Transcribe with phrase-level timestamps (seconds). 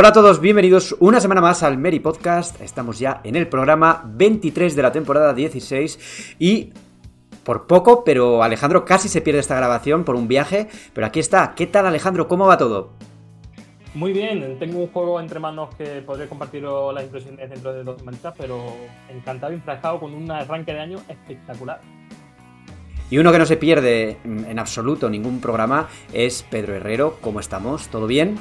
[0.00, 2.58] Hola a todos, bienvenidos una semana más al Mary Podcast.
[2.62, 6.72] Estamos ya en el programa 23 de la temporada 16 y
[7.44, 11.54] por poco, pero Alejandro casi se pierde esta grabación por un viaje, pero aquí está.
[11.54, 12.28] ¿Qué tal Alejandro?
[12.28, 12.92] ¿Cómo va todo?
[13.92, 17.98] Muy bien, tengo un juego entre manos que podré compartir las impresiones dentro de dos
[17.98, 18.72] semanitas, pero
[19.10, 21.82] encantado y enfrascado con un arranque de año espectacular.
[23.10, 27.18] Y uno que no se pierde en absoluto ningún programa es Pedro Herrero.
[27.20, 27.88] ¿Cómo estamos?
[27.88, 28.38] ¿Todo bien?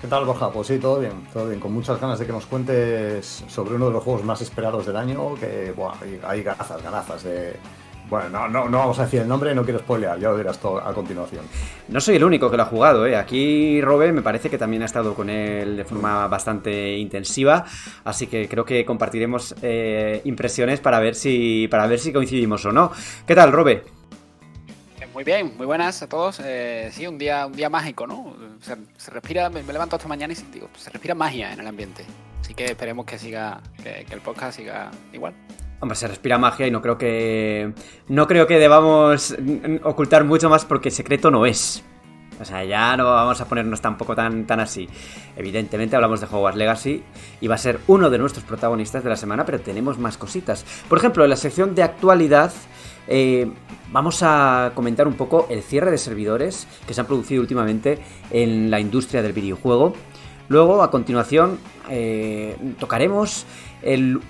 [0.00, 0.52] ¿Qué tal, Borja?
[0.52, 1.58] Pues sí, todo bien, todo bien.
[1.58, 4.96] Con muchas ganas de que nos cuentes sobre uno de los juegos más esperados del
[4.96, 7.56] año, que hay, hay ganazas, ganazas de...
[8.08, 10.58] Bueno, no, no, no vamos a decir el nombre, no quiero spoilear, ya lo dirás
[10.58, 11.44] todo a continuación.
[11.88, 13.16] No soy el único que lo ha jugado, ¿eh?
[13.16, 17.66] Aquí Robe me parece que también ha estado con él de forma bastante intensiva,
[18.04, 22.72] así que creo que compartiremos eh, impresiones para ver si para ver si coincidimos o
[22.72, 22.92] no.
[23.26, 23.97] ¿Qué tal, Robe?
[25.18, 26.40] Muy bien, muy buenas a todos.
[26.44, 28.36] Eh, sí, un día, un día mágico, ¿no?
[28.60, 32.04] Se, respira, me, me, levanto esta mañana y digo, se respira magia en el ambiente.
[32.40, 35.34] Así que esperemos que siga, que, que el podcast siga igual.
[35.80, 37.72] Hombre, se respira magia y no creo que.
[38.06, 39.36] No creo que debamos
[39.82, 41.82] ocultar mucho más porque secreto no es.
[42.40, 44.88] O sea, ya no vamos a ponernos tampoco tan, tan así.
[45.36, 47.02] Evidentemente hablamos de Hogwarts Legacy
[47.40, 50.64] y va a ser uno de nuestros protagonistas de la semana, pero tenemos más cositas.
[50.88, 52.52] Por ejemplo, en la sección de actualidad
[53.08, 53.50] eh,
[53.90, 57.98] vamos a comentar un poco el cierre de servidores que se han producido últimamente
[58.30, 59.94] en la industria del videojuego.
[60.48, 61.58] Luego, a continuación,
[61.90, 63.46] eh, tocaremos
[63.82, 64.20] el,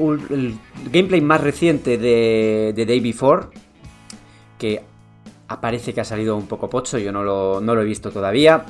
[0.92, 3.46] gameplay más reciente de, de Day Before,
[4.58, 4.82] que
[5.48, 8.66] aparece que ha salido un poco pocho, yo no lo, no lo he visto todavía.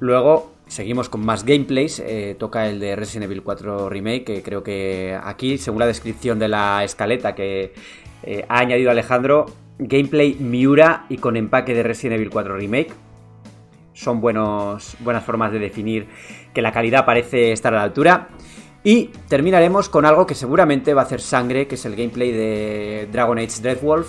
[0.00, 4.62] Luego seguimos con más gameplays, eh, toca el de Resident Evil 4 Remake, que creo
[4.62, 7.74] que aquí, según la descripción de la escaleta que
[8.26, 9.46] eh, ha añadido Alejandro,
[9.78, 12.92] gameplay Miura y con empaque de Resident Evil 4 Remake.
[13.92, 16.08] Son buenas formas de definir
[16.52, 18.28] que la calidad parece estar a la altura.
[18.86, 23.08] Y terminaremos con algo que seguramente va a hacer sangre, que es el gameplay de
[23.10, 24.08] Dragon Age Dreadwolf,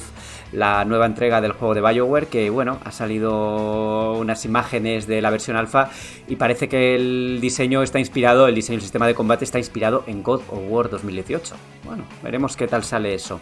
[0.52, 5.30] la nueva entrega del juego de BioWare, que bueno, ha salido unas imágenes de la
[5.30, 5.90] versión alfa
[6.28, 10.04] y parece que el diseño está inspirado, el diseño del sistema de combate está inspirado
[10.08, 11.56] en God of War 2018.
[11.86, 13.40] Bueno, veremos qué tal sale eso.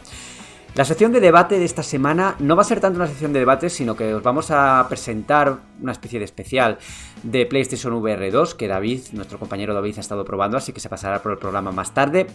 [0.76, 3.38] La sección de debate de esta semana no va a ser tanto una sección de
[3.38, 6.80] debate, sino que os vamos a presentar una especie de especial
[7.22, 10.90] de PlayStation VR 2 que David, nuestro compañero David, ha estado probando, así que se
[10.90, 12.26] pasará por el programa más tarde.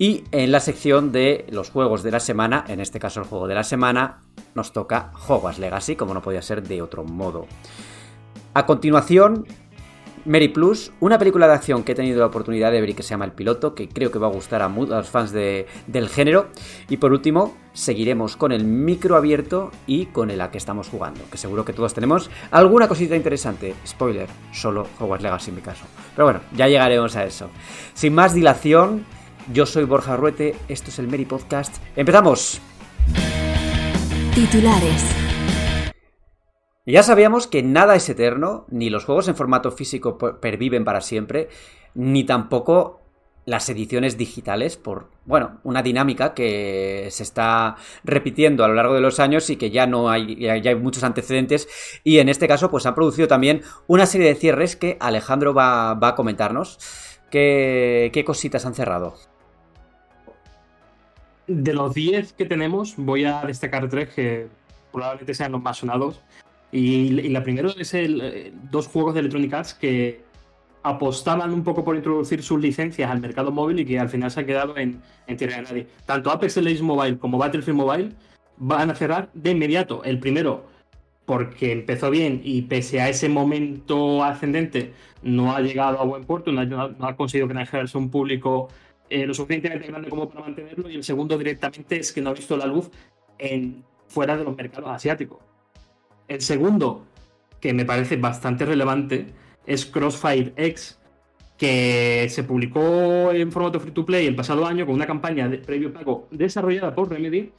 [0.00, 3.46] Y en la sección de los juegos de la semana, en este caso el juego
[3.46, 4.18] de la semana,
[4.56, 7.46] nos toca Hogwarts Legacy, como no podía ser de otro modo.
[8.52, 9.46] A continuación,
[10.30, 13.02] Mary Plus, una película de acción que he tenido la oportunidad de ver y que
[13.02, 16.08] se llama El Piloto, que creo que va a gustar a, los fans de, del
[16.08, 16.50] género.
[16.88, 21.20] Y por último, seguiremos con el micro abierto y con el a que estamos jugando,
[21.32, 23.74] que seguro que todos tenemos alguna cosita interesante.
[23.84, 25.84] Spoiler, solo Hogwarts Legacy en mi caso.
[26.14, 27.50] Pero bueno, ya llegaremos a eso.
[27.94, 29.04] Sin más dilación,
[29.52, 31.78] yo soy Borja Ruete, esto es el Mary Podcast.
[31.96, 32.60] ¡Empezamos!
[34.32, 35.29] Titulares.
[36.86, 41.48] Ya sabíamos que nada es eterno, ni los juegos en formato físico perviven para siempre,
[41.94, 43.00] ni tampoco
[43.44, 49.00] las ediciones digitales por, bueno, una dinámica que se está repitiendo a lo largo de
[49.00, 51.68] los años y que ya no hay, ya hay muchos antecedentes
[52.04, 55.94] y en este caso pues han producido también una serie de cierres que Alejandro va,
[55.94, 56.78] va a comentarnos.
[57.30, 59.14] ¿Qué, ¿Qué cositas han cerrado?
[61.46, 64.48] De los 10 que tenemos voy a destacar tres que
[64.92, 66.20] probablemente sean los más sonados.
[66.72, 70.20] Y, la primera es el, eh, dos juegos de Electronic que
[70.82, 74.40] apostaban un poco por introducir sus licencias al mercado móvil y que al final se
[74.40, 75.02] han quedado en,
[75.36, 75.86] tierra de nadie.
[76.06, 78.12] Tanto Apex Legends Mobile como Battlefield Mobile
[78.56, 80.02] van a cerrar de inmediato.
[80.04, 80.66] El primero
[81.26, 86.50] porque empezó bien y pese a ese momento ascendente no ha llegado a buen puerto,
[86.50, 88.68] no ha, no ha conseguido granjearse un público
[89.10, 90.88] eh, lo suficientemente grande como para mantenerlo.
[90.88, 92.90] Y el segundo directamente es que no ha visto la luz
[93.38, 95.38] en, fuera de los mercados asiáticos.
[96.30, 97.06] El segundo,
[97.60, 99.26] que me parece bastante relevante,
[99.66, 100.96] es Crossfire X,
[101.58, 105.58] que se publicó en formato free to play el pasado año con una campaña de
[105.58, 107.50] previo pago desarrollada por Remedy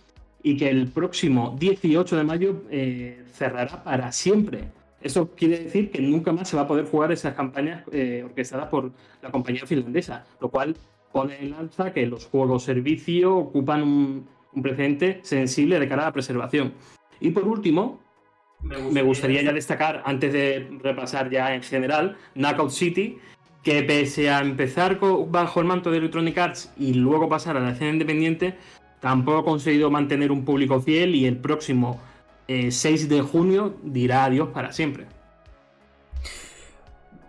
[0.42, 4.70] y que el próximo 18 de mayo eh, cerrará para siempre.
[5.02, 8.70] Eso quiere decir que nunca más se va a poder jugar esas campañas eh, orquestadas
[8.70, 8.90] por
[9.22, 10.78] la compañía finlandesa, lo cual
[11.12, 16.06] pone en alza que los juegos servicio ocupan un, un precedente sensible de cara a
[16.06, 16.72] la preservación.
[17.20, 18.00] Y por último,
[18.64, 23.20] me gustaría ya destacar, antes de repasar ya en general, Knockout City,
[23.64, 27.72] que pese a empezar bajo el manto de Electronic Arts y luego pasar a la
[27.72, 28.56] escena independiente,
[29.00, 32.00] tampoco ha conseguido mantener un público fiel y el próximo
[32.48, 35.06] 6 eh, de junio dirá adiós para siempre.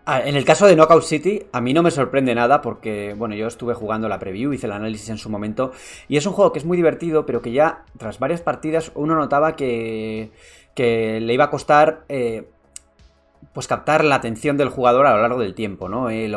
[0.05, 3.37] Ah, en el caso de Knockout City, a mí no me sorprende nada porque, bueno,
[3.37, 5.70] yo estuve jugando la preview, hice el análisis en su momento,
[6.08, 9.14] y es un juego que es muy divertido, pero que ya tras varias partidas uno
[9.14, 10.32] notaba que,
[10.74, 12.48] que le iba a costar eh,
[13.52, 16.08] pues captar la atención del jugador a lo largo del tiempo, ¿no?
[16.08, 16.32] Eh,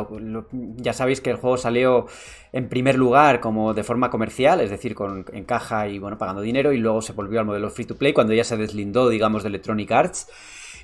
[0.77, 2.07] ya sabéis que el juego salió
[2.51, 6.41] en primer lugar como de forma comercial, es decir, con, en caja y bueno, pagando
[6.41, 9.43] dinero, y luego se volvió al modelo free to play cuando ya se deslindó, digamos,
[9.43, 10.27] de Electronic Arts.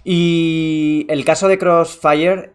[0.03, 2.53] Y el caso de Crossfire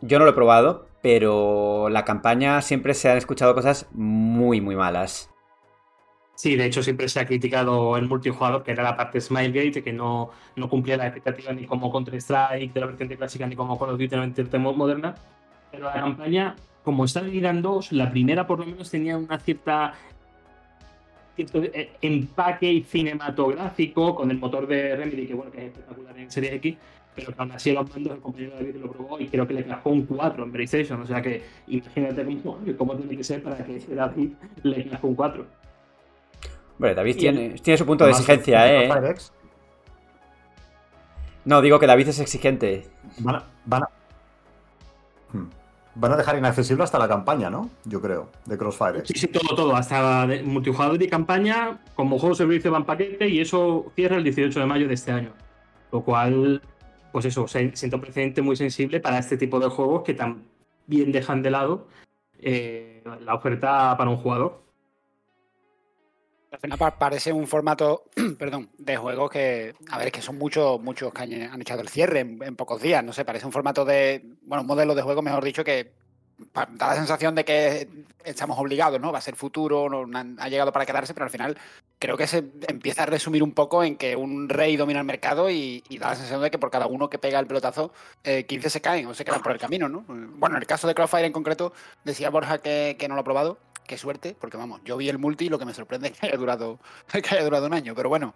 [0.00, 4.74] yo no lo he probado, pero la campaña siempre se han escuchado cosas muy, muy
[4.74, 5.31] malas.
[6.34, 9.92] Sí, de hecho siempre se ha criticado el multijugador, que era la parte Smilegate, que
[9.92, 13.90] no, no cumplía la expectativa ni como Counter-Strike de la vertiente clásica, ni como Call
[13.90, 15.14] of Duty de moderna.
[15.70, 19.94] Pero la campaña, como está dividida dos, la primera por lo menos tenía una cierta
[21.36, 26.30] cierto eh, empaque cinematográfico con el motor de Remedy, que bueno, que es espectacular en
[26.30, 26.76] Series X,
[27.14, 29.64] pero que aún así los mandos el compañero David lo probó y creo que le
[29.64, 31.00] cajó un 4 en PlayStation.
[31.00, 34.32] O sea que imagínate cómo, cómo tiene que ser para que David
[34.62, 35.61] le cajó un 4.
[36.82, 38.90] Bueno, David tiene, tiene, su punto de exigencia, ¿eh?
[41.44, 42.88] No, digo que David es exigente.
[43.18, 43.88] Van a, van a,
[45.32, 45.48] hmm.
[45.94, 47.70] van a dejar inaccesible hasta la campaña, ¿no?
[47.84, 49.06] Yo creo, de Crossfire.
[49.06, 49.76] Sí, sí, todo, todo.
[49.76, 54.66] Hasta multijugador y campaña, como juego servicio van paquete y eso cierra el 18 de
[54.66, 55.30] mayo de este año.
[55.92, 56.60] Lo cual
[57.12, 61.44] pues eso, siento un precedente muy sensible para este tipo de juegos que también dejan
[61.44, 61.86] de lado
[62.40, 64.62] eh, la oferta para un jugador.
[66.52, 68.04] Al final parece un formato,
[68.38, 72.20] perdón, de juegos que, a ver, que son muchos, muchos que han echado el cierre
[72.20, 75.42] en, pocos días, no sé, parece un formato de, bueno, un modelo de juego, mejor
[75.42, 75.92] dicho, que
[76.52, 77.88] da la sensación de que
[78.24, 79.12] estamos obligados, ¿no?
[79.12, 80.06] Va a ser futuro, no,
[80.38, 81.56] ha llegado para quedarse, pero al final
[81.98, 85.50] creo que se empieza a resumir un poco en que un rey domina el mercado
[85.50, 87.92] y, da la sensación de que por cada uno que pega el pelotazo,
[88.24, 90.04] 15 eh, se caen o se quedan por el camino, ¿no?
[90.06, 91.72] Bueno, en el caso de Crossfire en concreto,
[92.04, 93.58] decía Borja que, no lo ha probado.
[93.86, 96.26] Qué suerte, porque vamos, yo vi el multi y lo que me sorprende es que
[96.26, 96.78] haya durado,
[97.12, 97.94] que haya durado un año.
[97.94, 98.34] Pero bueno,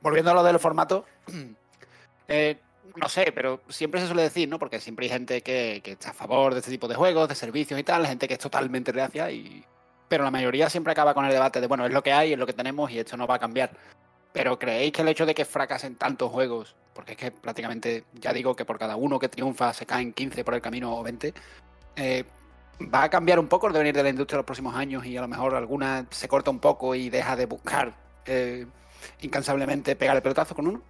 [0.00, 1.04] volviendo a lo del formato,
[2.28, 2.58] eh,
[2.96, 4.58] no sé, pero siempre se suele decir, ¿no?
[4.58, 7.34] Porque siempre hay gente que, que, está a favor de este tipo de juegos, de
[7.34, 9.64] servicios y tal, gente que es totalmente reacia y,
[10.08, 12.38] pero la mayoría siempre acaba con el debate de, bueno, es lo que hay, es
[12.38, 13.70] lo que tenemos y esto no va a cambiar.
[14.32, 18.32] Pero ¿creéis que el hecho de que fracasen tantos juegos, porque es que prácticamente, ya
[18.32, 21.34] digo que por cada uno que triunfa se caen 15 por el camino o 20,
[21.96, 22.24] eh,
[22.80, 25.16] va a cambiar un poco el devenir de la industria en los próximos años y
[25.16, 27.94] a lo mejor alguna se corta un poco y deja de buscar
[28.26, 28.66] eh,
[29.22, 30.82] incansablemente pegar el pelotazo con uno?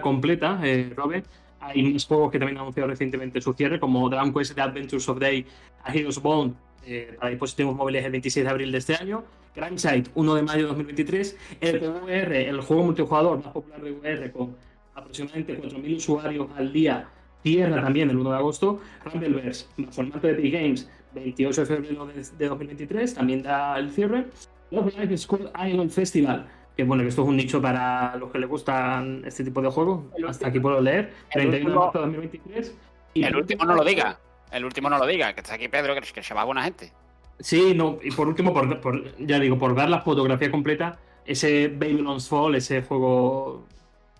[0.00, 1.26] completa, eh, Robert,
[1.60, 5.08] hay más juegos que también han anunciado recientemente su cierre, como Dragon Quest The Adventures
[5.08, 5.46] of Day
[5.82, 6.54] a Heroes Bond
[6.86, 9.24] eh, para dispositivos móviles el 26 de abril de este año,
[9.56, 14.32] Grindsight 1 de mayo de 2023, el VR, el juego multijugador más popular de VR
[14.32, 14.56] con
[14.94, 17.08] aproximadamente 4.000 usuarios al día,
[17.44, 22.48] cierra también el 1 de agosto, Rumbleverse, formato de Epic Games, 28 de febrero de,
[22.48, 24.26] 2023, también da el cierre,
[24.70, 28.38] Love Life School Island Festival, que bueno, que esto es un nicho para los que
[28.38, 30.04] les gustan este tipo de juegos.
[30.26, 31.12] Hasta aquí puedo leer.
[31.32, 32.74] 31 de marzo de 2023.
[33.12, 34.18] Y el último no lo diga.
[34.50, 36.92] El último no lo diga, que está aquí Pedro, que, se va buena gente.
[37.40, 42.28] Sí, no, y por último, por, ya digo, por dar la fotografía completa, ese Babylon's
[42.28, 43.66] Fall, ese juego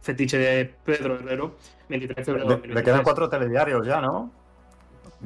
[0.02, 1.56] fetiche de Pedro Herrero,
[1.88, 2.60] 23 de febrero.
[2.64, 4.30] Le, quedan cuatro telediarios ya, ¿no?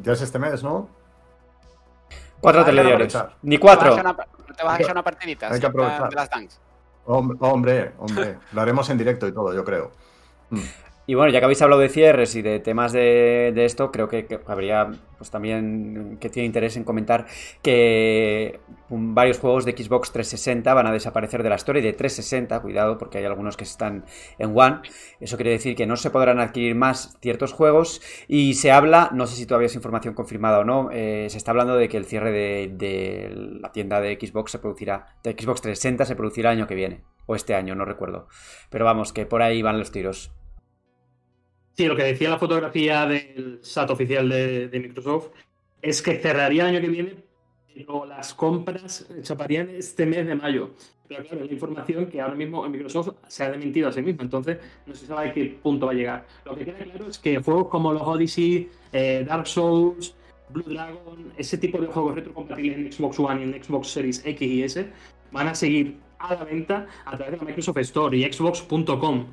[0.02, 0.88] Ya es este mes, ¿no?
[2.40, 3.16] Cuatro telediarios.
[3.42, 3.96] Ni cuatro.
[3.96, 5.52] Te vas a echar una, partidita.
[5.52, 6.08] Hay que aprovechar.
[6.08, 6.60] De las tanks.
[7.06, 9.92] Hombre, hombre, lo haremos en directo y todo, yo creo.
[10.50, 10.60] Mm.
[11.08, 14.28] Y bueno, ya que habéis hablado de cierres y de temas de, esto, creo que,
[14.46, 17.24] habría pues también que tiene interés en comentar
[17.62, 18.60] que
[18.90, 22.98] varios juegos de Xbox 360 van a desaparecer de la historia y de 360, cuidado
[22.98, 24.04] porque hay algunos que están
[24.38, 24.82] en One.
[25.18, 29.26] Eso quiere decir que no se podrán adquirir más ciertos juegos y se habla, no
[29.26, 32.04] sé si todavía es información confirmada o no, eh, se está hablando de que el
[32.04, 33.30] cierre de, de
[33.62, 37.00] la tienda de Xbox se producirá, de Xbox 360 se producirá el año que viene,
[37.24, 38.28] o este año, no recuerdo.
[38.68, 40.32] Pero vamos, que por ahí van los tiros.
[41.78, 45.28] Sí, lo que decía la fotografía del SAT oficial de, Microsoft
[45.80, 47.14] es que cerraría el año que viene
[47.72, 50.70] pero las compras chaparían este mes de mayo.
[51.06, 54.02] Pero claro, es la información que ahora mismo en Microsoft se ha desmentido a sí
[54.02, 56.26] misma, entonces no se sabe a qué punto va a llegar.
[56.44, 60.16] Lo que queda claro es que juegos como los Odyssey, eh, Dark Souls,
[60.48, 64.42] Blue Dragon, ese tipo de juegos retrocompatibles en Xbox One y en Xbox Series X
[64.42, 64.90] y S
[65.30, 69.26] van a seguir a la venta a través de la Microsoft Store y Xbox.com.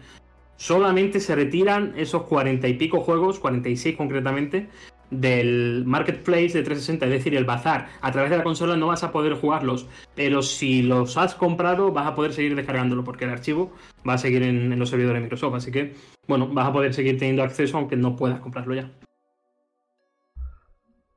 [0.57, 4.69] Solamente se retiran esos cuarenta y pico juegos, 46 concretamente,
[5.11, 7.89] del marketplace de 360, es decir, el bazar.
[8.01, 11.91] A través de la consola no vas a poder jugarlos, pero si los has comprado
[11.91, 13.71] vas a poder seguir descargándolo porque el archivo
[14.07, 15.55] va a seguir en, en los servidores de Microsoft.
[15.55, 15.93] Así que,
[16.27, 18.91] bueno, vas a poder seguir teniendo acceso aunque no puedas comprarlo ya.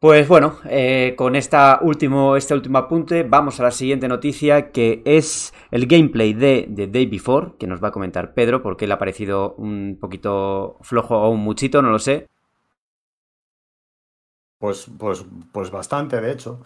[0.00, 1.34] Pues bueno, eh, con
[1.82, 6.86] último, este último apunte vamos a la siguiente noticia que es el gameplay de The
[6.86, 11.16] Day Before, que nos va a comentar Pedro porque le ha parecido un poquito flojo
[11.18, 12.28] o un muchito, no lo sé.
[14.60, 16.60] Pues, pues, pues bastante, de hecho.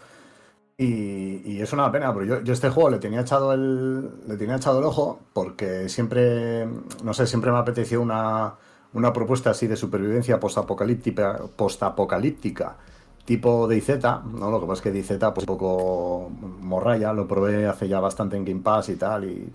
[0.76, 4.26] Y, es una pena, pero yo, yo este juego le tenía echado el.
[4.28, 6.66] le tenía echado el ojo porque siempre.
[7.02, 8.54] no sé, siempre me apeteció una,
[8.92, 12.76] una propuesta así de supervivencia postapocalíptica, postapocalíptica
[13.24, 14.50] tipo DayZ, ¿no?
[14.50, 18.36] Lo que pasa es que DayZ pues un poco morraya, lo probé hace ya bastante
[18.36, 19.52] en Game Pass y tal y,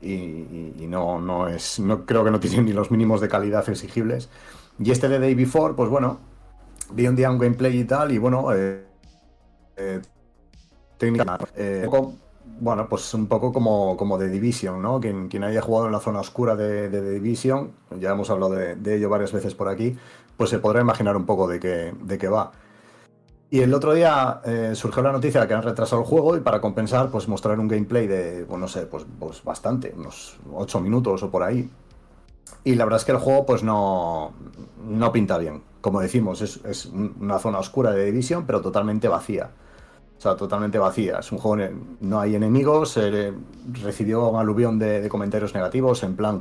[0.00, 4.28] y, no, no es, no creo que no tiene ni los mínimos de calidad exigibles.
[4.78, 6.18] Y este de Day Before, pues bueno,
[6.92, 8.84] vi un día un gameplay y tal y bueno, eh,
[9.76, 10.00] eh,
[10.96, 12.14] técnica, eh, un poco,
[12.60, 15.00] bueno, pues un poco como, como de Division, ¿no?
[15.00, 18.76] Quien, quien haya jugado en la zona oscura de, de, Division, ya hemos hablado de,
[18.76, 19.96] de, ello varias veces por aquí,
[20.36, 22.52] pues se podrá imaginar un poco de qué, de qué va.
[23.50, 26.40] Y el otro día eh, surgió la noticia de que han retrasado el juego y
[26.40, 30.80] para compensar, pues mostrar un gameplay de, pues no sé, pues, pues bastante, unos 8
[30.80, 31.70] minutos o por ahí.
[32.64, 34.32] Y la verdad es que el juego pues no,
[34.84, 35.62] no pinta bien.
[35.80, 39.50] Como decimos, es, es una zona oscura de Division, pero totalmente vacía.
[40.18, 41.18] O sea, totalmente vacía.
[41.20, 43.32] Es un juego, no hay enemigos, eh,
[43.84, 46.40] recibió un aluvión de, comentarios negativos, en plan,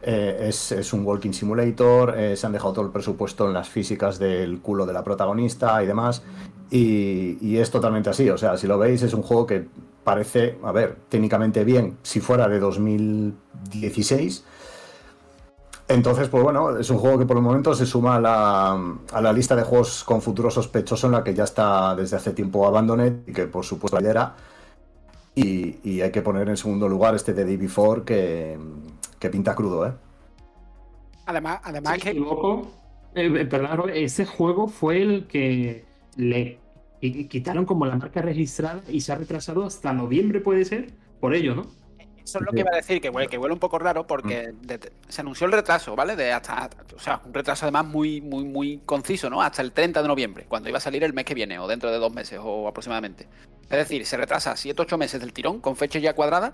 [0.00, 3.68] eh, es, es, un walking simulator, eh, se han dejado todo el presupuesto en las
[3.68, 6.22] físicas del culo de la protagonista y demás.
[6.70, 8.28] Y, es totalmente así.
[8.30, 9.66] O sea, si lo veis, es un juego que
[10.04, 14.44] parece, a ver, técnicamente bien si fuera de 2016.
[15.88, 18.72] Entonces, pues bueno, es un juego que por el momento se suma a la,
[19.12, 22.32] a la lista de juegos con futuro sospechoso en la que ya está desde hace
[22.32, 24.36] tiempo Abandoned y que por supuesto ya era.
[25.34, 28.58] Y, y, hay que poner en segundo lugar este de Day Before que,
[29.18, 29.92] que pinta crudo, ¿eh?
[31.26, 32.10] Además, además si que.
[32.10, 32.70] Equivoco,
[33.14, 35.84] eh, perdón, ese juego fue el que
[36.16, 36.58] le
[37.00, 41.54] quitaron como la marca registrada y se ha retrasado hasta noviembre, puede ser, por ello,
[41.54, 41.66] ¿no?
[42.28, 44.52] Eso es lo que iba a decir, que huele, que huele un poco raro porque
[44.52, 44.66] mm.
[44.66, 46.14] de, se anunció el retraso, ¿vale?
[46.14, 49.40] De hasta, o sea, un retraso además muy, muy, muy conciso, ¿no?
[49.40, 51.90] Hasta el 30 de noviembre, cuando iba a salir el mes que viene, o dentro
[51.90, 53.26] de dos meses, o aproximadamente.
[53.62, 56.52] Es decir, se retrasa 7-8 meses del tirón, con fecha ya cuadrada,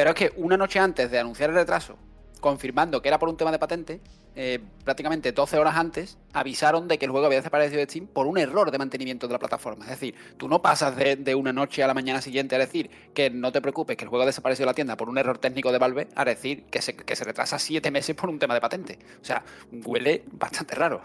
[0.00, 1.98] pero es que una noche antes de anunciar el retraso,
[2.40, 4.00] confirmando que era por un tema de patente,
[4.34, 8.26] eh, prácticamente 12 horas antes avisaron de que el juego había desaparecido de Steam por
[8.26, 9.84] un error de mantenimiento de la plataforma.
[9.84, 13.28] Es decir, tú no pasas de, una noche a la mañana siguiente a decir que
[13.28, 15.70] no te preocupes, que el juego ha desaparecido de la tienda por un error técnico
[15.70, 18.62] de Valve, a decir que se, que se retrasa 7 meses por un tema de
[18.62, 18.98] patente.
[19.20, 21.02] O sea, huele bastante raro.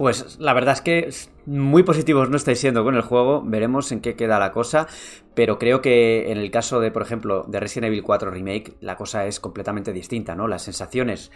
[0.00, 1.10] Pues la verdad es que
[1.44, 4.86] muy positivos no estáis siendo con el juego, veremos en qué queda la cosa,
[5.34, 8.96] pero creo que en el caso de, por ejemplo, de Resident Evil 4 Remake, la
[8.96, 10.48] cosa es completamente distinta, ¿no?
[10.48, 11.30] Las sensaciones...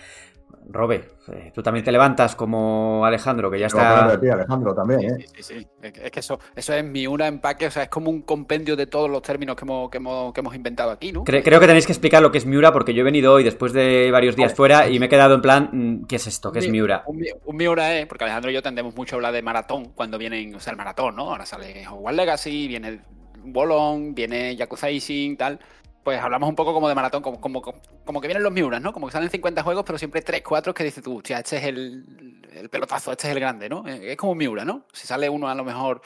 [0.69, 4.19] Robe, eh, tú también te levantas como Alejandro, que ya está...
[4.21, 5.17] Ti, Alejandro también, ¿eh?
[5.19, 5.67] Sí, sí, sí.
[5.83, 8.87] Es que eso, eso es mi una empaque, o sea, es como un compendio de
[8.87, 11.25] todos los términos que hemos, que hemos, que hemos inventado aquí, ¿no?
[11.25, 13.45] Creo, creo, que tenéis que explicar lo que es Miura, porque yo he venido hoy
[13.45, 16.53] después de varios días fuera y me he quedado en plan, ¿qué es esto?
[16.53, 17.05] ¿Qué es Miura?
[17.07, 20.19] Un, un Miura es, porque Alejandro y yo tendemos mucho a hablar de maratón cuando
[20.19, 21.31] vienen, o sea, el maratón, ¿no?
[21.31, 23.01] Ahora sale Hogwarts Legacy, viene
[23.45, 25.59] Bolon, viene Yakuza Ising, tal.
[26.05, 28.93] Pues hablamos un poco como de maratón, como, como, como que vienen los Miuras, ¿no?
[28.93, 31.65] Como que salen 50 juegos, pero siempre 3, 4 que dices tú, ya, este es
[31.65, 33.89] el, el, pelotazo, este es el grande, ¿no?
[33.89, 34.87] Es como un Miura, ¿no?
[34.93, 36.03] Si sale uno a lo mejor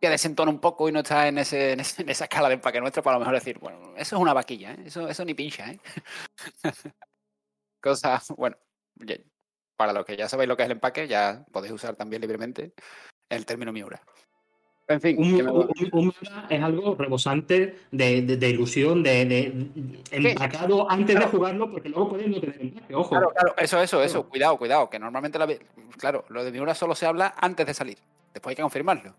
[0.00, 2.54] que desentona un poco y no está en, ese, en, ese, en esa escala de
[2.54, 4.84] empaque nuestro, para a lo mejor decir, bueno, eso es una vaquilla, ¿eh?
[4.86, 5.78] Eso, eso ni pincha, ¿eh?
[7.82, 8.56] Cosa, bueno,
[9.76, 12.72] para los que ya sabéis lo que es el empaque, ya podéis usar también libremente
[13.28, 14.02] el término Miura.
[14.86, 16.14] En fin, un, un, un,
[16.50, 19.70] es algo rebosante de, de, de ilusión, de, de
[20.10, 21.30] empacado antes claro.
[21.30, 23.08] de jugarlo, porque luego puedes no tener empaque, ojo.
[23.08, 24.28] Claro, claro, eso, eso, eso, claro.
[24.28, 25.48] cuidado, cuidado, que normalmente, la,
[25.96, 27.96] claro, lo de Miura solo se habla antes de salir,
[28.34, 29.14] después hay que confirmarlo.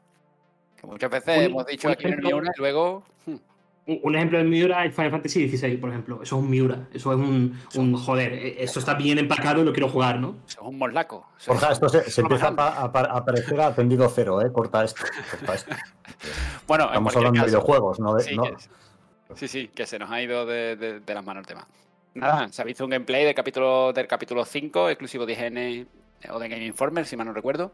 [0.79, 3.03] Que muchas veces hemos dicho aquí en Miura y luego...
[3.25, 3.37] Hmm.
[3.87, 6.15] Un ejemplo de Miura es Final Fantasy XVI, por ejemplo.
[6.23, 6.87] Eso es un Miura.
[6.93, 8.33] Eso es un, un joder.
[8.33, 10.37] eh, Esto está bien empacado y lo quiero jugar, ¿no?
[10.47, 11.27] Eso es un moslaco.
[11.39, 14.51] Eso Borja, es- esto se, empieza a, a pa- a parecer a tendido cero, ¿eh?
[14.51, 15.03] Corta esto.
[15.31, 15.75] corta esto.
[16.67, 18.15] Bueno, en Estamos hablando de videojuegos, ¿no?
[18.15, 18.45] De- Sí, no-
[19.35, 21.67] sí, sí, que se nos ha ido de, de- de las manos el tema.
[22.15, 25.85] Nada, se ha visto un gameplay del capítulo, del capítulo 5, exclusivo de IGN eh,
[26.31, 27.71] o de Game Informer, si mal no recuerdo.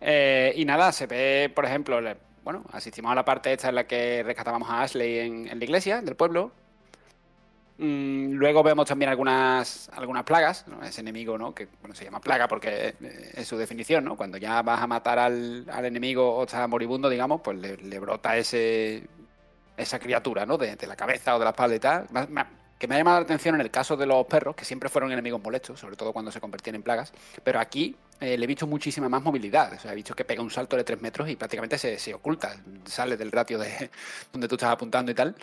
[0.00, 2.00] Eh, y nada, se ve, por ejemplo,
[2.46, 6.00] bueno, asistimos a la parte esta en la que rescatábamos a Ashley en, la iglesia
[6.00, 6.52] del pueblo.
[7.78, 10.80] Mm, luego vemos también algunas, algunas plagas, ¿no?
[10.84, 11.52] ese enemigo, ¿no?
[11.52, 14.16] Que bueno, se llama plaga porque eh, es su definición, ¿no?
[14.16, 17.98] Cuando ya vas a matar al, al enemigo o está moribundo, digamos, pues le, le
[17.98, 19.02] brota ese,
[19.76, 20.56] esa criatura, ¿no?
[20.56, 22.06] De, de la cabeza o de la espalda y tal.
[22.78, 25.10] Que me ha llamado la atención en el caso de los perros, que siempre fueron
[25.10, 27.12] enemigos molestos, sobre todo cuando se convertían en plagas.
[27.42, 29.72] Pero aquí eh, le he visto muchísima más movilidad.
[29.72, 32.56] O he visto que pega un salto de 3 metros y prácticamente se, se oculta,
[32.84, 33.90] sale del ratio de
[34.32, 35.34] donde tú estás apuntando y tal.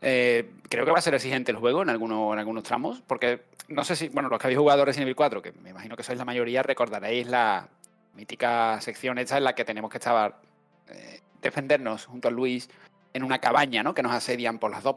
[0.00, 3.42] Eh, creo que va a ser exigente el juego en algunos, en algunos tramos, porque
[3.68, 6.02] no sé si, bueno, los que habéis jugado Resident Evil 4, que me imagino que
[6.02, 7.68] sois la mayoría, recordaréis la
[8.14, 10.40] mítica sección esta en la que tenemos que estar
[10.88, 12.68] eh, defendernos junto a Luis
[13.12, 13.94] en una cabaña, ¿no?
[13.94, 14.96] Que nos asedian por las dos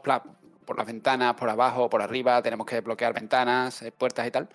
[0.64, 4.48] por las ventanas, por abajo, por arriba, tenemos que bloquear ventanas, eh, puertas y tal.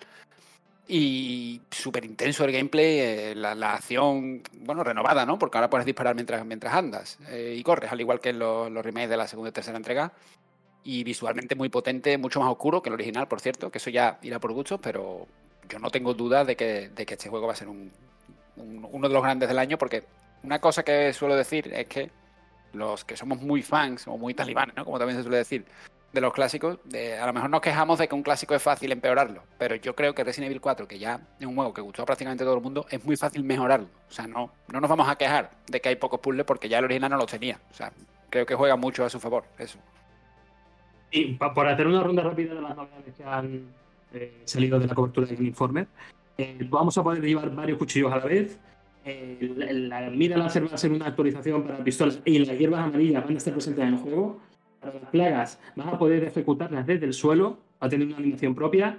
[0.90, 5.38] Y súper intenso el gameplay, eh, la, acción, bueno, renovada, ¿no?
[5.38, 8.72] Porque ahora puedes disparar mientras, mientras andas eh, y corres, al igual que en los,
[8.72, 10.12] remakes de la segunda y tercera entrega.
[10.84, 14.18] Y visualmente muy potente, mucho más oscuro que el original, por cierto, que eso ya
[14.22, 15.26] irá por gustos, pero
[15.68, 17.92] yo no tengo dudas de que, de que este juego va a ser un,
[18.56, 20.04] un- uno de los grandes del año, porque
[20.42, 22.10] una cosa que suelo decir es que
[22.72, 24.86] los que somos muy fans o muy talibanes, ¿no?
[24.86, 25.66] Como también se suele decir,
[26.12, 26.78] de los clásicos,
[27.20, 30.14] a lo mejor nos quejamos de que un clásico es fácil empeorarlo, pero yo creo
[30.14, 32.62] que Resident Evil 4, que ya es un juego que gustó a prácticamente todo el
[32.62, 33.88] mundo, es muy fácil mejorarlo.
[34.08, 36.78] O sea, no, no nos vamos a quejar de que hay pocos puzzles porque ya
[36.78, 37.60] el original no los tenía.
[37.70, 37.92] O sea,
[38.30, 39.78] creo que juega mucho a su favor, eso.
[41.10, 43.66] Y por hacer una ronda rápida de las novedades que han
[44.14, 45.86] eh, salido de la cobertura del Informer,
[46.38, 48.58] eh, vamos a poder llevar varios cuchillos a la vez.
[49.40, 53.24] La, la mira láser va a ser una actualización para pistolas y las hierbas amarillas
[53.24, 54.40] van a estar presentes en el juego.
[54.80, 58.54] Para las plagas vas a poder ejecutarlas desde el suelo, va a tener una animación
[58.54, 58.98] propia.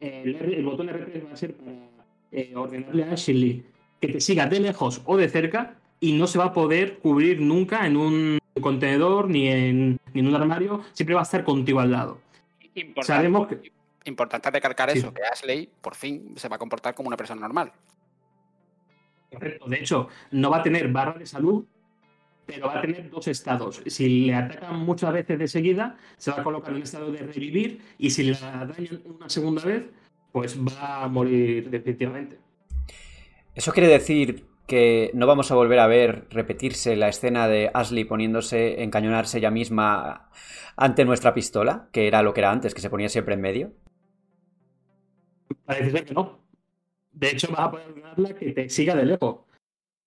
[0.00, 1.72] El, R- el botón R3 va a ser para
[2.32, 3.64] eh, ordenarle a Ashley
[4.00, 7.40] que te siga de lejos o de cerca y no se va a poder cubrir
[7.40, 11.80] nunca en un contenedor ni en, ni en un armario, siempre va a estar contigo
[11.80, 12.18] al lado.
[12.74, 13.72] Importante, Sabemos que-
[14.06, 14.98] importante recalcar Sí.
[14.98, 17.70] eso, que Ashley por fin se va a comportar como una persona normal.
[19.30, 19.66] Correcto.
[19.68, 21.64] De hecho, no va a tener barra de salud,
[22.50, 23.82] pero va a tener dos estados.
[23.86, 27.18] Si le atacan muchas veces de seguida, se va a colocar en un estado de
[27.18, 29.84] revivir y si la dañan una segunda vez,
[30.32, 32.38] pues va a morir definitivamente.
[33.54, 38.04] ¿Eso quiere decir que no vamos a volver a ver repetirse la escena de Ashley
[38.04, 40.30] poniéndose, encañonarse ella misma
[40.76, 43.72] ante nuestra pistola, que era lo que era antes, que se ponía siempre en medio?
[45.64, 46.38] Parece ser que no.
[47.12, 49.40] De hecho, vas a poder ordenarla que te siga de lejos.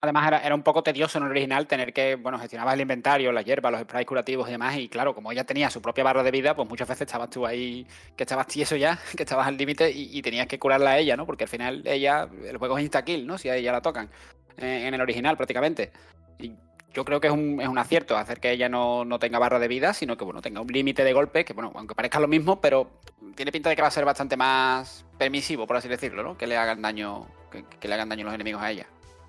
[0.04, 3.32] Además, era, era un poco tedioso en el original tener que, bueno, gestionabas el inventario,
[3.32, 4.76] la hierba, los sprays curativos y demás.
[4.76, 7.46] Y claro, como ella tenía su propia barra de vida, pues muchas veces estabas tú
[7.46, 7.88] ahí,
[8.18, 11.16] que estabas tieso ya, que estabas al límite y, y tenías que curarla a ella,
[11.16, 11.26] ¿no?
[11.26, 13.38] Porque al final ella, el juego es insta-kill, ¿no?
[13.38, 14.10] Si a ella la tocan,
[14.58, 15.94] eh, en el original prácticamente.
[16.38, 16.52] Y
[16.94, 19.58] yo creo que es un, es un acierto hacer que ella no, no tenga barra
[19.58, 22.28] de vida, sino que, bueno, tenga un límite de golpe, que, bueno, aunque parezca lo
[22.28, 23.00] mismo, pero
[23.36, 26.38] tiene pinta de que va a ser bastante más permisivo, por así decirlo, ¿no?
[26.38, 28.86] Que le hagan daño, que, que le hagan daño los enemigos a ella.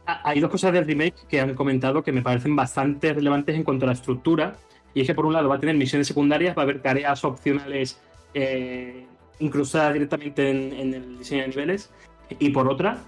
[0.06, 3.62] Ah, Hay dos cosas del remake que han comentado que me parecen bastante relevantes en
[3.64, 4.56] cuanto a la estructura.
[4.94, 7.24] Y es que por un lado va a tener misiones secundarias, va a haber tareas
[7.24, 8.00] opcionales
[8.34, 9.06] eh,
[9.40, 11.90] incrustadas directamente en, en el diseño de niveles.
[12.38, 12.98] Y por otra,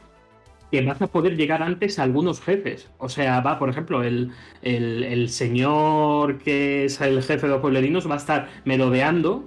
[0.73, 2.89] que vas a poder llegar antes a algunos jefes.
[2.99, 4.33] O sea, va, por ejemplo, el,
[4.63, 9.45] el- el señor que es el jefe de los pueblerinos va a estar merodeando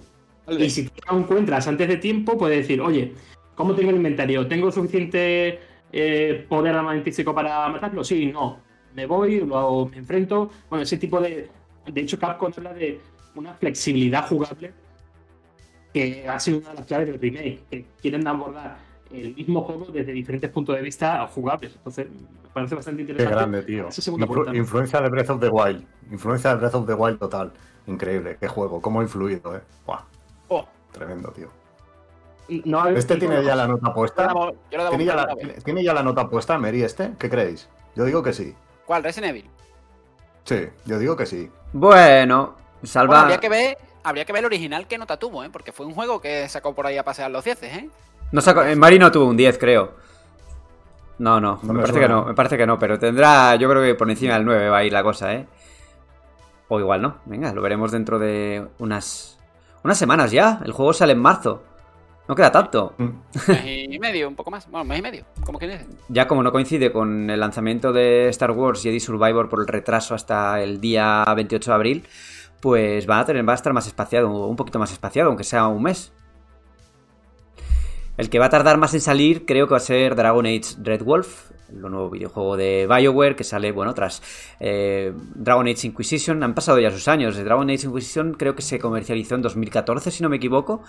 [0.57, 3.13] y si lo encuentras antes de tiempo, puede decir, oye,
[3.55, 4.47] ¿cómo tengo el inventario?
[4.47, 5.59] ¿Tengo suficiente
[5.91, 8.03] eh, poder armamentístico para matarlo?
[8.03, 8.59] Sí, no.
[8.95, 10.49] Me voy, lo, me enfrento.
[10.69, 11.49] Bueno, ese tipo de.
[11.85, 12.99] De hecho, Capcom habla de
[13.35, 14.73] una flexibilidad jugable
[15.93, 18.77] que ha sido una de las claves del remake, que quieren abordar
[19.11, 21.73] el mismo juego desde diferentes puntos de vista jugables.
[21.75, 23.35] Entonces, me parece bastante Qué interesante.
[23.35, 23.87] grande, tío.
[23.89, 25.83] Influ- influencia de Breath of the Wild.
[26.11, 27.51] Influencia de Breath of the Wild total.
[27.87, 28.37] Increíble.
[28.39, 28.81] Qué juego.
[28.81, 29.61] Cómo ha influido, eh.
[29.85, 30.03] Buah,
[30.49, 31.47] Oh, tremendo, tío.
[32.65, 34.23] No, Este tiene ya la nota puesta.
[34.27, 34.53] yo damos
[34.89, 37.11] ¿Tiene ya, la, tiene- ya nota puesta, Mary, este?
[37.19, 37.69] ¿Qué creéis?
[37.95, 38.55] Yo digo que sí.
[38.85, 39.03] ¿Cuál?
[39.03, 39.49] Resident Evil.
[40.45, 41.49] Sí, yo digo que sí.
[41.73, 43.07] Bueno, salva.
[43.13, 45.49] Bueno, habría que ver, habría que ver el original qué nota tuvo, ¿eh?
[45.51, 47.89] Porque fue un juego que sacó por ahí a pasear los cieces, ¿eh?
[48.31, 49.93] No sacó- eh, Mari no tuvo un 10, creo.
[51.19, 52.07] No, no, No me, me parece suena.
[52.07, 54.69] que no, me parece que no, pero tendrá, yo creo que por encima del 9
[54.69, 55.45] va a ir la cosa, ¿eh?
[56.69, 57.17] O igual no.
[57.25, 59.37] Venga, lo veremos dentro de unas,
[59.83, 60.61] unas semanas ya.
[60.63, 61.63] El juego sale en marzo.
[62.29, 62.93] No queda tanto.
[62.99, 63.09] Mm.
[63.47, 64.69] Mes y medio, un poco más.
[64.69, 65.87] Bueno, mes y medio, como que dice.
[66.09, 70.13] Ya como no coincide con el lanzamiento de Star Wars Jedi Survivor por el retraso
[70.13, 72.07] hasta el día 28 de abril,
[72.61, 75.65] pues va a tener, va a estar más espaciado, un poquito más espaciado, aunque sea
[75.69, 76.13] un mes.
[78.15, 80.75] El que va a tardar más en salir creo que va a ser Dragon Age
[80.83, 84.21] Red Wolf, el nuevo videojuego de BioWare que sale, bueno, tras
[84.59, 86.43] eh, Dragon Age Inquisition.
[86.43, 87.37] Han pasado ya sus años.
[87.37, 90.83] Dragon Age Inquisition creo que se comercializó en 2014, si no me equivoco.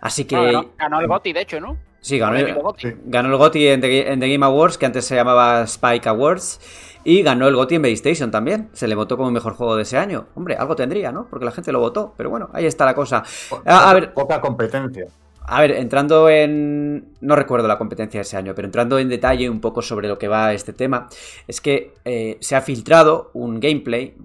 [0.00, 0.36] Así que...
[0.36, 1.76] No, ganó, ganó el GOTY, de hecho, ¿no?
[2.00, 2.88] Sí, ganó, el el, GOTY.
[2.88, 2.96] Sí.
[3.06, 6.60] ganó el GOTY en The, en The Game Awards, que antes se llamaba Spike Awards.
[7.02, 8.68] Y ganó el GOTY en PlayStation también.
[8.72, 10.26] Se le votó como el mejor juego de ese año.
[10.34, 11.26] Hombre, algo tendría, ¿no?
[11.28, 12.14] Porque la gente lo votó.
[12.16, 13.22] Pero bueno, ahí está la cosa.
[13.64, 15.06] A, a ver, Poca competencia.
[15.44, 17.12] a ver, entrando en...
[17.20, 20.18] No recuerdo la competencia de ese año, pero entrando en detalle un poco sobre lo
[20.18, 21.08] que va este tema,
[21.46, 24.16] es que eh, se ha filtrado un gameplay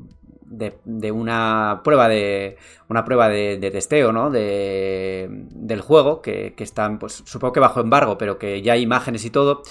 [0.51, 2.57] de, una prueba de
[2.89, 4.29] una prueba de, testeo, ¿no?
[4.29, 8.81] De, del juego, que, que están, pues supongo que bajo embargo, pero que ya hay
[8.81, 9.63] imágenes y todo,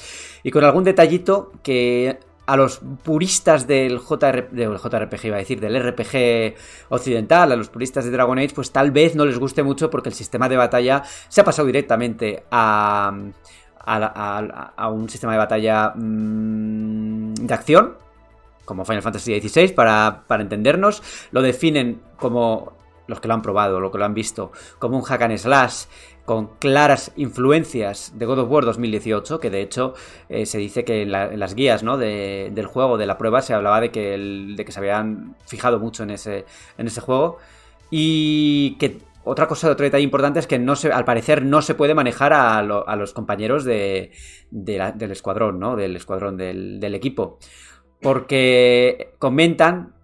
[0.43, 5.61] y con algún detallito que a los puristas del, JR, del JRPG, iba a decir,
[5.61, 6.57] del RPG
[6.89, 10.09] occidental, a los puristas de Dragon Age, pues tal vez no les guste mucho porque
[10.09, 13.13] el sistema de batalla se ha pasado directamente a,
[13.79, 17.95] a, a- a un sistema de batalla mm, de acción,
[18.71, 21.03] como Final Fantasy XVI, para, para entendernos.
[21.33, 22.79] Lo definen como
[23.09, 25.87] los que lo han probado, lo que lo han visto, como un hack and slash
[26.25, 29.95] con claras influencias de God of War 2018, que de hecho
[30.29, 31.99] eh, se dice que en, la- en las guías ¿no?
[31.99, 34.17] de- del juego, de la prueba, se hablaba de que,
[34.57, 36.45] de que se habían fijado mucho en ese,
[36.79, 37.39] en ese juego.
[37.91, 41.75] Y que otra cosa, otro detalle importante es que no se, al parecer no se
[41.75, 44.13] puede manejar a, lo- a los compañeros del
[45.11, 45.75] escuadrón, ¿no?
[45.75, 47.39] Del escuadrón del equipo.
[48.01, 49.95] Porque comentan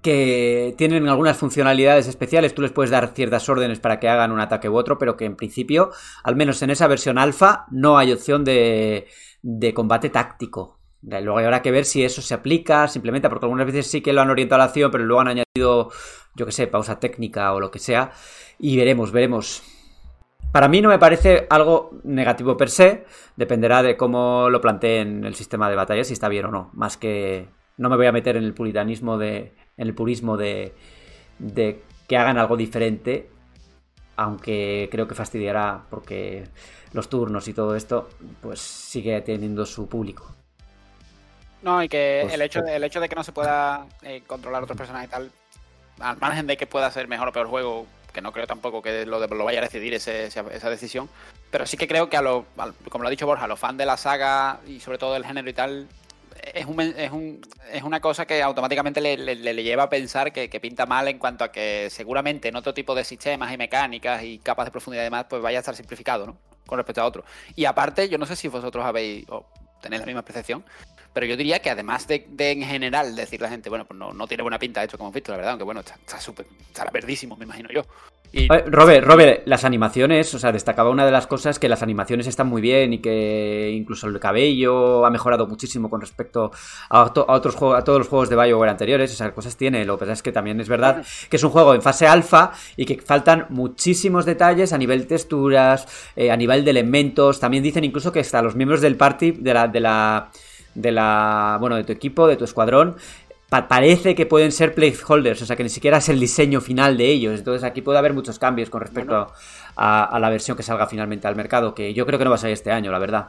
[0.00, 4.40] que tienen algunas funcionalidades especiales, tú les puedes dar ciertas órdenes para que hagan un
[4.40, 5.90] ataque u otro, pero que en principio,
[6.22, 9.06] al menos en esa versión alfa, no hay opción de,
[9.42, 10.78] de combate táctico.
[11.02, 14.12] Luego habrá que ver si eso se aplica, se implementa, porque algunas veces sí que
[14.12, 15.90] lo han orientado a la acción, pero luego han añadido,
[16.36, 18.12] yo que sé, pausa técnica o lo que sea.
[18.58, 19.62] Y veremos, veremos.
[20.52, 23.04] Para mí no me parece algo negativo per se,
[23.36, 26.70] dependerá de cómo lo planteen el sistema de batalla, si está bien o no.
[26.74, 29.54] Más que no me voy a meter en el puritanismo de.
[29.78, 30.74] en el purismo de.
[31.38, 33.30] de que hagan algo diferente.
[34.16, 36.44] Aunque creo que fastidiará porque
[36.92, 38.10] los turnos y todo esto,
[38.42, 40.30] pues sigue teniendo su público.
[41.62, 43.86] No, y que Pues, el, hecho pues- de, el hecho de que no se pueda
[44.02, 45.30] eh, controlar otros personajes y tal,
[46.00, 49.06] al margen de que pueda ser mejor o peor juego, que no creo tampoco que
[49.06, 51.08] lo, lo vaya a decidir esa, decisión,
[51.50, 52.22] pero sí que creo que a
[52.58, 55.14] al- como lo ha dicho Borja, a los fans de la saga y sobre todo
[55.14, 55.88] del género y tal,
[56.54, 57.40] es, un, es, un,
[57.72, 60.86] es una cosa que automáticamente le, le- le- le lleva a pensar que, que pinta
[60.86, 64.66] mal en cuanto a que seguramente en otro tipo de sistemas y mecánicas y capas
[64.66, 66.36] de profundidad y demás, pues vaya a estar simplificado, ¿no?
[66.66, 67.24] Con respecto a otro.
[67.54, 69.46] Y aparte, yo no sé si vosotros habéis o
[69.80, 70.64] tenéis la misma percepción,
[71.12, 74.26] pero yo diría que además de, en general decir la gente, bueno, pues no, no
[74.26, 76.90] tiene buena pinta esto como hemos visto, la verdad, aunque bueno, está, está súper, estará
[76.90, 77.82] verdísimo, me imagino yo.
[78.34, 82.26] Y Robert, Robert, las animaciones, o sea, destacaba una de las cosas que las animaciones
[82.26, 86.50] están muy bien y que incluso el cabello ha mejorado muchísimo con respecto
[86.88, 89.54] a, to- a otros juegos, a todos los juegos de BioWare anteriores, o sea, cosas
[89.58, 92.06] tiene, lo que pasa es que también es verdad que es un juego en fase
[92.06, 97.62] alfa y que faltan muchísimos detalles a nivel texturas, eh, a nivel de elementos, también
[97.62, 100.30] dicen incluso que hasta los miembros del party de la de la
[100.74, 102.96] de la bueno, de tu equipo, de tu escuadrón
[103.48, 106.96] pa- parece que pueden ser placeholders, o sea que ni siquiera es el diseño final
[106.96, 107.38] de ellos.
[107.38, 109.32] Entonces aquí puede haber muchos cambios con respecto Bueno.
[109.76, 112.36] a, a la versión que salga finalmente al mercado, que yo creo que no va
[112.36, 113.28] a salir este año, la verdad.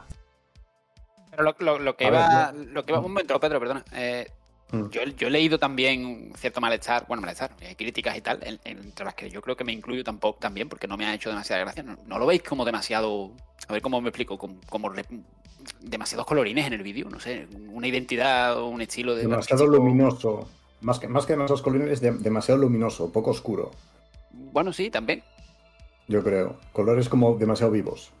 [1.30, 2.52] Pero lo, lo- lo que ver, iba.
[2.52, 3.84] Lo que iba un momento, Pedro, perdona.
[3.92, 4.30] Eh,
[4.72, 4.88] Mm.
[4.90, 9.04] yo, yo he leído también cierto malestar, bueno, malestar, eh, críticas y tal, en- entre
[9.04, 11.60] las que yo creo que me incluyo tampoco también, porque no me ha hecho demasiada
[11.62, 11.82] gracia.
[11.82, 13.30] ¿No, no lo veis como demasiado.
[13.68, 14.56] A ver cómo me explico, como,
[15.80, 19.22] demasiados colorines en el vídeo, no sé, una identidad o un estilo de.
[19.22, 19.84] Demasiado artístico.
[19.84, 20.48] luminoso.
[20.80, 23.70] Más que, más que demasiados colores, de- demasiado luminoso, poco oscuro,
[24.32, 25.22] Bueno, sí, también.
[26.08, 26.58] yo creo.
[26.72, 28.12] Colores como demasiado vivos.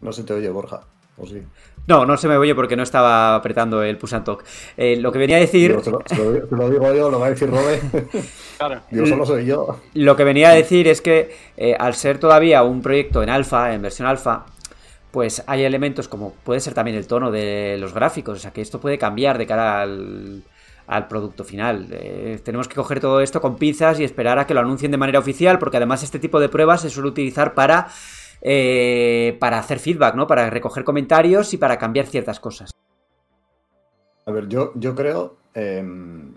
[0.00, 0.82] No se te oye, Borja.
[1.16, 1.42] ¿O sí?
[1.86, 4.42] No, no se me oye porque no estaba apretando el push and talk.
[4.76, 7.20] Eh, lo que venía a decir, te, lo, te lo- te lo digo yo, lo
[7.20, 7.80] va a decir Robe.
[8.56, 8.82] Claro.
[8.90, 9.80] Digo, solo soy yo.
[9.94, 13.74] lo que venía a decir es que eh, al ser todavía un proyecto en alfa,
[13.74, 14.46] en versión alfa,
[15.10, 18.60] pues hay elementos como puede ser también el tono de los gráficos, o sea que
[18.60, 20.44] esto puede cambiar de cara al,
[20.86, 21.88] al producto final.
[21.90, 24.98] Eh, tenemos que coger todo esto con pinzas y esperar a que lo anuncien de
[24.98, 27.88] manera oficial, porque además este tipo de pruebas se suele utilizar para,
[28.46, 30.26] eh, para hacer feedback, ¿no?
[30.26, 32.70] Para recoger comentarios y para cambiar ciertas cosas.
[34.26, 36.34] A ver, yo, yo creo em,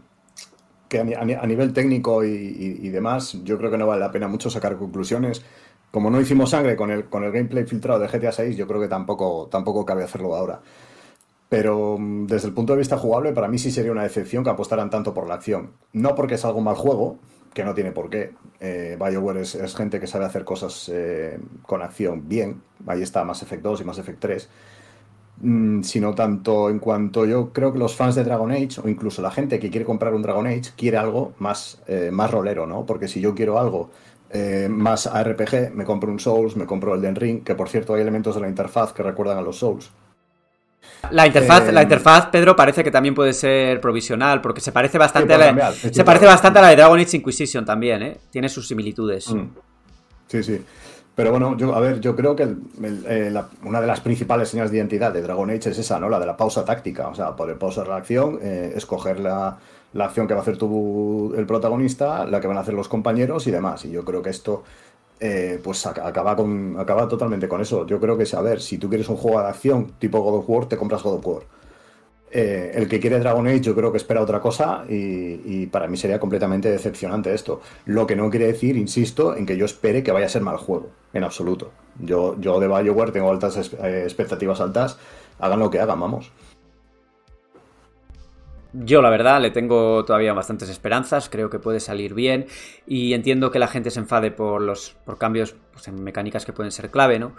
[0.88, 4.78] que a, nivel técnico y, demás, yo creo que no vale la pena mucho sacar
[4.78, 5.44] conclusiones.
[5.92, 8.80] Como no hicimos sangre con el, con el gameplay filtrado de GTA 6, yo creo
[8.80, 10.62] que tampoco, tampoco cabe hacerlo ahora.
[11.50, 14.50] Pero mm, desde el punto de vista jugable, para mí sí sería una decepción que
[14.50, 15.74] apostaran tanto por la acción.
[15.92, 17.20] No porque es algo mal juego,
[17.58, 18.36] que no tiene por qué.
[18.60, 22.62] Eh, BioWare es, gente que sabe hacer cosas eh, con acción bien.
[22.86, 24.50] Ahí está Mass Effect 2 y Mass Effect 3.
[25.42, 29.24] Mm, sino tanto en cuanto yo creo que los fans de Dragon Age, o incluso
[29.24, 32.86] la gente que quiere comprar un Dragon Age, quiere algo más, eh, más rolero, ¿no?
[32.86, 33.90] Porque si yo quiero algo
[34.70, 38.02] más ARPG, me compro un Souls, me compro el Den Ring, que por cierto hay
[38.02, 39.90] elementos de la interfaz que recuerdan a los Souls.
[41.12, 44.98] La interfaz, la eh, interfaz, Pedro, parece que también puede ser provisional, porque se parece
[44.98, 48.18] bastante, a, la, se parece bastante a la de Dragon Age Inquisition también, ¿eh?
[48.30, 49.32] Tiene sus similitudes.
[49.32, 49.48] Mm.
[50.28, 50.62] Sí, sí.
[51.18, 54.78] Pero bueno, yo, a ver, yo creo que eh, una de las principales señas de
[54.78, 56.10] identidad de Dragon Age es esa, ¿no?
[56.10, 57.08] La de la pausa táctica.
[57.08, 59.58] O sea, poder pausar la acción, eh, escoger la,
[59.94, 62.88] la, acción que va a hacer tu, el protagonista, la que van a hacer los
[62.88, 63.84] compañeros y demás.
[63.86, 64.64] Y yo creo que esto
[65.20, 67.86] eh, pues acaba, con, acaba totalmente con eso.
[67.86, 70.50] Yo creo que, a ver, si tú quieres un juego de acción tipo God of
[70.50, 71.44] War, te compras God of War.
[72.30, 75.96] Eh, el que quiere Dragon Age yo creo que espera otra cosa y, para mí
[75.96, 77.62] sería completamente decepcionante esto.
[77.86, 80.58] Lo que no quiere decir, insisto, en que yo espere que vaya a ser mal
[80.58, 81.72] juego, en absoluto.
[82.00, 84.98] Yo, yo de BioWare tengo altas eh, expectativas altas,
[85.40, 86.32] hagan lo que hagan, vamos.
[88.80, 92.46] Yo la verdad le tengo todavía bastantes esperanzas, creo que puede salir bien
[92.86, 96.54] y entiendo que la gente se enfade por los por cambios pues, en mecánicas que
[96.54, 97.34] pueden ser clave, ¿no?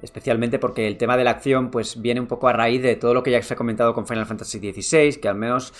[0.00, 3.14] Especialmente porque el tema de la acción pues viene un poco a raíz de todo
[3.14, 5.74] lo que ya se ha comentado con Final Fantasy XVI, que al menos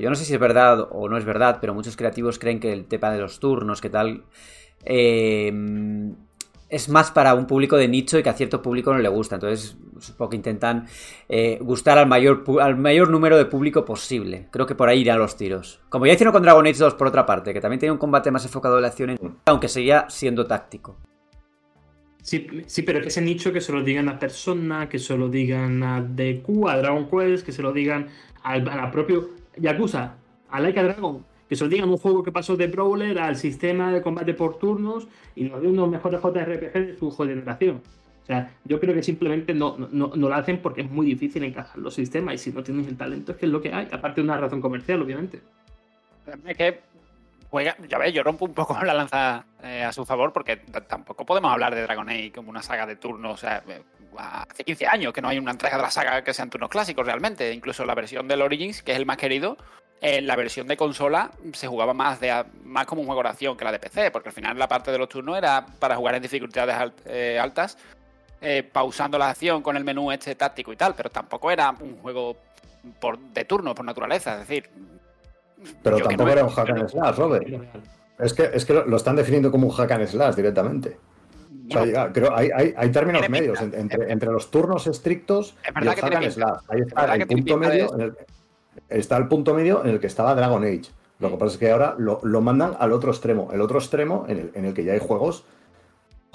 [0.00, 2.72] yo no sé si es verdad o no es verdad, pero muchos creativos creen que
[2.72, 4.24] el tema de los turnos, que tal,
[4.86, 5.52] eh,
[6.68, 9.36] es más para un público de nicho y que a cierto público no le gusta.
[9.36, 10.86] Entonces, supongo que intentan
[11.28, 14.48] eh, gustar al mayor, al mayor número de público posible.
[14.50, 15.80] Creo que por ahí irán los tiros.
[15.88, 18.30] Como ya hicieron con Dragon Age 2, por otra parte, que también tiene un combate
[18.30, 20.96] más enfocado en la acción, aunque seguía siendo táctico.
[22.22, 25.28] Sí, sí, pero que ese nicho que se lo digan a Persona, que se lo
[25.28, 28.08] digan a DQ, a Dragon Quest, que se lo digan
[28.42, 30.16] a la propio Yakuza,
[30.50, 34.02] a Laika Dragon que se digan un juego que pasó de Brawler al sistema de
[34.02, 37.82] combate por turnos y nos dio unos mejores JRPG de su generación.
[38.22, 41.78] O sea, yo creo que simplemente no, no, lo hacen porque es muy difícil encajar
[41.78, 44.20] los sistemas y si no tienes el talento es que es lo que hay, aparte
[44.20, 45.40] de una razón comercial, obviamente.
[46.44, 46.80] Es que
[47.48, 51.24] juega, ya ves, yo rompo un poco la lanza eh, a su favor porque tampoco
[51.24, 53.34] podemos hablar de Dragon Age como una saga de turnos.
[53.34, 53.82] O sea, eh,
[54.18, 57.06] hace 15 años que no hay una entrega de la saga que sean turnos clásicos
[57.06, 57.52] realmente.
[57.52, 59.56] Incluso la versión del Origins, que es el más querido,
[60.00, 63.56] en la versión de consola se jugaba más, de, más como un juego de acción
[63.56, 66.14] que la de PC, porque al final la parte de los turnos era para jugar
[66.16, 67.78] en dificultades eh, altas,
[68.40, 71.96] eh, pausando la acción con el menú este táctico y tal, pero tampoco era un
[71.98, 72.36] juego
[73.00, 74.70] por, de turno por naturaleza, es decir...
[75.82, 77.46] Pero tampoco era un hack and slash, Robert.
[78.18, 80.98] Es que, es que lo están definiendo como un hack and slash directamente.
[82.12, 86.58] creo hay, hay, términos medios entre, entre, los turnos estrictos y el hack and slash.
[86.68, 88.16] Ahí está el punto medio en el,
[88.88, 90.90] está el punto medio en el que estaba Dragon Age.
[91.18, 93.50] Lo que pasa es que ahora lo, mandan al otro extremo.
[93.52, 95.44] El otro extremo en el, en el que ya hay juegos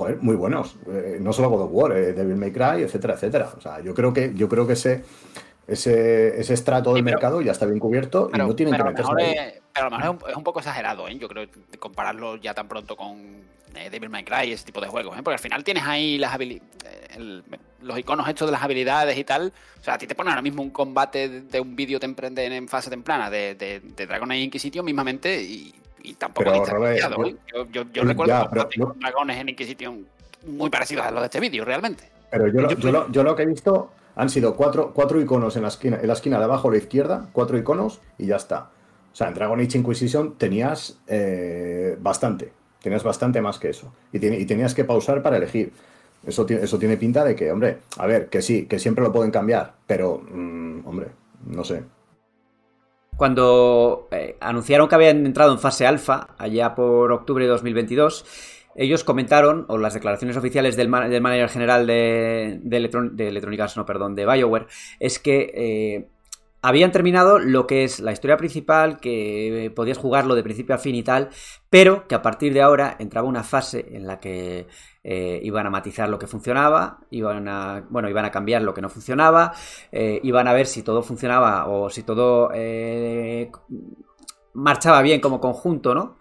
[0.01, 0.77] joder, muy buenos.
[0.87, 3.49] Eh, no solo God of War, eh, Devil May Cry, etcétera, etcétera.
[3.55, 5.03] O sea, yo creo que, yo creo que ese,
[5.67, 9.11] ese, ese estrato del mercado ya está bien cubierto y no tienen que meterse.
[9.73, 11.17] pero a lo mejor es un, poco exagerado, ¿eh?
[11.17, 11.47] yo creo,
[11.79, 13.19] compararlo ya tan pronto con
[13.75, 16.33] eh, Devil May Cry y ese tipo de juegos, porque al final tienes ahí las
[17.81, 19.53] los iconos hechos de las habilidades y tal.
[19.79, 22.89] O sea, a ti te ponen ahora mismo un combate de, un vídeo en fase
[22.89, 25.73] temprana de, de, de Dragon Age Inquisition mismamente y,
[26.17, 26.99] tampoco pero, ¿eh?
[27.71, 28.49] yo, yo, recuerdo
[28.95, 30.05] dragones en Inquisition
[30.47, 32.09] muy parecidos a los de este vídeo, realmente.
[32.31, 35.67] Pero yo, lo, yo, lo, que he visto han sido cuatro, cuatro iconos en la
[35.67, 38.69] esquina, en la esquina de abajo a la izquierda, cuatro iconos y ya está.
[39.11, 40.99] O sea, en Dragon Age Inquisition tenías
[41.99, 42.53] bastante.
[42.81, 43.93] Tenías bastante más que eso.
[44.11, 45.71] Y, tenías que pausar para elegir.
[46.25, 49.31] Eso, eso tiene pinta de que, hombre, a ver, que sí, que siempre lo pueden
[49.31, 51.07] cambiar, pero, mm, hombre,
[51.47, 51.83] no sé.
[53.17, 58.25] Cuando eh, anunciaron que habían entrado en fase alfa, allá por octubre de 2022,
[58.75, 64.67] ellos comentaron, o las declaraciones oficiales del, manager general de, de, no, perdón, de BioWare,
[64.99, 66.07] es que eh,
[66.61, 70.95] habían terminado lo que es la historia principal, que podías jugarlo de principio a fin
[70.95, 71.29] y tal,
[71.69, 74.67] pero que a partir de ahora entraba una fase en la que
[75.03, 78.81] eh, iban a matizar lo que funcionaba, iban a, bueno, iban a cambiar lo que
[78.81, 79.53] no funcionaba,
[79.91, 83.51] eh, iban a ver si todo funcionaba o si todo eh,
[84.53, 86.17] marchaba bien como conjunto, ¿no?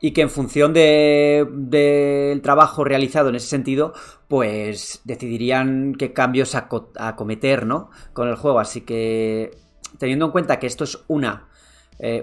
[0.00, 3.94] Y que en función del trabajo realizado en ese sentido,
[4.26, 7.90] pues decidirían qué cambios acometer, ¿no?
[8.12, 8.58] Con el juego.
[8.58, 9.61] Así que,
[9.98, 11.48] teniendo en cuenta que esto es una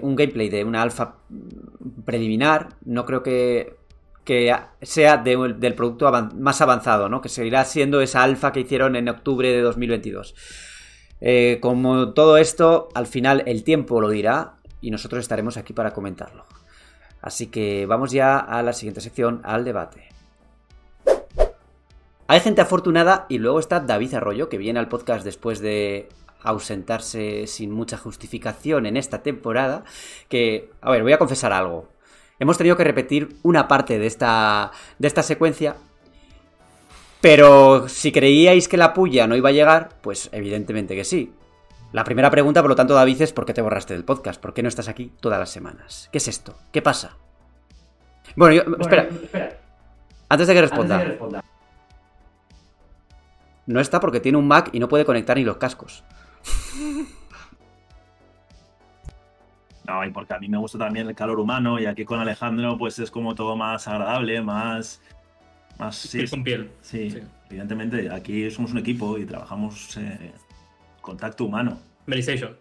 [0.02, 1.14] un gameplay de una alfa
[2.04, 3.80] preliminar, no creo que
[4.24, 7.20] que sea del producto más avanzado, ¿no?
[7.20, 10.34] Que seguirá siendo esa alfa que hicieron en octubre de 2022.
[11.20, 15.92] Eh, como todo esto, al final el tiempo lo dirá y nosotros estaremos aquí para
[15.92, 16.46] comentarlo.
[17.20, 20.08] Así que vamos ya a la siguiente sección, al debate.
[22.26, 26.08] Hay gente afortunada y luego está David Arroyo, que viene al podcast después de
[26.42, 29.84] ausentarse sin mucha justificación en esta temporada.
[30.28, 31.88] Que, a ver, voy a confesar algo
[32.40, 35.76] hemos tenido que repetir una parte de esta, de esta secuencia.
[37.20, 41.32] Pero si creíais que la puya no iba a llegar, pues evidentemente que sí.
[41.92, 44.40] La primera pregunta, por lo tanto, David, es ¿por qué te borraste del podcast?
[44.40, 46.08] ¿Por qué no estás aquí todas las semanas?
[46.10, 46.56] ¿Qué es esto?
[46.72, 47.16] ¿Qué pasa?
[48.36, 49.08] Bueno, yo, espera.
[50.28, 51.44] Antes de que responda.
[53.66, 56.04] No está porque tiene un Mac y no puede conectar ni los cascos.
[59.86, 62.78] No, y porque a mí me gusta también el calor humano y aquí con Alejandro
[62.78, 65.00] pues es como todo más agradable, más...
[65.78, 66.70] más sí, con piel.
[66.80, 67.16] Sí,
[67.48, 70.32] evidentemente aquí somos un equipo y trabajamos eh,
[71.00, 71.78] contacto humano.
[72.06, 72.56] Medistation.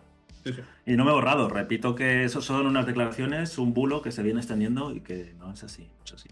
[0.85, 4.23] Y no me he borrado, repito que eso son unas declaraciones, un bulo que se
[4.23, 6.29] viene extendiendo y que no es así, no es así.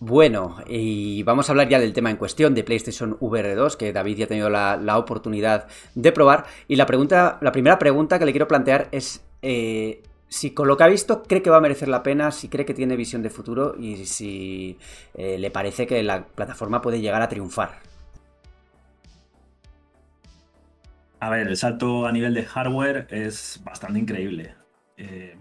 [0.00, 3.92] Bueno, y vamos a hablar ya del tema en cuestión de PlayStation VR 2, que
[3.92, 6.46] David ya ha tenido la, oportunidad de probar.
[6.68, 10.76] Y la pregunta, la primera pregunta que le quiero plantear es eh, si con lo
[10.76, 13.22] que ha visto cree que va a merecer la pena, si cree que tiene visión
[13.22, 14.78] de futuro y si
[15.14, 17.78] eh, le parece que la plataforma puede llegar a triunfar.
[21.20, 24.54] A ver, el salto a nivel de hardware es bastante increíble.
[24.96, 25.36] Eh,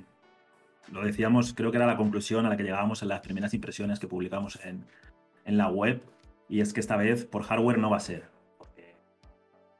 [0.91, 3.99] lo decíamos, creo que era la conclusión a la que llegábamos en las primeras impresiones
[3.99, 4.85] que publicamos en,
[5.45, 6.01] la web,
[6.47, 8.29] y es que esta vez por hardware no va a ser.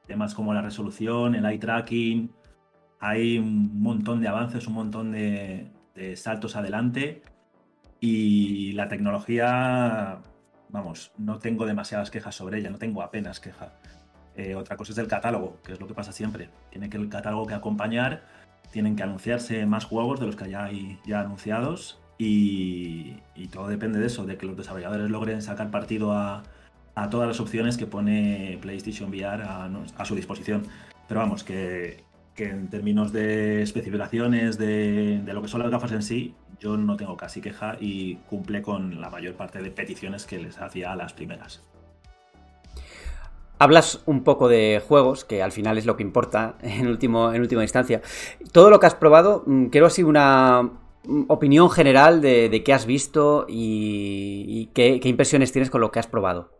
[0.06, 2.30] Temas como la resolución, el eye tracking,
[3.00, 5.70] hay un montón de avances, un montón de,
[6.16, 7.22] saltos adelante,
[8.00, 10.18] y la tecnología,
[10.68, 13.72] vamos, no tengo demasiadas quejas sobre ella, no tengo apenas quejas.
[14.36, 16.50] Eh, otra cosa es el catálogo, que es lo que pasa siempre.
[16.70, 18.22] Tiene que el catálogo que acompañar
[18.74, 23.12] tienen que anunciarse más juegos de los que ya hay ya anunciados y,
[23.52, 26.42] todo depende de eso, de que los desarrolladores logren sacar partido a,
[27.08, 30.64] todas las opciones que pone PlayStation VR a, su disposición.
[31.06, 32.02] Pero vamos, que,
[32.36, 36.96] en términos de especificaciones de, de, lo que son las gafas en sí, yo no
[36.96, 40.96] tengo casi queja y cumple con la mayor parte de peticiones que les hacía a
[40.96, 41.62] las primeras.
[43.58, 47.40] Hablas un poco de juegos, que al final es lo que importa en, último, en
[47.40, 48.02] última instancia.
[48.52, 50.62] Todo lo que has probado, mm, quiero así una
[51.04, 56.06] mm, opinión general de, qué has visto y, qué, impresiones tienes con lo que has
[56.06, 56.50] probado.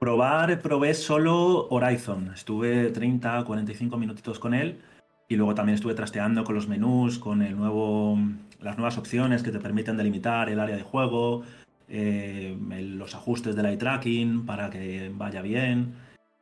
[0.00, 2.32] Probar, probé solo Horizon.
[2.32, 4.80] Estuve 30, 45 minutitos con él
[5.28, 8.16] y luego también estuve trasteando con los menús, con el nuevo,
[8.60, 11.42] las nuevas opciones que te permiten delimitar el área de juego,
[11.88, 15.94] eh, los ajustes del eye tracking para que vaya bien.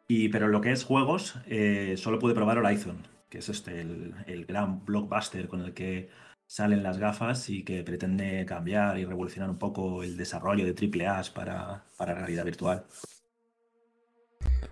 [0.09, 4.47] Y, pero lo que es juegos, eh, solo pude probar Horizon, que es este, el,
[4.47, 6.09] gran blockbuster con el que
[6.47, 11.23] salen las gafas y que pretende cambiar y revolucionar un poco el desarrollo de AAA
[11.35, 12.85] para, para realidad virtual.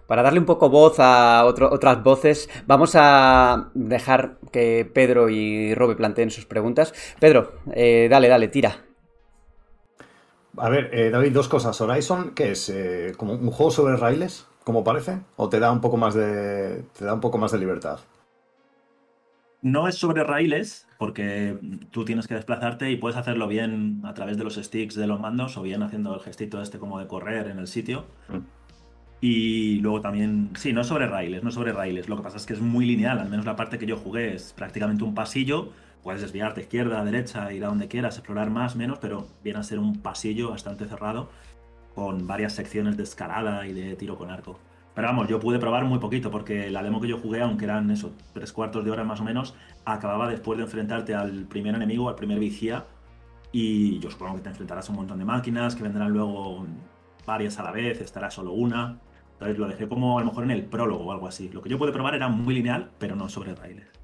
[0.07, 5.97] Para darle un poco voz a otras voces, vamos a dejar que Pedro y Robe
[5.97, 6.93] planteen sus preguntas.
[7.19, 8.94] Pedro, eh, dale, dale, tira.
[10.57, 11.81] A ver, eh, David, dos cosas.
[11.81, 12.69] Horizon, ¿qué es?
[12.69, 15.19] Eh, ¿Como un juego sobre raíles, como parece?
[15.37, 16.85] ¿O te da un poco más de.
[16.97, 17.99] te da un poco más de libertad?
[19.63, 21.59] No es sobre raíles, porque
[21.91, 25.21] tú tienes que desplazarte y puedes hacerlo bien a través de los sticks de los
[25.21, 28.05] mandos o bien haciendo el gestito este como de correr en el sitio.
[28.29, 28.39] Mm.
[29.23, 32.11] Y luego también, sí, no es sobre raíles, no es sobre raíles.
[32.11, 34.35] Lo que pasa es que es muy lineal, al menos la parte que yo jugué
[34.35, 35.71] es prácticamente un pasillo
[36.05, 39.79] puedes desviarte izquierda, derecha, ir a donde quieras, explorar más, menos, pero viene a ser
[39.79, 41.31] un pasillo bastante cerrado
[41.95, 44.59] con varias secciones de escalada y de tiro con arco.
[44.95, 47.91] Pero vamos, yo pude probar muy poquito porque la demo que yo jugué, aunque eran
[47.91, 49.55] eso, tres cuartos de hora más o menos,
[49.85, 52.85] acababa después de enfrentarte al primer enemigo, al primer vigía.
[53.51, 56.67] Y yo supongo que te enfrentarás a un montón de máquinas, que vendrán luego
[57.27, 58.99] varias a la vez, estará solo una.
[59.33, 61.49] Entonces lo dejé como a lo mejor en el prólogo o algo así.
[61.49, 64.04] Lo que yo pude probar era muy lineal, pero no sobre raíles.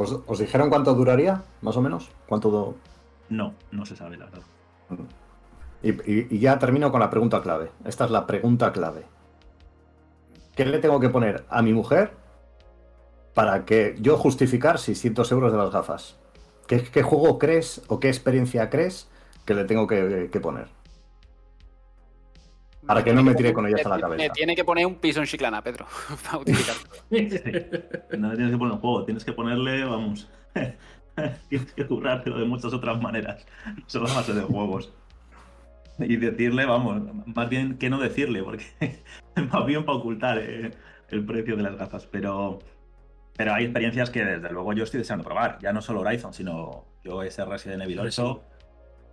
[0.00, 2.08] ¿Os, os dijeron cuánto duraría, más o menos?
[2.26, 2.74] ¿Cuánto
[3.28, 4.40] No, no se sabe, la verdad.
[5.82, 7.70] Y, y- y ya termino con la pregunta clave.
[7.84, 9.04] Esta es la pregunta clave.
[10.56, 12.12] ¿Qué le tengo que poner a mi mujer
[13.34, 16.16] para que yo justificar 600 euros de las gafas?
[16.66, 19.06] ¿Qué, qué juego crees o qué experiencia crees
[19.44, 20.68] que le tengo que, que poner?
[22.90, 24.20] Para que no me tire con ellas a la cabeza.
[24.20, 25.86] Me tiene que poner un piso en Chiclana, Pedro,
[26.24, 26.82] para utilizarlo.
[28.18, 30.28] No le tienes que poner un juego, tienes que ponerle, vamos.
[31.48, 33.46] tienes que currártelo de muchas otras maneras.
[33.86, 34.92] Solo a base de juegos.
[36.00, 38.64] Y decirle, vamos, más bien que no decirle, porque
[39.52, 40.72] más bien para ocultar eh,
[41.10, 42.06] el precio de las gafas.
[42.06, 42.58] Pero,
[43.36, 45.60] pero hay experiencias que desde luego yo estoy deseando probar.
[45.62, 48.42] Ya no solo Horizon, sino yo ese Resident Evil 8.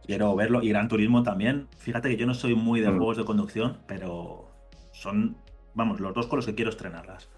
[0.07, 0.63] Quiero verlo.
[0.63, 1.67] Y Gran Turismo también.
[1.77, 2.97] Fíjate que yo no soy muy de Mm.
[2.97, 4.49] juegos de conducción, pero
[4.93, 5.37] son,
[5.75, 7.29] vamos, los dos con los que quiero estrenarlas.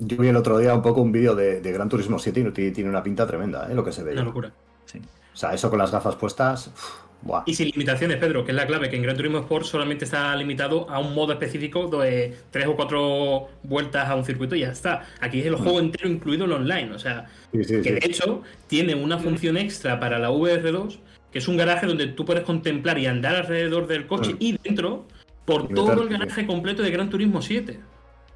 [0.00, 2.70] Yo vi el otro día un poco un vídeo de, de Gran Turismo 7 y
[2.72, 3.74] tiene- una pinta tremenda, ¿eh?
[3.74, 4.12] lo que se ve.
[4.12, 4.52] Una locura.
[4.84, 5.00] Sí.
[5.34, 6.68] O sea, eso con las gafas puestas.
[6.68, 7.42] uf, buah.
[7.46, 10.34] Y sin limitaciones, Pedro, que es la clave, que en Gran Turismo Sport solamente está
[10.36, 14.70] limitado a un modo específico de tres o cuatro vueltas a un circuito y ya
[14.70, 15.04] está.
[15.20, 18.42] Aquí es el juego entero incluido en online, o sea, Sí, sí, que de hecho
[18.68, 21.00] tiene una función extra para la VR2,
[21.32, 24.36] que es un garaje donde tú puedes contemplar y andar alrededor del coche Mm.
[24.40, 25.06] y dentro
[25.44, 27.80] por Y todo el garaje completo de Gran Turismo 7.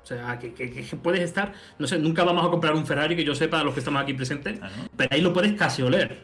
[0.02, 3.14] O sea, que, que- que puedes estar, no sé, nunca vamos a comprar un Ferrari
[3.14, 4.88] que yo sepa a los que estamos aquí presentes, Ah, ¿no?
[4.96, 6.18] pero ahí lo puedes casi oler.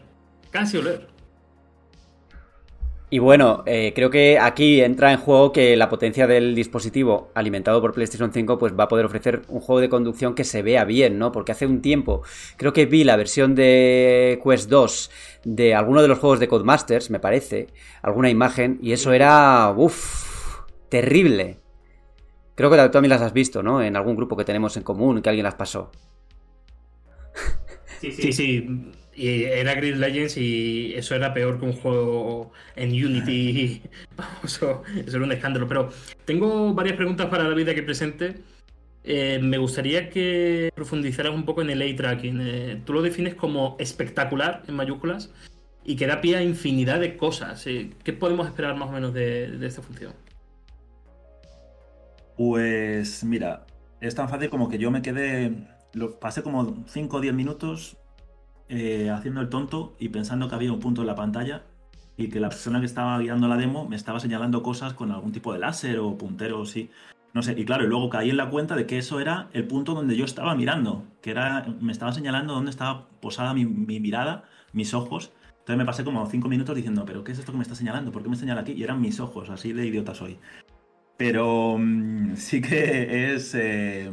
[0.51, 1.07] Casi oler.
[3.11, 7.81] Y bueno, eh, creo que aquí entra en juego que la potencia del dispositivo alimentado
[7.81, 10.85] por PlayStation 5 pues va a poder ofrecer un juego de conducción que se vea
[10.85, 11.33] bien, ¿no?
[11.33, 12.23] Porque hace un tiempo
[12.59, 15.11] creo que vi la versión de Quest 2
[15.45, 17.69] de alguno de los juegos de Codemasters, me parece,
[18.03, 21.59] alguna imagen, y eso era, uff, terrible.
[22.55, 23.83] Creo que tú también las has visto, ¿no?
[23.83, 25.93] En algún grupo que tenemos en común, que alguien las pasó.
[28.01, 28.93] Sí, sí.
[29.15, 33.83] Y era Grid Legends y eso era peor que un juego en Unity.
[34.17, 35.67] Vamos, eso, eso era un escándalo.
[35.67, 35.91] Pero
[36.25, 38.37] tengo varias preguntas para David aquí presente.
[39.11, 42.41] Eh, me gustaría que profundizaras un poco en el eye tracking.
[42.43, 45.33] Eh, tú lo defines como espectacular en mayúsculas
[45.83, 47.67] y que da pie a infinidad de cosas.
[47.67, 50.13] Eh, ¿Qué podemos esperar más o menos de, esta función?
[52.37, 53.65] Pues mira,
[54.03, 55.55] es tan fácil como que yo me quedé,
[55.95, 57.97] lo pasé como 5 o 10 minutos
[58.69, 61.63] haciendo el tonto y pensando que había un punto en la pantalla
[62.19, 65.33] y que la persona que estaba guiando la demo me estaba señalando cosas con algún
[65.33, 66.91] tipo de láser o puntero o sí.
[67.35, 69.67] No sé, y claro, y luego caí en la cuenta de que eso era el
[69.67, 74.01] punto donde yo estaba mirando, que era, me estaba señalando dónde estaba posada mi, mi
[74.01, 75.33] mirada, mis ojos.
[75.59, 78.11] Entonces me pasé como 5 minutos diciendo, pero ¿qué es esto que me está señalando?
[78.11, 78.73] ¿Por qué me señala aquí?
[78.73, 80.39] Y eran mis ojos, así de idiota soy.
[81.19, 84.11] Pero mm, sí que es, eh,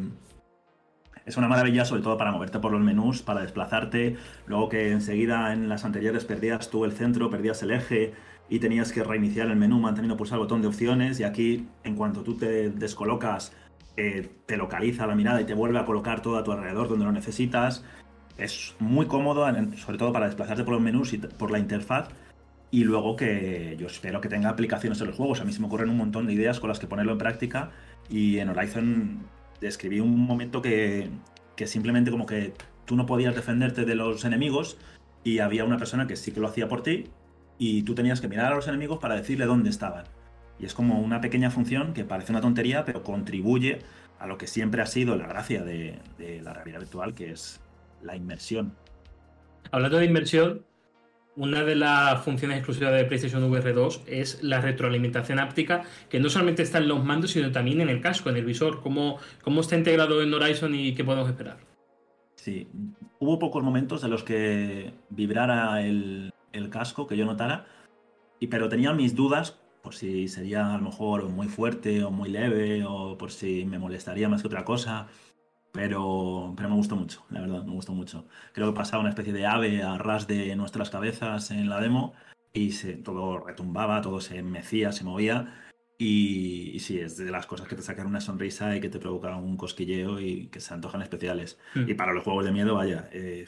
[1.25, 4.17] es una maravilla, sobre todo para moverte por los menús, para desplazarte.
[4.47, 8.13] Luego que enseguida en las anteriores perdías tú el centro, perdías el eje
[8.49, 11.19] y tenías que reiniciar el menú manteniendo pulsado el botón de opciones.
[11.19, 13.53] Y aquí, en cuanto tú te descolocas,
[13.97, 17.05] eh, te localiza la mirada y te vuelve a colocar todo a tu alrededor donde
[17.05, 17.83] lo necesitas.
[18.37, 22.09] Es muy cómodo, sobre todo para desplazarte por los menús y por la interfaz.
[22.71, 25.41] Y luego que yo espero que tenga aplicaciones en los juegos.
[25.41, 27.71] A mí se me ocurren un montón de ideas con las que ponerlo en práctica.
[28.09, 29.19] Y en Horizon
[29.61, 31.09] describí un momento que,
[31.55, 32.53] que simplemente como que
[32.85, 34.77] tú no podías defenderte de los enemigos
[35.23, 37.05] y había una persona que sí que lo hacía por ti
[37.57, 40.05] y tú tenías que mirar a los enemigos para decirle dónde estaban.
[40.59, 43.79] Y es como una pequeña función que parece una tontería, pero contribuye
[44.19, 47.59] a lo que siempre ha sido la gracia de, de la realidad virtual, que es
[48.01, 48.73] la inmersión.
[49.71, 50.65] Hablando de inversión,
[51.35, 56.29] una de las funciones exclusivas de PlayStation VR 2 es la retroalimentación áptica, que no
[56.29, 58.81] solamente está en los mandos, sino también en el casco, en el visor.
[58.81, 61.57] ¿Cómo, cómo está integrado en Horizon y qué podemos esperar?
[62.35, 62.67] Sí,
[63.19, 67.65] hubo pocos momentos en los que vibrara el, el casco, que yo notara,
[68.39, 72.29] y, pero tenía mis dudas por si sería a lo mejor muy fuerte o muy
[72.29, 75.07] leve o por si me molestaría más que otra cosa.
[75.71, 78.25] Pero, pero me gustó mucho, la verdad, me gustó mucho.
[78.53, 82.13] Creo que pasaba una especie de ave a ras de nuestras cabezas en la demo
[82.53, 85.53] y se, todo retumbaba, todo se mecía, se movía.
[85.97, 88.99] Y, y sí, es de las cosas que te sacan una sonrisa y que te
[88.99, 91.59] provocan un cosquilleo y que se antojan especiales.
[91.75, 91.89] Mm.
[91.89, 93.45] Y para los juegos de miedo, vaya, eh,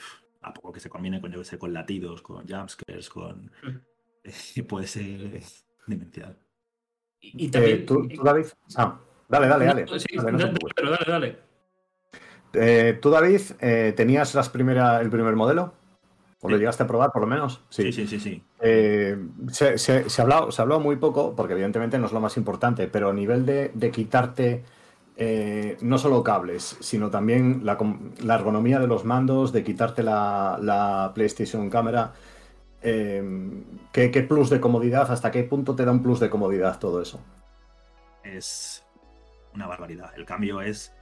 [0.48, 3.52] a poco que se combine con, yo que sé, con latidos, con jumpscares, con...
[4.68, 5.41] Puede ser
[5.86, 6.38] demencial.
[7.20, 7.86] Y, y Eh, también.
[7.86, 8.45] ¿tú, tú, David?
[8.76, 9.86] Ah, dale, dale, dale.
[9.86, 10.74] No, sí, Dale, no te dale, preocupes.
[10.76, 11.39] pero dale, dale.
[12.54, 15.74] Eh, tú, David, eh, ¿tenías las primera, el primer modelo?
[16.39, 17.64] ¿O lo llegaste a probar por lo menos?
[17.70, 18.43] Sí, sí, sí, sí.
[18.62, 19.18] Eh,
[19.52, 22.20] se, se, se, ha hablado, se ha hablado muy poco, porque evidentemente no es lo
[22.22, 24.64] más importante, pero a nivel de, de quitarte
[25.18, 27.78] eh, no solo cables, sino también la,
[28.24, 32.13] la, ergonomía de los mandos, de quitarte la, la PlayStation Cámara.
[32.84, 33.24] Eh,
[33.91, 35.11] ¿qué, ¿Qué plus de comodidad?
[35.11, 37.20] ¿Hasta qué punto te da un plus de comodidad todo eso?
[38.24, 38.86] Es
[39.55, 40.11] una barbaridad.
[40.15, 40.93] El cambio es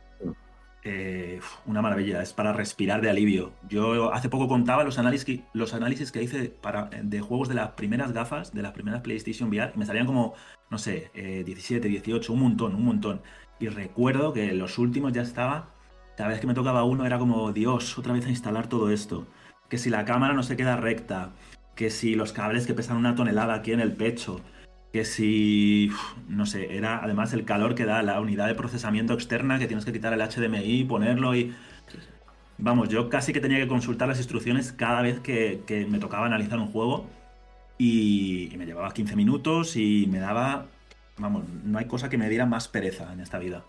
[0.88, 3.54] eh, una maravilla, es para respirar de alivio.
[3.68, 7.56] Yo hace poco contaba los análisis que, los análisis que hice para, de juegos de
[7.56, 10.36] las primeras gafas, de las primeras PlayStation VR, y me salían como,
[10.70, 13.22] no sé, eh, 17, 18, un montón, un montón.
[13.60, 15.70] Y recuerdo que los últimos ya estaba,
[16.18, 19.28] cada vez que me tocaba uno era como, Dios, otra vez a instalar todo esto.
[19.70, 21.32] Que si la cámara no se queda recta,
[21.76, 24.42] que si los cables que pesan una tonelada aquí en el pecho,
[24.94, 25.92] que si,
[26.30, 29.86] no sé, era además el calor que da la unidad de procesamiento externa, que tienes
[29.86, 31.54] que quitar el HDMI, ponerlo y...
[32.58, 36.58] Vamos, yo casi que tenía que consultar las instrucciones cada vez que, me tocaba analizar
[36.58, 37.06] un juego
[37.78, 40.68] y, y, me llevaba 15 minutos y me daba...
[41.18, 43.64] Vamos, no hay cosa que me diera más pereza en esta vida.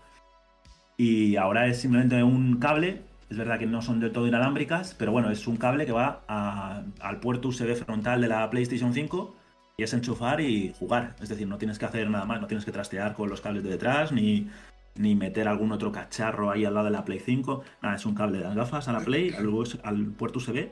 [0.97, 5.11] Y ahora es simplemente un cable, es verdad que no son del todo inalámbricas, pero
[5.11, 9.35] bueno, es un cable que va al puerto USB frontal de la PlayStation 5
[9.77, 11.15] y es enchufar y jugar.
[11.21, 13.63] Es decir, no tienes que hacer nada más, no tienes que trastear con los cables
[13.63, 14.49] de detrás, ni,
[14.95, 17.63] ni meter algún otro cacharro ahí al lado de la Play 5.
[17.83, 19.47] Nada, es un cable de las gafas a la Play, al,
[19.83, 20.69] al puerto USB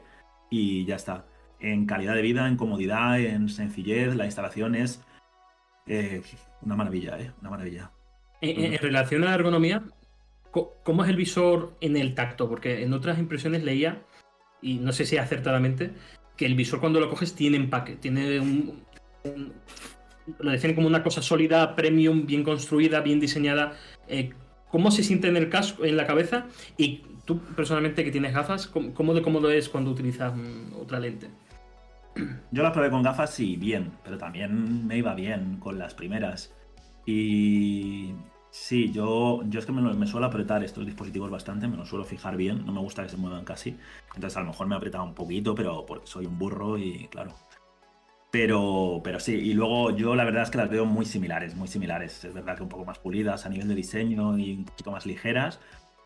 [0.49, 1.26] y ya está.
[1.59, 5.01] En calidad de vida, en comodidad, en sencillez, la instalación es
[5.88, 6.22] eh,
[6.62, 7.32] una maravilla, ¿eh?
[7.42, 7.92] Una maravilla.
[8.42, 9.84] En, en, relación a la ergonomía,
[10.52, 12.50] ¿cómo es el visor en el tacto?
[12.50, 14.04] Porque en otras impresiones leía,
[14.62, 15.92] y no sé si acertadamente,
[16.36, 18.84] que el visor cuando lo coges tiene empaque, tiene un,
[20.40, 23.74] lo definen como una cosa sólida, premium, bien construida, bien diseñada.
[24.08, 24.32] Eh,
[24.70, 26.48] ¿Cómo se siente en el casco, en la cabeza?
[26.78, 30.34] Y tú, personalmente, que tienes gafas, ¿cómo de cómodo es cuando utilizas
[30.80, 31.30] otra lente?
[32.51, 36.53] Yo las probé con gafas, sí, bien, pero también me iba bien con las primeras.
[37.05, 38.13] Y
[38.49, 42.38] sí, yo, yo es que me, suelo apretar estos dispositivos bastante, me los suelo fijar
[42.38, 43.78] bien, no me gusta que se muevan casi.
[44.13, 47.07] Entonces a lo mejor me he apretado un poquito, pero porque soy un burro y
[47.09, 47.34] claro,
[48.36, 51.70] pero, pero sí, y luego yo la verdad es que las veo muy similares, muy
[51.70, 52.26] similares.
[52.26, 55.05] Es verdad que un poco más pulidas a nivel de diseño y un poquito más
[55.05, 55.61] ligeras,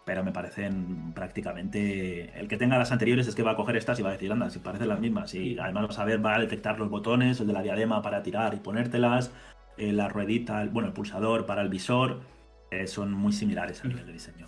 [0.09, 2.31] pero me parecen prácticamente...
[2.35, 4.31] El que tenga las anteriores es que va a coger estas y va a decir,
[4.31, 5.35] anda, si parecen las mismas.
[5.35, 8.23] Y además va a saber, va a detectar los botones, el de la diadema para
[8.23, 9.31] tirar y ponértelas,
[9.77, 12.21] eh, la ruedita, el, bueno, el pulsador para el visor,
[12.71, 14.47] eh, son muy similares a nivel de diseño.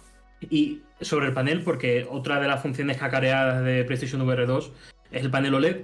[0.49, 4.71] Y sobre el panel, porque otra de las funciones cacareadas de PlayStation VR 2
[5.11, 5.81] es el panel OLED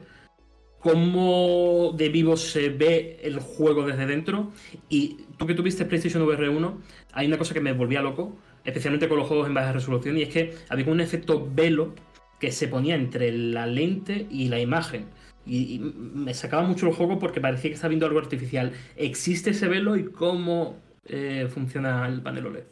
[0.80, 4.52] cómo de vivo se ve el juego desde dentro.
[4.90, 6.82] Y tú que tuviste PlayStation VR 1,
[7.14, 8.38] hay una cosa que me volvía loco,
[8.68, 11.96] especialmente con los juegos en baja resolución, y es que había un efecto velo
[12.38, 15.06] que se ponía entre la lente y la imagen.
[15.46, 18.74] Y, me sacaba mucho el juego porque parecía que estaba viendo algo artificial.
[18.98, 22.66] ¿Existe ese velo y cómo eh, funciona el panel OLED?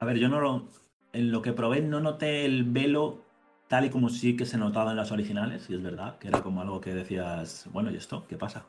[0.00, 0.68] A ver, yo no lo.
[1.14, 3.24] En lo que probé no noté el velo
[3.68, 6.42] tal y como sí que se notaba en las originales, y es verdad, que era
[6.42, 8.26] como algo que decías, bueno, ¿y esto?
[8.28, 8.66] ¿Qué pasa?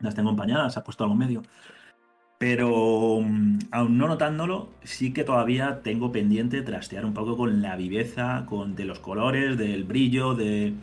[0.00, 1.42] Las tengo empañadas, ha puesto algo en medio.
[2.38, 3.22] Pero
[3.70, 8.76] aún no notándolo, sí que todavía tengo pendiente trastear un poco con la viveza, con
[8.76, 10.74] de los colores, del brillo, de.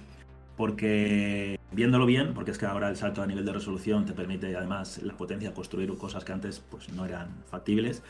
[0.58, 4.56] Porque viéndolo bien, porque es que ahora el salto a nivel de resolución te permite
[4.56, 8.04] además la potencia construir cosas que antes pues no eran factibles.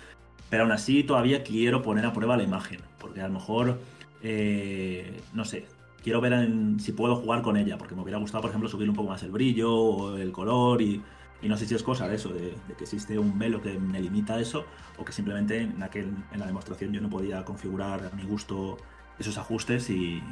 [0.50, 3.80] Pero aún así todavía quiero poner a prueba la imagen, porque a lo mejor
[4.24, 5.66] eh, no sé,
[6.02, 8.90] quiero ver en, si puedo jugar con ella, porque me hubiera gustado, por ejemplo, subir
[8.90, 11.02] un poco más el brillo o el color y,
[11.44, 13.78] y no sé si es cosa de eso, de, de, que existe un velo que
[13.78, 14.66] me limita eso
[14.98, 18.78] o que simplemente en, aquel, en la demostración yo no podía configurar a mi gusto
[19.20, 20.24] esos ajustes y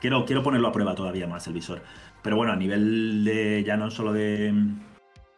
[0.00, 1.82] quiero, quiero ponerlo a prueba todavía más el visor.
[2.22, 4.52] Pero bueno, a nivel de ya no solo de,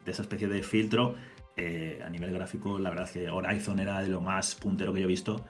[0.04, 1.14] de esa especie de filtro,
[1.56, 5.00] eh, a nivel gráfico, la verdad es que Horizon era de lo más puntero que
[5.00, 5.44] yo he visto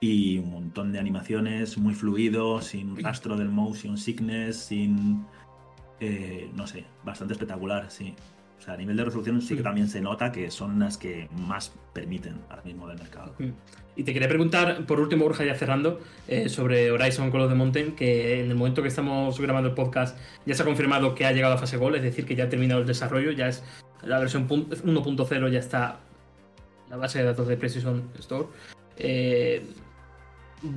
[0.00, 5.24] y un montón de animaciones muy fluido, sin rastro del motion sickness, sin...
[6.00, 8.16] Eh, no sé, bastante espectacular, sí.
[8.62, 11.28] O sea, a nivel de resolución sí que también se nota que son las que
[11.32, 13.34] más permiten ahora mismo del mercado.
[13.96, 15.98] Y te quería preguntar, por último, Borja, ya cerrando,
[16.28, 19.74] eh, sobre Horizon Call of the Mountain, que en el momento que estamos grabando el
[19.74, 22.44] podcast ya se ha confirmado que ha llegado a fase gol, es decir, que ya
[22.44, 23.64] ha terminado el desarrollo, ya es
[24.04, 25.98] la versión 1.0, ya está
[26.88, 28.46] la base de datos de PlayStation Store.
[28.96, 29.66] Eh,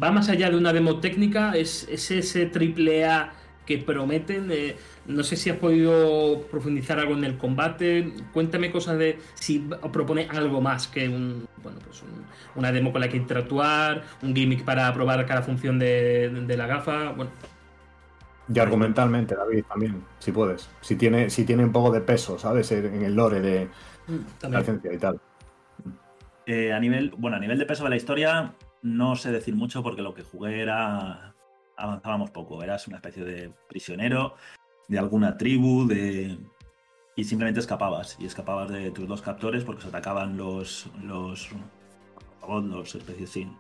[0.02, 3.32] va más allá de una demo técnica, es, es ese triple A
[3.66, 4.50] que prometen.
[4.52, 4.76] Eh,
[5.08, 8.14] no sé si has podido profundizar algo en el combate.
[8.34, 13.02] Cuéntame cosas de si propone algo más que un, bueno, pues un, una demo con
[13.02, 17.12] la que interactuar, un gimmick para probar cada función de, de la gafa.
[17.12, 17.32] Bueno.
[18.54, 20.70] Y argumentalmente, David, también, si puedes.
[20.82, 22.72] Si tiene, si tiene un poco de peso, ¿sabes?
[22.72, 23.68] En el lore de
[24.08, 24.60] la También.
[24.62, 25.20] licencia y tal.
[26.46, 28.54] Eh, a nivel, bueno, a nivel de peso de la historia,
[28.84, 31.35] no sé decir mucho porque lo que jugué era.
[31.78, 32.64] Avanzábamos poco.
[32.64, 34.36] Eras una especie de prisionero
[34.88, 36.38] de alguna tribu, de.
[37.16, 38.18] Y simplemente escapabas.
[38.20, 40.90] Y escapabas de tus dos captores porque se atacaban los.
[41.04, 41.50] los.
[42.48, 43.58] los especies sin.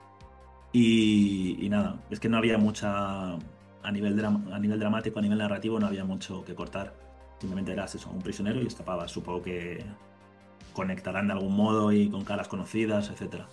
[0.71, 3.33] Y, y nada, es que no había mucha.
[3.83, 6.95] A nivel, a nivel dramático, a nivel narrativo, no había mucho que cortar.
[7.39, 9.11] Simplemente eras eso, un prisionero y escapabas.
[9.11, 9.85] Supongo que
[10.73, 13.47] conectarán de algún modo y con caras conocidas, etcétera.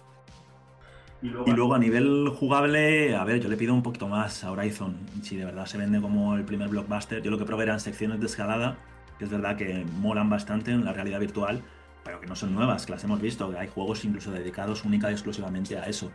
[1.23, 4.97] Y luego a nivel jugable, a ver, yo le pido un poquito más a Horizon.
[5.23, 8.19] Si de verdad se vende como el primer blockbuster, yo lo que probé eran secciones
[8.19, 8.77] de escalada,
[9.19, 11.63] que es verdad que molan bastante en la realidad virtual,
[12.05, 15.11] pero que no son nuevas, que las hemos visto, que hay juegos incluso dedicados única
[15.11, 16.11] y exclusivamente a eso.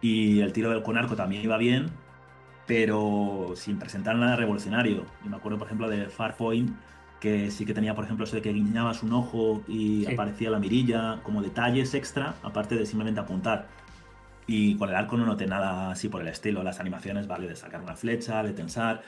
[0.00, 1.86] Y el tiro del con arco también iba bien,
[2.66, 5.04] pero sin presentar nada revolucionario.
[5.22, 6.76] Yo me acuerdo, por ejemplo, de Farpoint,
[7.20, 10.12] que sí que tenía, por ejemplo, eso de que guiñabas un ojo y Sí.
[10.12, 13.68] aparecía la mirilla, como detalles extra, aparte de simplemente apuntar.
[14.46, 16.62] Y con el arco no noté nada así por el estilo.
[16.62, 19.02] Las animaciones, vale, de sacar una flecha, de tensar,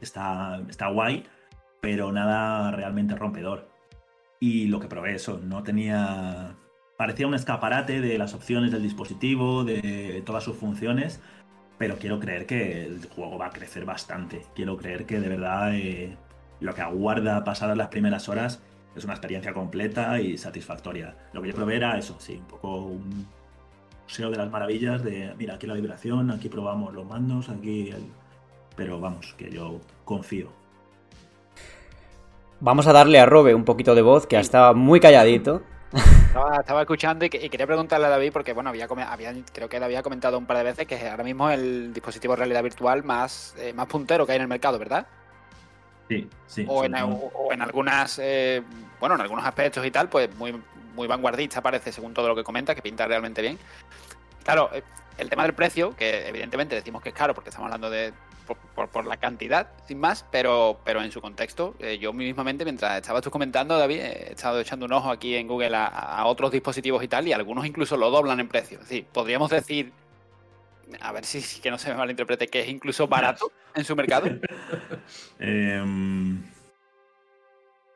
[0.00, 1.24] está, está guay,
[1.80, 3.68] pero nada realmente rompedor.
[4.38, 6.56] Y lo que probé, eso, no tenía.
[6.96, 11.20] Parecía un escaparate de las opciones del dispositivo, de todas sus funciones,
[11.78, 14.42] pero quiero creer que el juego va a crecer bastante.
[14.54, 16.16] Quiero creer que de verdad eh,
[16.60, 18.62] lo que aguarda pasadas las primeras horas
[18.94, 21.14] es una experiencia completa y satisfactoria.
[21.32, 22.98] Lo que yo probé era eso, sí, un poco
[24.06, 28.06] museo de las maravillas de, mira, aquí la vibración, aquí probamos los mandos, aquí el...
[28.76, 30.48] Pero vamos, que yo confío.
[32.60, 35.62] Vamos a darle a Robe un poquito de voz, que estaba muy calladito.
[35.92, 39.68] Estaba, estaba escuchando y, que- y quería preguntarle a David, porque bueno, había, había- creo
[39.68, 42.38] que él había comentado un par de veces que ahora mismo es el dispositivo de
[42.38, 45.06] realidad virtual más, eh, más puntero que hay en el mercado, ¿verdad?
[46.08, 46.64] Sí, sí.
[46.68, 48.62] O en, o- o en algunas, eh,
[49.00, 50.52] bueno, en algunos aspectos y tal, pues muy,
[50.96, 53.58] muy vanguardista parece, según todo lo que comenta, que pinta realmente bien.
[54.42, 54.82] Claro, eh,
[55.18, 58.12] el tema del precio, que evidentemente decimos que es caro porque estamos hablando de
[58.92, 63.22] por, la cantidad, sin más, pero, pero en su contexto, eh, yo mismamente, mientras estabas
[63.22, 67.08] tú comentando, David, he estado echando un ojo aquí en Google a, otros dispositivos y
[67.08, 68.78] tal, y algunos incluso lo doblan en precio.
[68.88, 69.92] Es podríamos decir,
[71.00, 73.96] a ver si, si que no se me malinterprete, que es incluso barato en su
[73.96, 74.26] mercado.
[75.38, 76.42] Em,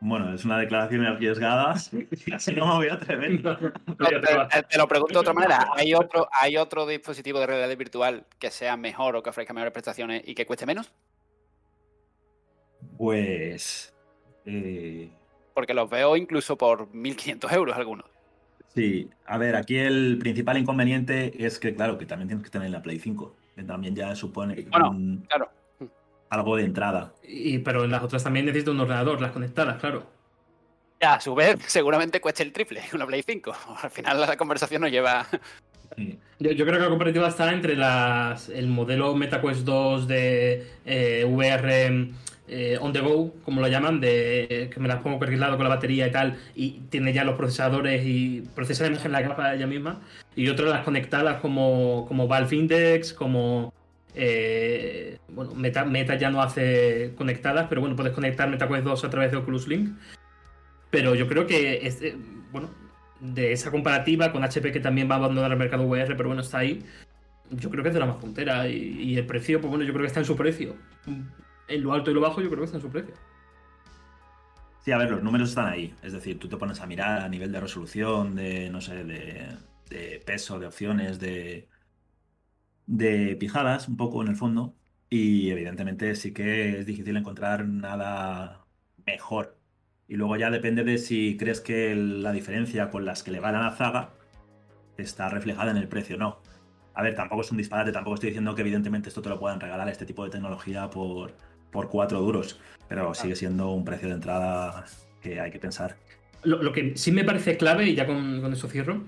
[0.00, 1.72] bueno, es una declaración arriesgada,
[2.34, 3.42] así no me voy a atrever.
[3.44, 5.66] No, te, te- te lo pregunto de otra manera.
[5.76, 9.72] ¿Hay otro, ¿Hay otro dispositivo de realidad virtual que sea mejor o que ofrezca mejores
[9.72, 10.90] prestaciones y que cueste menos?
[12.96, 13.92] Pues...
[14.46, 15.10] eh,
[15.54, 18.06] Porque los veo incluso por 1.500 euros algunos.
[18.74, 22.70] Sí, a ver, aquí el principal inconveniente es que, claro, que también tienes que tener
[22.70, 25.50] la Play 5, que también ya supone Bueno, un- claro.
[26.30, 27.12] Algo de entrada.
[27.22, 30.06] Y, pero en las otras también necesito un ordenador, las conectadas, claro.
[31.00, 33.52] Ya, a su vez, seguramente cueste el triple, una Play 5.
[33.82, 35.26] Al final la conversación nos lleva...
[35.96, 36.18] Sí.
[36.38, 41.24] Yo, yo creo que la comparativa está entre las, el modelo MetaQuest 2 de eh,
[41.28, 42.12] VR
[42.52, 45.74] eh, on the go, como lo llaman, de que me las pongo lado con la
[45.74, 49.54] batería y tal, y tiene ya los procesadores y procesa la imagen en la gafa
[49.54, 50.00] ella misma,
[50.34, 53.72] y otras las conectadas como, como Valve Index, como
[54.14, 59.30] eh, bueno, Meta, ya no hace conectadas, pero bueno, puedes conectar MetaQuest 2 a través
[59.30, 59.96] de Oculus Link.
[60.90, 62.16] Pero yo creo que es, eh,
[62.52, 62.70] bueno,
[63.20, 66.42] de esa comparativa con HP que también va a abandonar el mercado VR, pero bueno,
[66.42, 66.84] está ahí.
[67.50, 68.68] Yo creo que es de la más puntera.
[68.68, 70.76] Y, y el precio, pues bueno, yo creo que está en su precio.
[71.68, 73.14] En lo alto y lo bajo, yo creo que está en su precio.
[74.84, 75.94] Sí, a ver, los números están ahí.
[76.02, 79.46] Es decir, tú te pones a mirar a nivel de resolución, de, no sé, de,
[79.90, 81.68] de peso, de opciones, de,
[82.90, 84.74] de pijadas, un poco en el fondo.
[85.08, 88.66] Y evidentemente sí que es difícil encontrar nada
[89.06, 89.56] mejor.
[90.08, 93.54] Y luego ya depende de si crees que la diferencia con las que le van
[93.54, 94.10] a la zaga
[94.98, 96.42] está reflejada en el precio o no.
[96.94, 99.60] A ver, tampoco es un disparate, tampoco estoy diciendo que evidentemente esto te lo puedan
[99.60, 101.32] regalar, este tipo de tecnología, por,
[101.70, 102.58] por cuatro duros.
[102.88, 104.84] Pero sigue siendo un precio de entrada
[105.22, 105.96] que hay que pensar.
[106.42, 109.04] Lo, lo que sí me parece clave, y ya con, con eso cierro,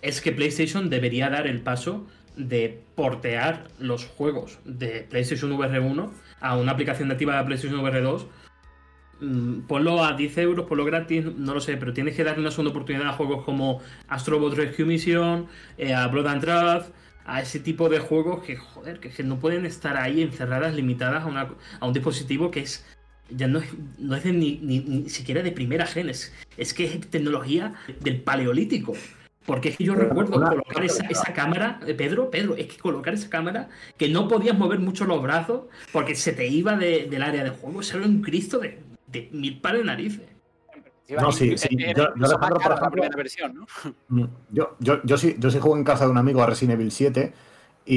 [0.00, 2.06] es que PlayStation debería dar el paso
[2.36, 8.00] de portear los juegos de PlayStation VR 1 a una aplicación nativa de PlayStation VR
[8.00, 8.26] 2.
[9.20, 12.50] Mm, Ponlo a 10 euros, ponlo gratis, no lo sé, pero tienes que darle una
[12.50, 16.86] segunda oportunidad a juegos como Astrobot Rescue Mission, eh, a Blood and Wrath,
[17.26, 21.24] a ese tipo de juegos que, joder, que, que no pueden estar ahí encerradas, limitadas
[21.24, 22.84] a, una- a un dispositivo que es
[23.32, 23.68] ya no es,
[23.98, 27.74] no es de ni, ni- ni siquiera de primera gen, es, es que es tecnología
[28.00, 28.94] del paleolítico.
[29.46, 32.66] Porque es que yo recuerdo una- colocar una esa, esa cámara, eh, Pedro, Pedro, es
[32.66, 35.62] que colocar esa cámara que no podías mover mucho los brazos
[35.92, 37.80] porque se te iba de- del área de juego.
[37.80, 40.22] Eso era un Cristo de, de mil pares de narices.
[41.20, 43.66] No, sí, sí, Era yo- yo, por ejemplo- primera versión, ¿no?
[44.08, 46.78] Mm, Yo, yo, yo, sí, yo sí juego en casa de un amigo a Resident
[46.78, 47.32] Evil 7
[47.84, 47.96] y,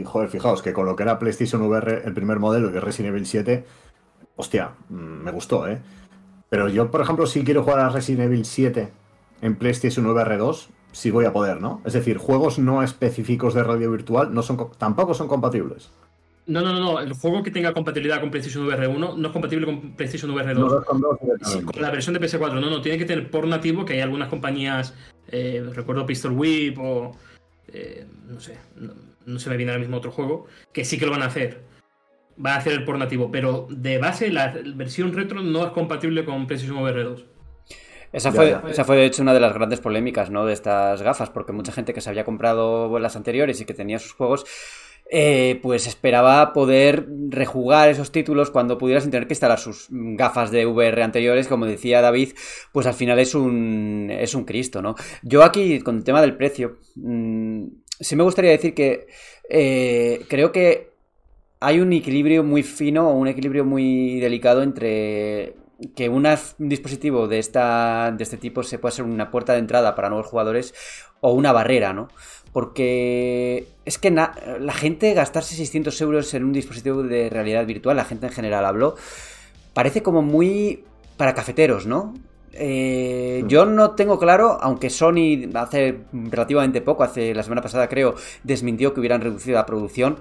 [0.00, 3.12] y, joder, fijaos que con lo que era PlayStation VR el primer modelo y Resident
[3.14, 3.64] Evil 7,
[4.36, 5.80] hostia, mm, me gustó, ¿eh?
[6.48, 8.92] Pero yo, por ejemplo, si quiero jugar a Resident Evil 7
[9.44, 11.82] en PlayStation VR 2, sí voy a poder, ¿no?
[11.84, 15.90] Es decir, juegos no específicos de radio virtual no son, co- tampoco son compatibles.
[16.46, 17.00] No, no, no, no.
[17.00, 20.54] El juego que tenga compatibilidad con PlayStation VR 1 no es compatible con PlayStation VR
[20.54, 20.62] 2.
[20.62, 20.84] No dos
[21.64, 24.28] con la versión de PS4, no, no, tiene que tener por nativo, que hay algunas
[24.30, 24.94] compañías,
[25.28, 27.12] eh, recuerdo Pistol Whip o
[27.68, 28.92] eh, no sé, no,
[29.26, 31.60] no se me viene ahora mismo otro juego, que sí que lo van a hacer.
[32.36, 36.24] Van a hacer el por nativo, pero de base la versión retro no es compatible
[36.24, 37.24] con PlayStation VR 2.
[38.14, 38.62] Esa Ya, fue, ya.
[38.70, 40.46] esa fue de hecho una de las grandes polémicas, ¿no?
[40.46, 43.98] De estas gafas, porque mucha gente que se había comprado las anteriores y que tenía
[43.98, 44.46] sus juegos,
[45.10, 50.50] eh, pues esperaba poder rejugar esos títulos cuando pudiera sin tener que instalar sus gafas
[50.50, 52.30] de VR anteriores, como decía David,
[52.72, 54.94] pues al final es un, es un Cristo, ¿no?
[55.22, 57.64] Yo aquí, con el tema del precio, mm,
[58.00, 59.06] sí me gustaría decir que
[59.50, 60.90] eh, creo que
[61.60, 65.54] hay un equilibrio muy fino o un equilibrio muy delicado entre
[65.96, 66.26] que un
[66.58, 70.26] dispositivo de, esta, de este tipo se pueda ser una puerta de entrada para nuevos
[70.26, 70.74] jugadores
[71.20, 72.08] o una barrera, ¿no?
[72.52, 77.96] Porque es que na- la gente gastarse 600 euros en un dispositivo de realidad virtual,
[77.96, 78.94] la gente en general habló,
[79.72, 80.84] parece como muy
[81.16, 82.14] para cafeteros, ¿no?
[82.52, 88.14] Eh, yo no tengo claro, aunque Sony hace relativamente poco, hace la semana pasada creo,
[88.44, 90.18] desmintió que hubieran reducido la producción.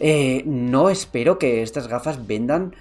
[0.00, 2.74] eh, no espero que estas gafas vendan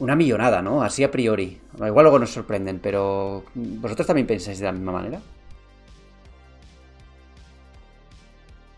[0.00, 0.82] una millonada, ¿no?
[0.82, 1.60] Así a priori.
[1.74, 5.20] Igual luego nos sorprenden, pero ¿vosotros también pensáis de la misma manera?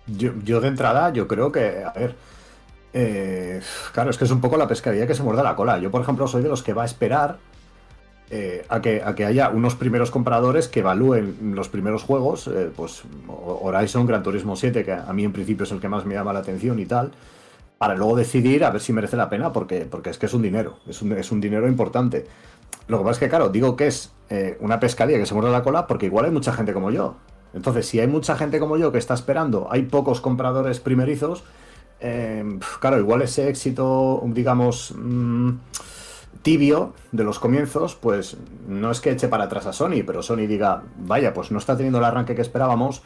[0.07, 2.17] Yo, yo de entrada, yo creo que, a ver,
[2.93, 3.61] eh,
[3.93, 5.79] claro, es que es un poco la pescadilla que se muerde la cola.
[5.79, 7.39] Yo, por ejemplo, soy de los que va a esperar
[8.31, 12.71] eh, a, que, a que haya unos primeros compradores que evalúen los primeros juegos, eh,
[12.75, 16.15] pues Horizon, Gran Turismo 7, que a mí en principio es el que más me
[16.15, 17.13] llama la atención y tal,
[17.83, 20.41] para luego decidir a ver si merece la pena, porque, porque es que es un
[20.41, 22.27] dinero, es un, es un dinero importante.
[22.87, 25.51] Lo que pasa es que, claro, digo que es eh, una pescadilla que se muerde
[25.51, 27.17] la cola porque igual hay mucha gente como yo.
[27.55, 31.43] Entonces, si hay mucha gente como yo que está esperando, hay pocos compradores primerizos,
[31.99, 32.45] eh,
[32.79, 35.51] claro, igual ese éxito, digamos, mm,
[36.43, 38.37] tibio de los comienzos, pues
[38.69, 41.77] no es que eche para atrás a Sony, pero Sony diga, vaya, pues no está
[41.77, 43.03] teniendo el arranque que esperábamos,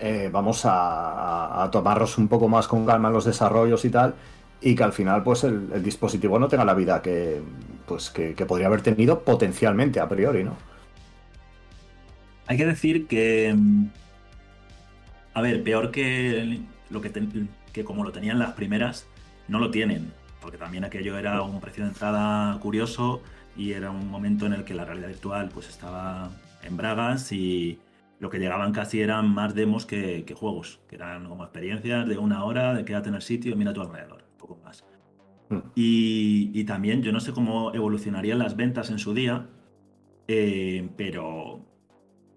[0.00, 4.14] eh, vamos a, a- tomarnos un poco más con calma en los desarrollos y tal,
[4.60, 7.42] y que al final pues el, dispositivo no tenga la vida que,
[7.86, 10.56] pues, que, podría haber tenido potencialmente a priori, ¿no?
[12.46, 13.54] Hay que decir que.
[13.56, 13.86] mm,
[15.34, 17.10] A ver, peor que lo que,
[17.72, 19.06] que como lo tenían las primeras,
[19.48, 20.12] no lo tienen.
[20.40, 23.22] Porque también aquello era un precio de entrada curioso
[23.54, 26.30] y era un momento en el que la realidad virtual pues estaba
[26.62, 27.80] en bragas y
[28.20, 32.18] lo que llegaban casi eran más demos que, que juegos, que eran como experiencias de
[32.18, 34.84] una hora, de quédate en el sitio mira a tu alrededor, un poco más.
[35.48, 35.56] Mm.
[35.74, 39.48] Y, y también yo no sé cómo evolucionarían las ventas en su día,
[40.28, 41.64] eh, pero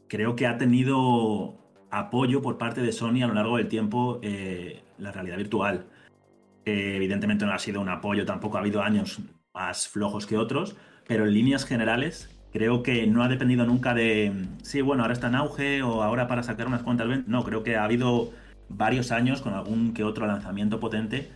[0.07, 1.59] creo que ha tenido
[1.91, 5.85] apoyo por parte de Sony a lo largo del tiempo eh, la realidad virtual.
[6.65, 9.19] Eh, evidentemente no ha sido un apoyo, tampoco ha habido años
[9.53, 10.77] más flojos que otros,
[11.07, 14.31] pero en líneas generales creo que no ha dependido nunca de,
[14.61, 17.27] sí, bueno, ahora está en auge o ahora para sacar unas cuantas ventas.
[17.27, 18.31] No, creo que ha habido
[18.69, 21.29] varios años con algún que otro lanzamiento potente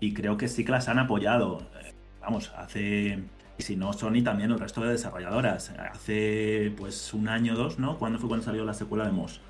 [0.00, 1.62] y creo que sí que las han apoyado.
[1.80, 1.94] Eh,
[2.24, 3.18] Vamos, hace,
[3.58, 5.70] y si no Sony, también el resto de desarrolladoras.
[5.92, 7.98] Hace pues un año o dos, ¿no?
[7.98, 9.40] ¿Cuándo fue cuando salió la secuela de Moss?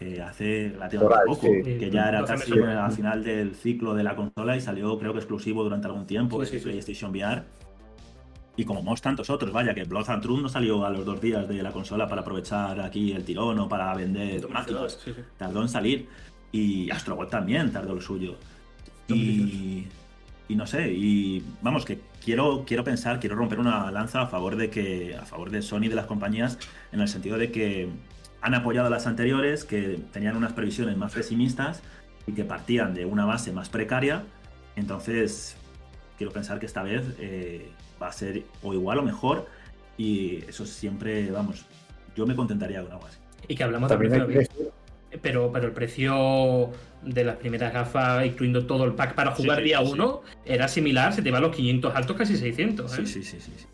[0.00, 1.78] Eh, hace relativamente ahí, poco, sí.
[1.78, 5.12] que ya era 12 casi al final del ciclo de la consola y salió creo
[5.12, 6.58] que exclusivo durante algún tiempo sí.
[6.58, 7.44] PlayStation VR.
[8.56, 11.20] Y como Moss tantos otros, vaya, que Blood and Truth no salió a los dos
[11.20, 15.20] días de la consola para aprovechar aquí el tirón o para vender mágicos Sí, sí.
[15.36, 16.08] tardó en salir.
[16.52, 18.36] Y Astrobot también tardó lo suyo.
[19.08, 19.86] Y,
[20.48, 24.56] y no sé, y vamos, que quiero, quiero pensar, quiero romper una lanza a favor
[24.56, 26.58] de que, a favor de Sony y de las compañías,
[26.92, 27.88] en el sentido de que
[28.40, 31.82] han apoyado a las anteriores, que tenían unas previsiones más pesimistas
[32.26, 34.24] y que partían de una base más precaria.
[34.76, 35.56] Entonces,
[36.16, 37.68] quiero pensar que esta vez eh,
[38.02, 39.46] va a ser o igual o mejor.
[39.98, 41.64] Y eso siempre, vamos,
[42.14, 43.18] yo me contentaría con algo así.
[43.48, 44.72] Y que hablamos de También precio de que decir-
[45.22, 46.70] pero, pero el precio
[47.02, 49.92] de las primeras gafas, incluyendo todo el pack para jugar sí, día sí, sí.
[49.92, 52.92] 1, era similar, se te va a los 500 altos, casi 600.
[52.98, 53.06] ¿eh?
[53.06, 53.52] Sí, sí, sí, sí.
[53.56, 53.66] sí.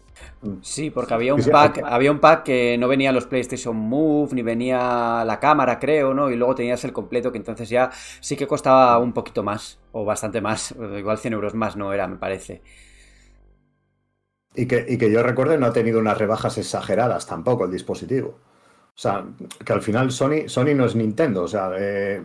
[0.63, 4.43] Sí, porque había un pack, había un pack que no venía los PlayStation Move, ni
[4.43, 6.31] venía la cámara, creo, ¿no?
[6.31, 10.05] Y luego tenías el completo, que entonces ya sí que costaba un poquito más, o
[10.05, 12.63] bastante más, igual 100 euros más no era, me parece.
[14.55, 18.39] Y que, y que yo recuerde no ha tenido unas rebajas exageradas tampoco el dispositivo.
[18.95, 19.25] O sea,
[19.65, 21.43] que al final Sony, Sony no es Nintendo.
[21.45, 22.23] O sea, eh,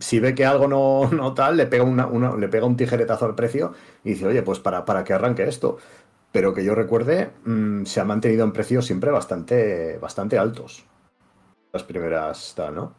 [0.00, 3.26] si ve que algo no, no tal, le pega, una, una- le pega un tijeretazo
[3.26, 3.72] al precio
[4.04, 5.78] y dice, oye, pues para, para que arranque esto.
[6.32, 10.84] Pero que yo recuerde, mm, se ha mantenido en precios siempre bastante, bastante altos.
[11.72, 12.94] Las primeras, tal, ¿no?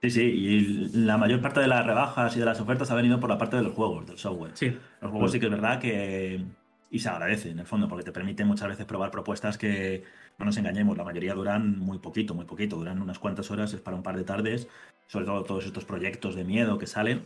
[0.00, 3.18] Sí, sí, y la mayor parte de las rebajas y de las ofertas ha venido
[3.18, 4.52] por la parte de los juegos, del software.
[4.54, 4.78] Sí.
[5.00, 6.44] Los juegos sí que es verdad que.
[6.90, 10.04] Y se agradece, en el fondo, porque te permite muchas veces probar propuestas que,
[10.38, 13.80] no nos engañemos, la mayoría duran muy poquito, muy poquito, duran unas cuantas horas, es
[13.80, 14.68] para un par de tardes,
[15.06, 17.24] sobre todo todos estos proyectos de miedo que salen.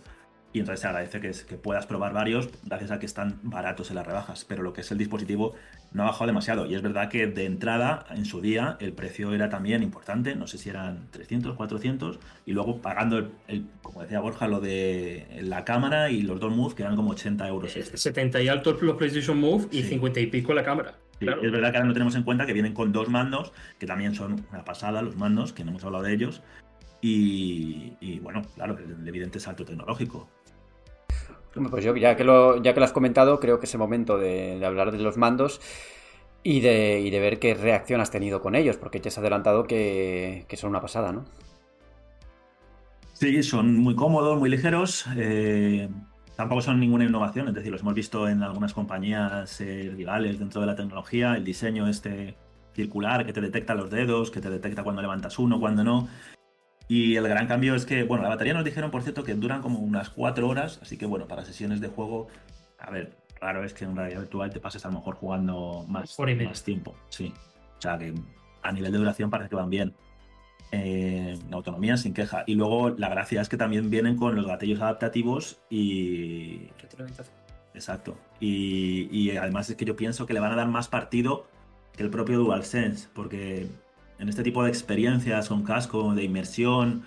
[0.55, 3.89] Y entonces se agradece que, es- que puedas probar varios gracias a que están baratos
[3.91, 4.45] en las rebajas.
[4.45, 5.55] Pero lo que es el dispositivo
[5.93, 6.67] no ha bajado demasiado.
[6.67, 10.35] Y es verdad que de entrada, en su día, el precio era también importante.
[10.37, 12.19] No sé si eran 300, 400.
[12.45, 16.55] Y luego pagando, el, el- como decía Borja, lo de la cámara y los dos
[16.55, 17.75] moves, que eran como 80 euros.
[17.75, 17.97] extra.
[17.97, 19.89] 70 y alto los PlayStation Move y Sí.
[19.89, 20.97] 50 y pico la cámara.
[21.19, 21.43] Sí, Claro.
[21.43, 24.15] Es verdad que ahora no tenemos en cuenta que vienen con dos mandos, que también
[24.15, 26.43] son una pasada los mandos, que no hemos hablado de ellos.
[27.01, 30.29] Y, y, bueno, claro, el evidente salto tecnológico.
[31.71, 34.17] Pues yo, ya que lo, ya que lo has comentado, creo que es el momento
[34.17, 35.61] de, hablar de los mandos
[36.43, 39.65] y de, y de ver qué reacción has tenido con ellos, porque ya has adelantado
[39.65, 41.25] que, que son una pasada, ¿no?
[43.13, 45.07] Sí, son muy cómodos, muy ligeros.
[45.17, 45.89] eh,
[46.37, 50.61] tampoco son ninguna innovación, es decir, los hemos visto en algunas compañías eh, rivales dentro
[50.61, 51.37] de la tecnología.
[51.37, 52.35] El diseño este
[52.75, 56.09] circular que te detecta los dedos, que te detecta cuando levantas uno, cuando no.
[56.89, 59.63] Y el gran cambio es que, bueno, la batería nos dijeron, por cierto, que duran
[59.63, 62.29] como unas cuatro horas, así que bueno, para sesiones de juego,
[62.79, 66.19] a ver, raro es que en realidad virtual te pases a lo mejor jugando más,
[66.19, 67.33] más tiempo, sí.
[67.79, 68.15] O sea que
[68.63, 69.95] a nivel de duración parece que van bien.
[70.71, 72.45] Eh, autonomía sin queja.
[72.47, 76.69] Y luego la gracia es que también vienen con los gatillos adaptativos y.
[77.75, 78.17] Exacto.
[78.41, 81.47] Y, y además es que yo pienso que le van a dar más partido
[81.97, 83.67] que el propio DualSense, porque
[84.23, 87.03] en este tipo de experiencias con casco, de inmersión,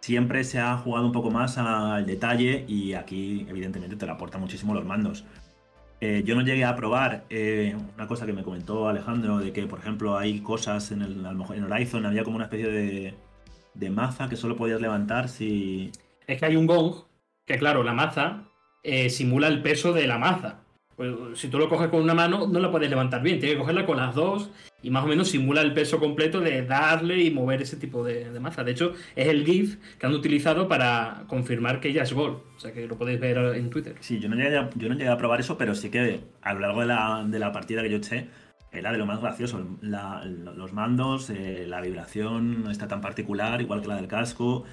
[0.00, 4.42] siempre se ha jugado un poco más al detalle y aquí evidentemente te lo aportan
[4.42, 5.24] muchísimo los mandos.
[6.00, 9.66] Eh, yo no llegué a probar eh, una cosa que me comentó Alejandro, de que
[9.66, 13.14] por ejemplo hay cosas en el, en Horizon, había como una especie de,
[13.72, 15.90] de maza que solo podías levantar si...
[16.26, 16.92] Es que hay un gong
[17.46, 18.44] que, claro, la maza
[18.82, 20.60] eh, simula el peso de la maza.
[20.98, 23.38] Pues, si tú lo coges con una mano, no la puedes levantar bien.
[23.38, 24.50] Tienes que cogerla con las dos
[24.82, 28.30] y más o menos simula el peso completo de darle y mover ese tipo de,
[28.30, 28.64] de maza.
[28.64, 32.42] De hecho, es el GIF que han utilizado para confirmar que ya es gol.
[32.56, 33.94] O sea que lo podéis ver en Twitter.
[34.00, 36.52] Sí, yo no llegué a, yo no llegué a probar eso, pero sí que a
[36.52, 38.26] lo largo de la, de la partida que yo eché,
[38.72, 39.64] era de lo más gracioso.
[39.80, 44.64] La- los mandos, eh, la vibración no está tan particular, igual que la del casco.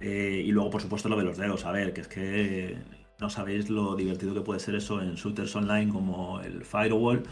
[0.00, 1.64] eh, y luego, por supuesto, lo de los dedos.
[1.66, 2.76] A ver, que es que
[3.20, 7.22] no sabéis lo divertido que puede ser eso en shooters online como el Firewall,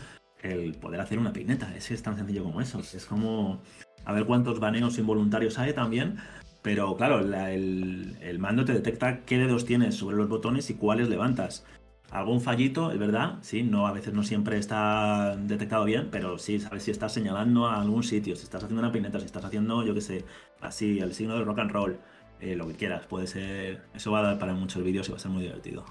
[0.42, 1.74] el poder hacer una peineta.
[1.76, 2.80] Es es tan sencillo como eso.
[2.80, 3.60] Es como
[4.04, 6.16] a ver cuántos baneos involuntarios hay también.
[6.62, 11.08] Pero claro, la- el, mando te detecta qué dedos tienes sobre los botones y cuáles
[11.08, 11.64] levantas.
[12.10, 16.60] Algún fallito, es verdad, sí, no, a veces no siempre está detectado bien, pero sí,
[16.60, 19.82] sabes si estás señalando a algún sitio, si estás haciendo una peineta, si estás haciendo,
[19.84, 20.24] yo qué sé,
[20.60, 21.98] así, el signo del rock and roll,
[22.42, 25.16] eh, lo que quieras, puede ser, eso va a dar para muchos vídeos y va
[25.16, 25.84] a ser muy divertido.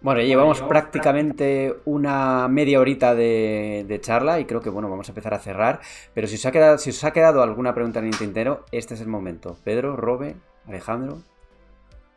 [0.00, 5.12] Bueno, llevamos prácticamente una media horita de, de charla y creo que bueno, vamos a
[5.12, 5.80] empezar a cerrar.
[6.14, 8.94] Pero si os ha quedado, si os ha quedado alguna pregunta en el tintero, este
[8.94, 9.56] es el momento.
[9.64, 11.22] Pedro, Robe, Alejandro,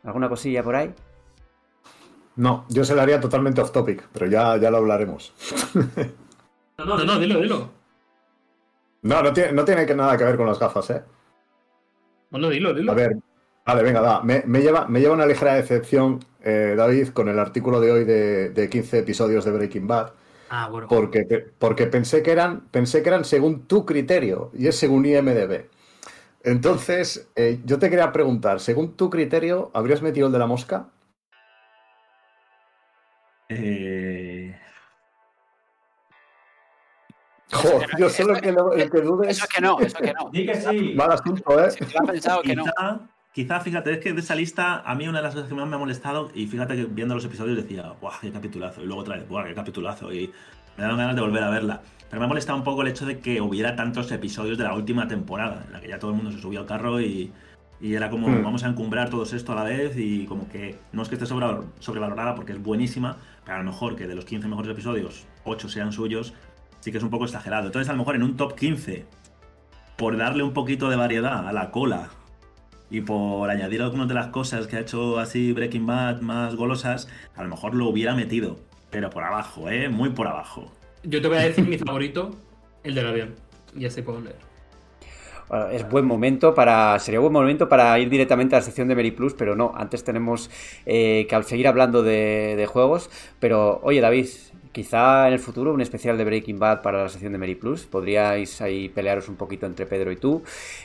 [0.04, 0.94] ¿alguna cosilla por ahí?
[2.36, 5.34] No, yo se la haría totalmente off topic, pero ya, ya lo hablaremos.
[6.78, 7.70] No, no, no, dilo, dilo.
[9.02, 11.02] No, no tiene, no tiene que nada que ver con las gafas, ¿eh?
[12.32, 12.92] Bueno, dilo, dilo.
[12.92, 13.16] A ver,
[13.64, 14.22] vale, venga, va.
[14.22, 18.04] Me, me lleva, me lleva una ligera decepción, eh, David, con el artículo de hoy
[18.04, 20.12] de, de 15 episodios de Breaking Bad,
[20.48, 20.86] Ah, bueno.
[20.88, 21.24] porque,
[21.58, 25.66] porque pensé, que eran, pensé que eran según tu criterio y es según IMDB.
[26.44, 30.90] Entonces, eh, yo te quería preguntar, según tu criterio, ¿habrías metido el de la mosca?
[33.48, 34.31] Eh,
[37.62, 40.12] Joder, yo solo que, lo- el que dude Eso es que no, eso es que
[40.14, 40.30] no.
[40.32, 40.94] Di que sí.
[40.96, 41.70] Mal asunto, ¿eh?
[41.70, 42.64] Si tú has pensado que no.
[43.34, 45.66] Quizá, fíjate, es que de esa lista, a mí una de las cosas que más
[45.66, 48.82] me ha molestado, y fíjate que viendo los episodios decía, ¡buah, qué capitulazo!
[48.82, 50.12] Y luego otra vez, ¡buah, qué capitulazo!
[50.12, 50.30] Y
[50.76, 51.80] me dan ganas de volver a verla.
[52.10, 54.74] Pero me ha molestado un poco el hecho de que hubiera tantos episodios de la
[54.74, 57.32] última temporada, en la que ya todo el mundo se subió al carro y,
[57.80, 58.42] y era como, Hmm.
[58.44, 61.24] vamos a encumbrar todo esto a la vez, y como que no es que esté
[61.26, 65.70] sobrevalorada porque es buenísima, pero a lo mejor que de los 15 mejores episodios, 8
[65.70, 66.34] sean suyos,
[66.82, 67.66] sí que es un poco exagerado.
[67.66, 69.06] Entonces, a lo mejor en un top 15,
[69.96, 72.10] por darle un poquito de variedad a la cola
[72.90, 77.08] y por añadir algunas de las cosas que ha hecho así Breaking Bad más golosas,
[77.36, 78.58] a lo mejor lo hubiera metido.
[78.90, 79.88] Pero por abajo, ¿eh?
[79.88, 80.72] Muy por abajo.
[81.04, 82.36] Yo te voy a decir mi favorito,
[82.82, 83.34] el del avión.
[83.76, 84.36] Ya se puedo leer.
[85.48, 86.98] Bueno, es buen momento para.
[86.98, 90.02] Sería buen momento para ir directamente a la sección de Mary Plus, pero no, antes
[90.02, 90.50] tenemos
[90.84, 93.08] eh, que seguir hablando de, de juegos.
[93.38, 94.26] Pero, oye, David,
[94.72, 97.84] quizá en el futuro un especial de Breaking Bad para la sección de Mary Plus.
[97.84, 100.42] Podríais ahí pelearos un poquito entre Pedro y tú.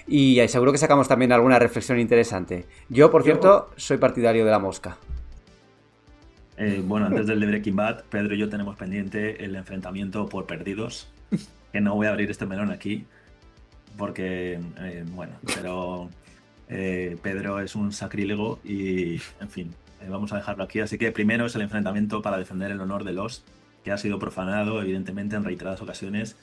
[0.07, 2.65] Y seguro que sacamos también alguna reflexión interesante.
[2.89, 4.97] Yo, por cierto, soy partidario de la mosca.
[6.57, 10.45] Eh, bueno, antes del de Breaking Bad, Pedro y yo tenemos pendiente el enfrentamiento por
[10.45, 11.07] perdidos.
[11.71, 13.05] Que no voy a abrir este melón aquí.
[13.97, 16.09] Porque, eh, bueno, pero
[16.69, 19.73] eh, Pedro es un sacrílego y, en fin,
[20.07, 20.79] vamos a dejarlo aquí.
[20.79, 23.47] Así que primero es el enfrentamiento para defender el honor de Lost,
[23.87, 26.35] que ha sido profanado, evidentemente, en reiteradas ocasiones,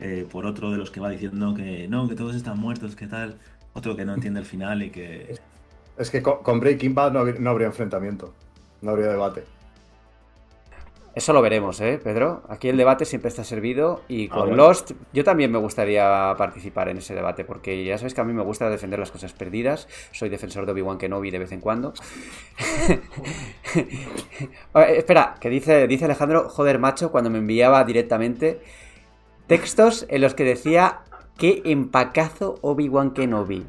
[0.00, 3.06] eh, por otro de los que va diciendo que no, que todos están muertos, que
[3.06, 3.36] tal.
[3.74, 5.36] Otro que no entiende el final y que.
[5.98, 8.32] Es que con, Breaking Bad no, no habría enfrentamiento,
[8.80, 9.44] no habría debate.
[11.16, 12.42] Eso lo veremos, ¿eh, Pedro?
[12.50, 14.68] Aquí el debate siempre está servido y Ah, con bueno.
[14.68, 18.34] Lost yo también me gustaría participar en ese debate porque ya sabéis que a mí
[18.34, 19.88] me gusta defender las cosas perdidas.
[20.12, 21.94] Soy defensor de Obi-Wan Kenobi de vez en cuando.
[24.74, 28.60] A ver, espera, que dice, dice Alejandro, joder, macho, cuando me enviaba directamente
[29.46, 30.98] textos en los que decía
[31.38, 33.64] qué empacazo Obi-Wan Kenobi.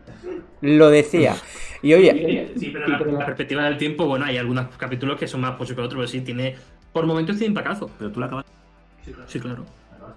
[0.61, 1.35] Lo decía.
[1.81, 5.41] Y oye, Sí, pero en la perspectiva del tiempo, bueno, hay algunos capítulos que son
[5.41, 6.55] más posibles que otros, pero sí, tiene.
[6.97, 7.91] Por momentos tiene empacazo.
[7.99, 8.45] Pero tú la acabas,
[9.27, 9.63] Sí, claro.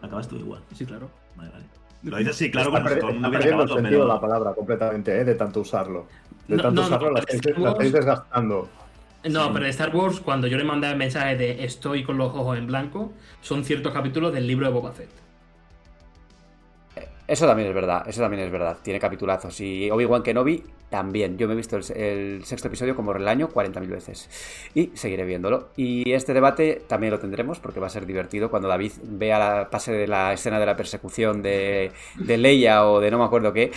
[0.00, 0.62] la acabas tú igual.
[0.74, 1.10] Sí, claro.
[1.36, 1.64] Vale, vale.
[2.04, 5.24] Lo dices sí, claro, está todo el mundo el sentido de la palabra completamente, ¿eh?
[5.26, 6.06] de tanto usarlo.
[6.48, 8.66] De No, tanto no, no, usarlo, la estáis desgastando.
[9.28, 12.34] No, pero de Star Wars, cuando yo le mandaba el mensaje de estoy con los
[12.34, 13.12] ojos en blanco,
[13.42, 15.10] son ciertos capítulos del libro de Boba Fett.
[17.30, 18.78] Eso también es verdad, eso también es verdad.
[18.82, 19.60] Tiene capitulazos.
[19.60, 21.38] Y Obi-Wan Kenobi también.
[21.38, 24.28] Yo me he visto el, sexto episodio como el año 40.000 veces.
[24.74, 25.68] Y seguiré viéndolo.
[25.76, 29.70] Y este debate también lo tendremos porque va a ser divertido cuando David vea la
[29.70, 33.52] pase de la escena de la persecución de, de Leia o de no me acuerdo
[33.52, 33.70] qué.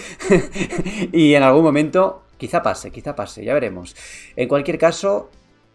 [1.11, 3.95] y en algún momento, quizá pase, quizá pase, ya veremos.
[4.35, 5.29] En cualquier caso,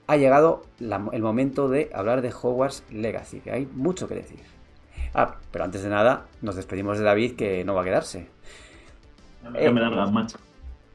[0.09, 4.58] ha llegado el momento de hablar de Hogwarts Legacy, que hay mucho que decir.
[5.21, 8.29] Ah, pero antes de nada, nos despedimos de David, que no va a quedarse.
[9.43, 10.39] Ya me largas, macho.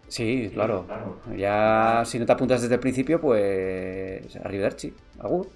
[0.08, 0.88] Sí, claro.
[1.36, 4.34] Ya, si no te apuntas desde el principio, pues.
[4.38, 4.94] Arrivederci.
[5.20, 5.50] Agur.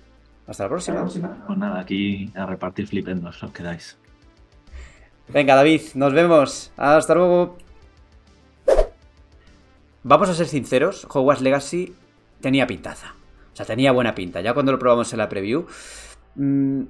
[0.47, 1.05] Hasta la próxima.
[1.05, 3.97] Pues nada, aquí a repartir flipendos, os quedáis.
[5.29, 6.73] Venga, David, nos vemos.
[6.75, 7.57] Hasta luego.
[10.03, 11.95] Vamos a ser sinceros, Hogwarts Legacy
[12.41, 13.13] tenía pintaza.
[13.53, 14.41] O sea, tenía buena pinta.
[14.41, 15.67] Ya cuando lo probamos en la preview,
[16.35, 16.83] mm,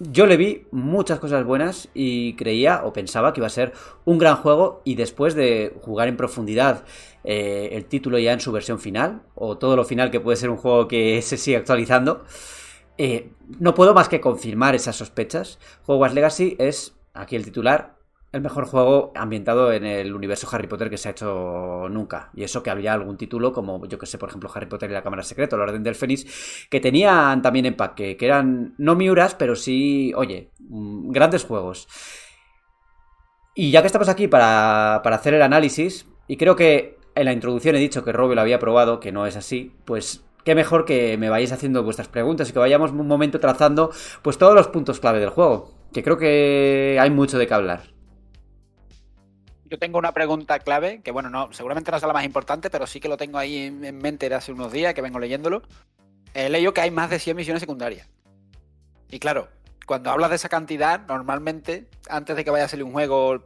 [0.00, 3.74] yo le vi muchas cosas buenas y creía o pensaba que iba a ser
[4.06, 6.84] un gran juego y después de jugar en profundidad
[7.22, 10.48] eh, el título ya en su versión final, o todo lo final que puede ser
[10.48, 12.24] un juego que se sigue actualizando,
[12.96, 15.58] eh, no puedo más que confirmar esas sospechas.
[15.86, 17.99] Hogwarts Legacy es, aquí el titular,
[18.32, 22.30] el mejor juego ambientado en el universo Harry Potter que se ha hecho nunca.
[22.34, 24.92] Y eso que había algún título, como yo que sé, por ejemplo, Harry Potter y
[24.92, 29.34] la Cámara Secreta, la Orden del Fénix, que tenían también empaque, que eran no miuras,
[29.34, 31.88] pero sí, oye, mm, grandes juegos.
[33.54, 37.32] Y ya que estamos aquí para, para hacer el análisis, y creo que en la
[37.32, 40.84] introducción he dicho que Robbie lo había probado, que no es así, pues qué mejor
[40.84, 43.90] que me vayáis haciendo vuestras preguntas y que vayamos un momento trazando
[44.22, 47.99] pues todos los puntos clave del juego, que creo que hay mucho de qué hablar.
[49.70, 52.86] Yo tengo una pregunta clave, que bueno, no, seguramente no es la más importante, pero
[52.88, 55.62] sí que lo tengo ahí en, en mente de hace unos días que vengo leyéndolo.
[56.34, 58.08] He leído que hay más de 100 misiones secundarias.
[59.10, 59.48] Y claro,
[59.86, 63.44] cuando hablas de esa cantidad, normalmente, antes de que vaya a salir un juego,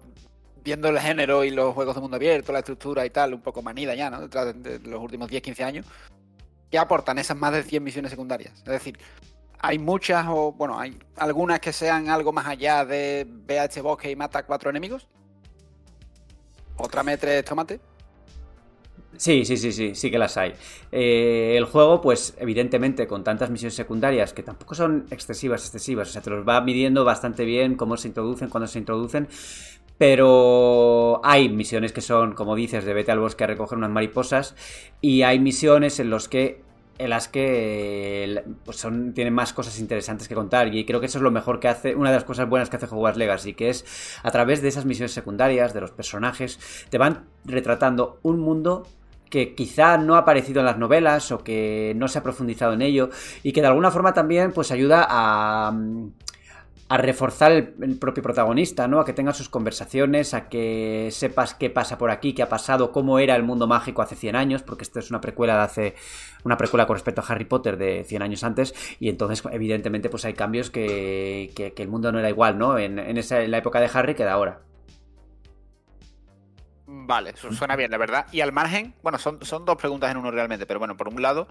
[0.63, 3.63] viendo el género y los juegos de mundo abierto, la estructura y tal, un poco
[3.63, 4.21] manida ya, ¿no?
[4.21, 5.87] Detrás de los últimos 10-15 años,
[6.71, 8.55] ¿qué aportan esas más de 100 misiones secundarias?
[8.59, 8.99] Es decir,
[9.59, 13.81] hay muchas o, bueno, hay algunas que sean algo más allá de ve a este
[13.81, 15.07] bosque y mata a cuatro enemigos.
[16.77, 17.81] Otra metre tomate.
[19.17, 20.55] Sí, sí, sí, sí, sí que las hay.
[20.91, 26.13] Eh, el juego, pues evidentemente con tantas misiones secundarias que tampoco son excesivas, excesivas, o
[26.13, 29.29] sea, te los va midiendo bastante bien cómo se introducen, cuándo se introducen,
[29.99, 34.57] pero hay misiones que son, como dices, de vete al bosque a recoger unas mariposas
[35.01, 36.63] y hay misiones en los que
[36.99, 41.19] en las que pues son, tienen más cosas interesantes que contar y creo que eso
[41.19, 43.69] es lo mejor que hace, una de las cosas buenas que hace Hogwarts Legacy, que
[43.69, 43.85] es
[44.23, 48.87] a través de esas misiones secundarias, de los personajes, te van retratando un mundo
[49.31, 52.83] que quizá no ha aparecido en las novelas o que no se ha profundizado en
[52.83, 53.11] ello
[53.43, 55.77] y que de alguna forma también pues ayuda a
[56.89, 59.01] a reforzar el, propio protagonista, ¿no?
[59.01, 62.93] A que tenga sus conversaciones, a que sepas qué pasa por aquí, qué ha pasado,
[62.93, 65.95] cómo era el mundo mágico hace 100 años, porque esto es una precuela de hace
[66.45, 70.27] una precuela con respecto a Harry Potter de 100 años antes y entonces evidentemente pues
[70.27, 72.79] hay cambios que, que, el mundo no era igual, ¿no?
[72.79, 74.61] En, esa, en la época de Harry que de ahora.
[76.87, 78.27] Vale, suena bien, la verdad.
[78.31, 81.21] Y al margen, bueno, son, son dos preguntas en uno realmente, pero bueno, por un
[81.21, 81.49] lado,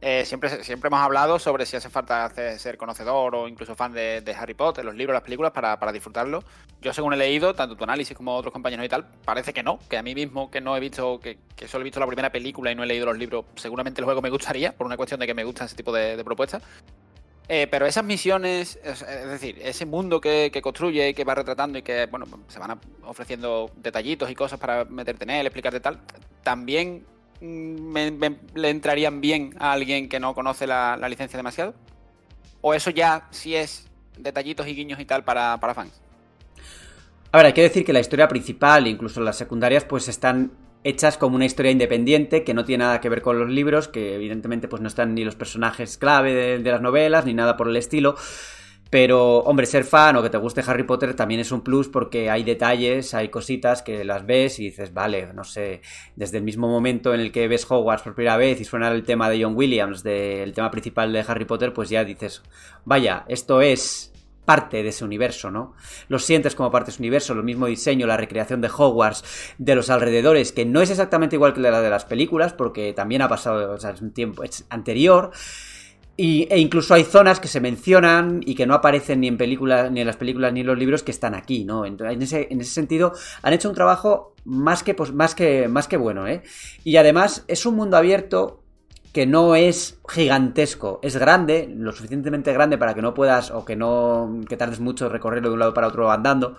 [0.00, 2.28] eh, siempre, siempre hemos hablado sobre si hace falta
[2.58, 6.44] ser conocedor o incluso fan de, Harry Potter, los libros, las películas, para, disfrutarlo.
[6.80, 9.80] Yo, según he leído, tanto tu análisis como otros compañeros y tal, parece que no,
[9.88, 12.70] que a mí mismo, que no he visto, que, solo he visto la primera película
[12.70, 15.26] y no he leído los libros, seguramente el juego me gustaría, por una cuestión de
[15.26, 16.62] que me gusta ese tipo de, propuestas.
[17.50, 21.82] Eh, pero esas misiones, es, decir, ese mundo que, que, construye, que va retratando y
[21.82, 25.98] que, bueno, se van ofreciendo detallitos y cosas para meterte en él, explicarte tal,
[26.44, 27.04] también
[27.40, 31.74] me, le entrarían bien a alguien que no conoce la, licencia demasiado?
[32.60, 36.00] ¿O eso ya sí es detallitos y guiños y tal para, fans?
[37.30, 40.52] A ver, hay que decir que la historia principal, incluso las secundarias, pues están
[40.84, 44.14] hechas como una historia independiente que no tiene nada que ver con los libros, que
[44.14, 47.76] evidentemente pues no están ni los personajes clave de las novelas ni nada por el
[47.76, 48.16] estilo.
[48.90, 52.30] Pero, hombre, ser fan o que te guste Harry Potter también es un plus porque
[52.30, 55.82] hay detalles, hay cositas que las ves y dices, vale, no sé,
[56.16, 59.04] desde el mismo momento en el que ves Hogwarts por primera vez y suena el
[59.04, 62.42] tema de John Williams, del tema principal de Harry Potter, pues ya dices,
[62.86, 64.12] vaya, esto es
[64.48, 65.74] parte de ese universo, ¿no?
[66.08, 69.22] Lo sientes como parte de ese universo, lo mismo diseño, la recreación de Hogwarts,
[69.58, 73.20] de los alrededores, que no es exactamente igual que la de las películas, porque también
[73.20, 75.32] ha pasado, o sea, es un tiempo anterior.
[76.20, 79.88] Y, e incluso hay zonas que se mencionan y que no aparecen ni en películas,
[79.92, 81.86] ni en las películas, ni en los libros que están aquí, ¿no?
[81.86, 85.86] en, ese, en ese sentido, han hecho un trabajo más que, pues, más que, más
[85.86, 86.42] que bueno, ¿eh?
[86.82, 88.64] Y además es un mundo abierto
[89.12, 93.76] que no es gigantesco, es grande, lo suficientemente grande para que no puedas o que
[93.76, 96.56] no que tardes mucho recorrerlo de un lado para otro andando.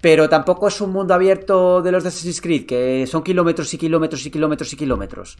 [0.00, 3.78] Pero tampoco es un mundo abierto de los de Assassin's Creed, que son kilómetros y
[3.78, 5.36] kilómetros y kilómetros y kilómetros.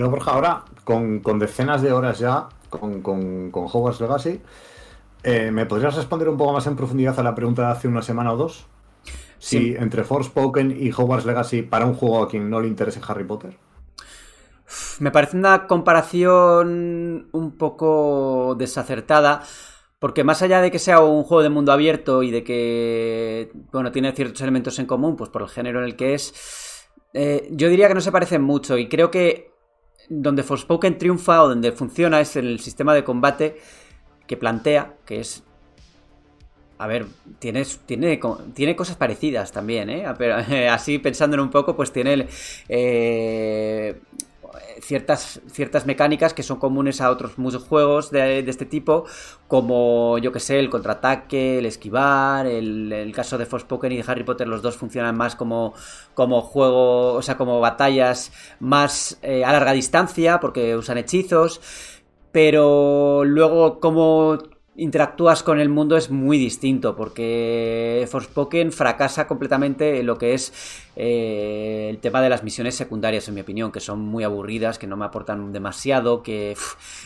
[0.00, 4.40] Yo, Borja, ahora, con, decenas de horas ya con, con, Hogwarts Legacy,
[5.22, 8.00] eh, ¿me podrías responder un poco más en profundidad a la pregunta de hace una
[8.00, 8.64] semana o dos?
[9.38, 13.24] Si entre Forspoken y Hogwarts Legacy, para un juego a quien no le interese Harry
[13.24, 13.58] Potter.
[15.00, 19.42] Me parece una comparación un poco desacertada.
[19.98, 23.92] Porque más allá de que sea un juego de mundo abierto y de que, bueno,
[23.92, 27.68] tiene ciertos elementos en común, pues por el género en el que es, eh, yo
[27.68, 29.49] diría que no se parecen mucho y creo que
[30.10, 33.56] donde Forspoken triunfa o donde funciona es el sistema de combate
[34.26, 35.44] que plantea, que es...
[36.78, 37.06] A ver,
[37.38, 38.18] tiene, tiene,
[38.54, 40.04] tiene cosas parecidas también, ¿eh?
[40.18, 40.36] Pero,
[40.72, 42.26] así pensándolo un poco, pues tiene
[42.68, 44.00] eh,
[44.80, 49.04] ciertas, ciertas mecánicas que son comunes a otros muchos juegos de, este tipo,
[49.48, 54.24] como yo que sé, el contraataque, el esquivar, el, caso de Forspoken y de Harry
[54.24, 55.74] Potter, los dos funcionan más como,
[56.14, 61.60] como juego, o sea, como batallas más eh, a larga distancia, porque usan hechizos,
[62.32, 64.38] pero luego como
[64.80, 70.54] interactúas con el mundo es muy distinto porque Forspoken fracasa completamente en lo que es
[70.96, 74.86] eh, el tema de las misiones secundarias en mi opinión que son muy aburridas que
[74.86, 76.56] no me aportan demasiado que,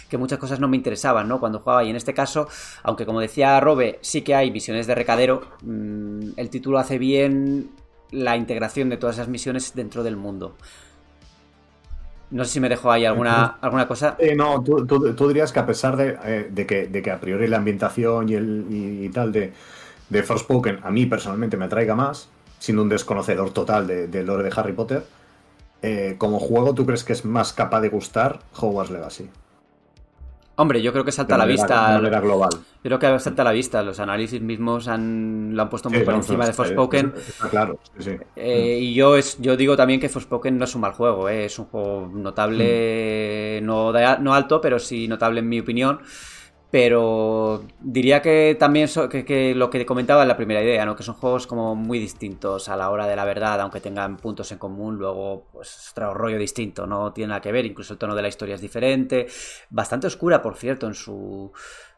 [0.08, 1.40] que muchas cosas no me interesaban ¿no?
[1.40, 2.46] cuando jugaba y en este caso
[2.84, 7.70] aunque como decía Robe sí que hay misiones de recadero mm, el título hace bien
[8.12, 10.54] la integración de todas esas misiones dentro del mundo
[12.34, 14.16] no sé si me dejo ahí alguna, alguna cosa.
[14.18, 17.58] Eh, no, tú, dirías que a pesar eh, de, que, de, que, a priori la
[17.58, 19.52] ambientación y, el, y, tal de,
[20.08, 22.28] de Forspoken a mí personalmente me atraiga más,
[22.58, 25.04] siendo un desconocedor total del de lore de Harry Potter,
[25.82, 29.30] eh, como juego, ¿tú crees que es más capaz de gustar Hogwarts Legacy?
[30.56, 32.00] Hombre, yo creo que salta a la vista.
[32.00, 32.50] De global.
[32.52, 33.82] Yo creo que salta a la vista.
[33.82, 37.12] Los análisis mismos han, lo han puesto muy por encima de Forspoken.
[37.16, 37.78] Está claro,
[38.36, 41.28] eh, y yo, es, yo digo también que Forspoken no es un mal juego.
[41.28, 43.64] Eh, es un juego notable, mm.
[43.64, 46.00] no, no alto, pero sí notable en mi opinión.
[46.74, 50.96] Pero diría que también que, lo que comentaba en la primera idea, ¿no?
[50.96, 54.50] Que son juegos como muy distintos a la hora de la verdad, aunque tengan puntos
[54.50, 58.16] en común, luego pues otro rollo distinto, no tiene nada que ver, incluso el tono
[58.16, 59.28] de la historia es diferente,
[59.70, 61.52] bastante oscura, por cierto, en su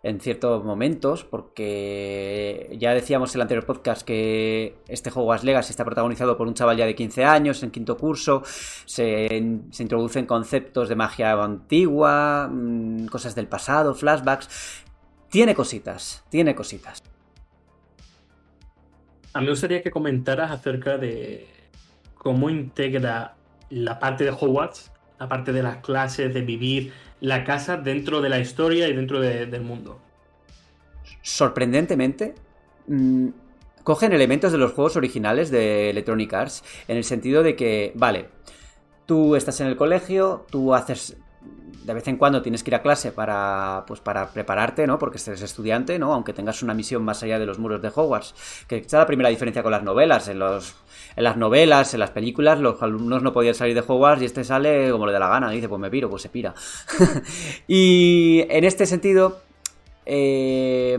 [0.07, 5.70] en ciertos momentos, porque ya decíamos en el anterior podcast que este juego As Legacy
[5.70, 10.89] está protagonizado por un chaval ya de 15 años, en quinto curso, se, introducen conceptos
[10.89, 14.85] de magia antigua, mm, cosas del pasado, flashbacks.
[15.28, 17.03] Tiene cositas, tiene cositas.
[19.33, 21.49] A mí me gustaría que comentaras acerca de
[22.15, 23.35] cómo integra
[23.70, 28.28] la parte de Hogwarts, la parte de las clases, de vivir la casa dentro de
[28.28, 30.01] la historia y dentro de- del mundo.
[31.22, 32.34] sorprendentemente,
[32.86, 33.28] mm,
[33.82, 38.28] cogen elementos de los juegos originales de Electronic Arts, en el sentido de que, vale,
[39.06, 41.16] tú estás en el colegio, tú haces...
[41.85, 44.98] De vez en cuando tienes que ir a clase para, pues para prepararte, ¿no?
[44.98, 46.12] Porque eres estudiante, ¿no?
[46.12, 48.35] Aunque tengas una misión más allá de los muros de Hogwarts.
[48.66, 50.28] Que esa es la primera diferencia con las novelas.
[50.28, 50.74] En, los,
[51.15, 54.44] en las novelas, en las películas, los alumnos no podían salir de Hogwarts y este
[54.44, 55.51] sale como le da la gana.
[55.51, 56.55] Dice, pues me piro, pues se pira.
[57.69, 59.40] y en este sentido,
[60.05, 60.98] eh,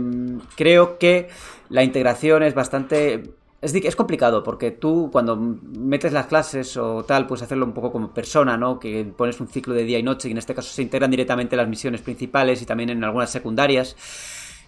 [0.56, 1.30] creo que
[1.70, 3.37] la integración es bastante...
[3.60, 7.92] Es, es complicado porque tú cuando metes las clases o tal, puedes hacerlo un poco
[7.92, 8.80] como persona, ¿no?
[8.80, 11.56] Que pones un ciclo de día y noche y en este caso se integran directamente
[11.56, 13.96] las misiones principales y también en algunas secundarias.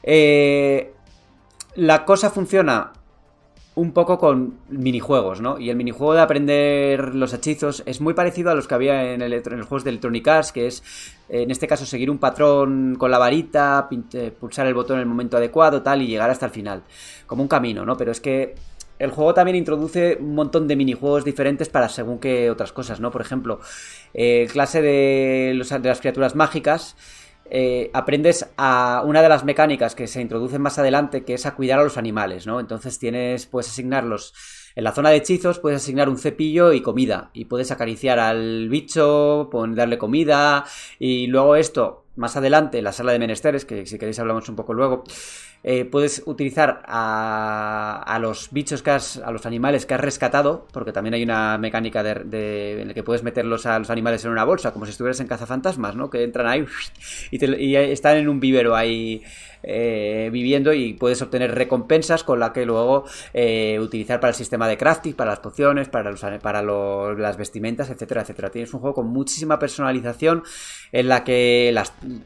[0.02, 0.94] Eh,
[1.76, 2.94] la cosa funciona
[3.76, 5.58] un poco con minijuegos, ¿no?
[5.60, 9.22] Y el minijuego de aprender los hechizos es muy parecido a los que había en,
[9.22, 10.84] el, en los juegos de Electronic Arts, que es,
[11.30, 15.08] en este caso, seguir un patrón con la varita, eh, pulsar el botón en el
[15.08, 16.84] momento adecuado, tal, y llegar hasta el final.
[17.26, 17.96] Como un camino, ¿no?
[17.96, 18.56] Pero es que
[19.00, 23.12] el juego también introduce un montón de minijuegos diferentes para según qué otras cosas, ¿no?
[23.12, 23.60] Por ejemplo,
[24.14, 26.96] eh, clase de, los- de las criaturas mágicas.
[27.52, 31.56] eh, aprendes a una de las mecánicas que se introducen más adelante, que es a
[31.56, 32.60] cuidar a los animales, ¿no?
[32.60, 34.36] Entonces tienes, puedes asignarlos
[34.76, 38.70] en la zona de hechizos, puedes asignar un cepillo y comida, y puedes acariciar al
[38.70, 40.64] bicho, darle comida,
[41.00, 44.56] y luego esto, más adelante, en la sala de menesteres, que si queréis hablamos un
[44.56, 45.04] poco luego,
[45.64, 50.68] eh, puedes utilizar a, a los bichos que has, a los animales que has rescatado,
[50.72, 54.32] porque también hay una mecánica de, en la que puedes meterlos a los animales en
[54.32, 56.10] una bolsa, como si estuvieras en cazafantasmas, ¿no?
[56.10, 56.66] Que entran ahí
[57.32, 59.22] y, están en un vivero ahí
[59.62, 63.04] eh, viviendo y puedes obtener recompensas con la que luego
[63.34, 67.90] eh, utilizar para el sistema de crafting, para las pociones, para, los, para las vestimentas,
[67.90, 68.50] etcétera, etcétera.
[68.50, 70.44] Tienes un juego con muchísima personalización
[70.94, 71.76] en la que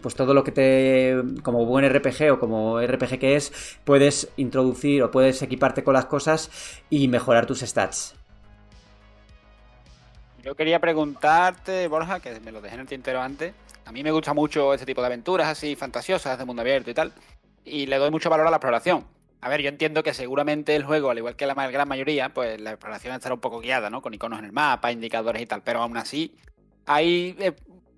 [0.01, 5.01] pues todo lo que te, como buen RPG o como RPG que es, puedes introducir
[5.01, 6.51] o puedes equiparte con las cosas
[6.89, 8.15] y mejorar tus stats.
[10.43, 13.53] Yo quería preguntarte, Borja, que me lo dejé en el tintero antes.
[13.85, 16.93] A mí me gusta mucho este tipo de aventuras así fantasiosas, de mundo abierto y
[16.93, 17.13] tal.
[17.63, 19.05] Y le doy mucho valor a la exploración.
[19.39, 22.59] A ver, yo entiendo que seguramente el juego, al igual que la gran mayoría, pues
[22.59, 24.01] la exploración estará un poco guiada, ¿no?
[24.01, 25.61] Con iconos en el mapa, indicadores y tal.
[25.61, 26.35] Pero aún así,
[26.85, 27.37] hay,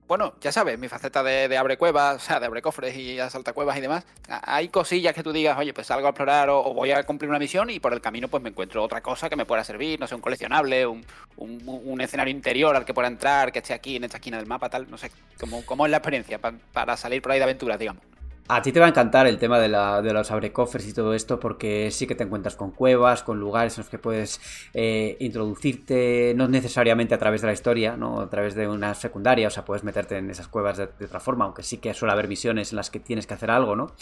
[0.07, 3.19] bueno, ya sabes, mi faceta de, de abre cuevas, o sea, de abre cofres y
[3.19, 4.05] asalta cuevas y demás.
[4.27, 7.39] Hay cosillas que tú digas, oye, pues salgo a explorar o, voy a cumplir una
[7.39, 10.07] misión y por el camino pues me encuentro otra cosa que me pueda servir, no
[10.07, 11.05] sé, un coleccionable, un,
[11.37, 14.69] un, escenario interior al que pueda entrar, que esté aquí en esta esquina del mapa,
[14.69, 17.79] tal, no sé, cómo, cómo es la experiencia pa- para salir por ahí de aventuras,
[17.79, 18.03] digamos.
[18.47, 21.89] A ti te va a encantar el tema de, los abrecofres y todo esto porque
[21.89, 24.39] sí que te encuentras con cuevas, con lugares en los que puedes
[24.75, 28.21] eh, introducirte, no necesariamente a través de la historia, ¿no?
[28.21, 31.19] a través de una secundaria, o sea, puedes meterte en esas cuevas de, de otra
[31.19, 33.93] forma, aunque sí que suele haber misiones en las que tienes que hacer algo, ¿no?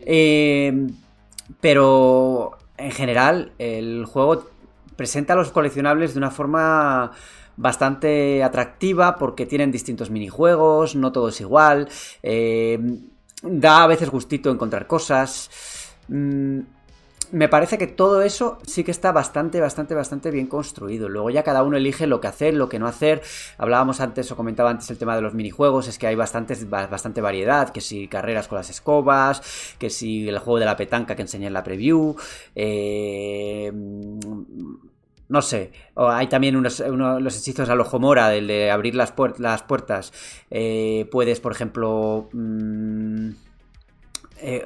[0.00, 0.86] Eh,
[1.60, 4.46] pero en general el juego
[4.94, 7.10] presenta a los coleccionables de una forma
[7.56, 11.88] bastante atractiva porque tienen distintos minijuegos, no todo es igual,
[12.22, 12.78] eh,
[13.44, 15.50] da a veces gustito encontrar cosas.
[16.08, 16.60] Mm,
[17.32, 21.08] me parece que todo eso sí que está bastante, bastante, bastante bien construido.
[21.08, 23.22] Luego ya cada uno elige lo que hacer, lo que no hacer.
[23.58, 26.86] Hablábamos antes o comentaba antes el tema de los minijuegos, es que hay bastantes, ba-
[26.86, 29.42] bastante variedad, que si carreras con las escobas,
[29.78, 32.14] que si el juego de la petanca que enseñé en la preview,
[32.54, 33.72] eh,
[35.28, 39.14] no sé, hay también unos, uno- los hechizos al ojo mora, del de abrir las,
[39.16, 40.12] puer- las puertas.
[40.50, 42.28] Eh, puedes, por ejemplo...
[42.32, 43.30] mm,
[44.38, 44.64] eh,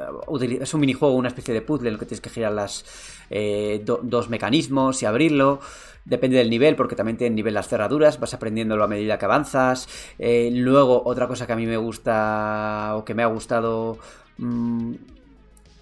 [0.60, 2.84] es un minijuego, una especie de puzzle en el que tienes que girar las
[3.30, 5.60] eh, do- dos mecanismos y abrirlo.
[6.04, 9.88] Depende del nivel, porque también tiene nivel las cerraduras, vas aprendiéndolo a medida que avanzas.
[10.18, 13.98] Luego, otra cosa que a mí me gusta o que me ha gustado
[14.38, 14.94] mm,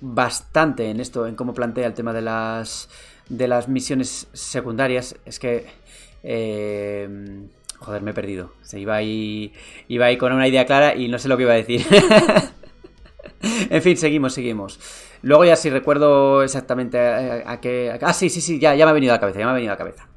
[0.01, 2.89] bastante en esto, en cómo plantea el tema de las
[3.28, 5.66] de las misiones secundarias, es que
[6.23, 7.09] eh,
[7.78, 8.53] joder, me he perdido.
[8.62, 9.53] Se iba ahí
[9.89, 11.85] iba ahí con una idea clara y no sé lo que iba a decir.
[13.70, 14.78] en fin, seguimos, seguimos.
[15.23, 17.98] Luego ya si recuerdo exactamente a, qué...
[18.01, 19.55] ah, sí, sí, sí, ya, ya me ha venido a la cabeza, ya me ha
[19.55, 20.09] venido a cabeza.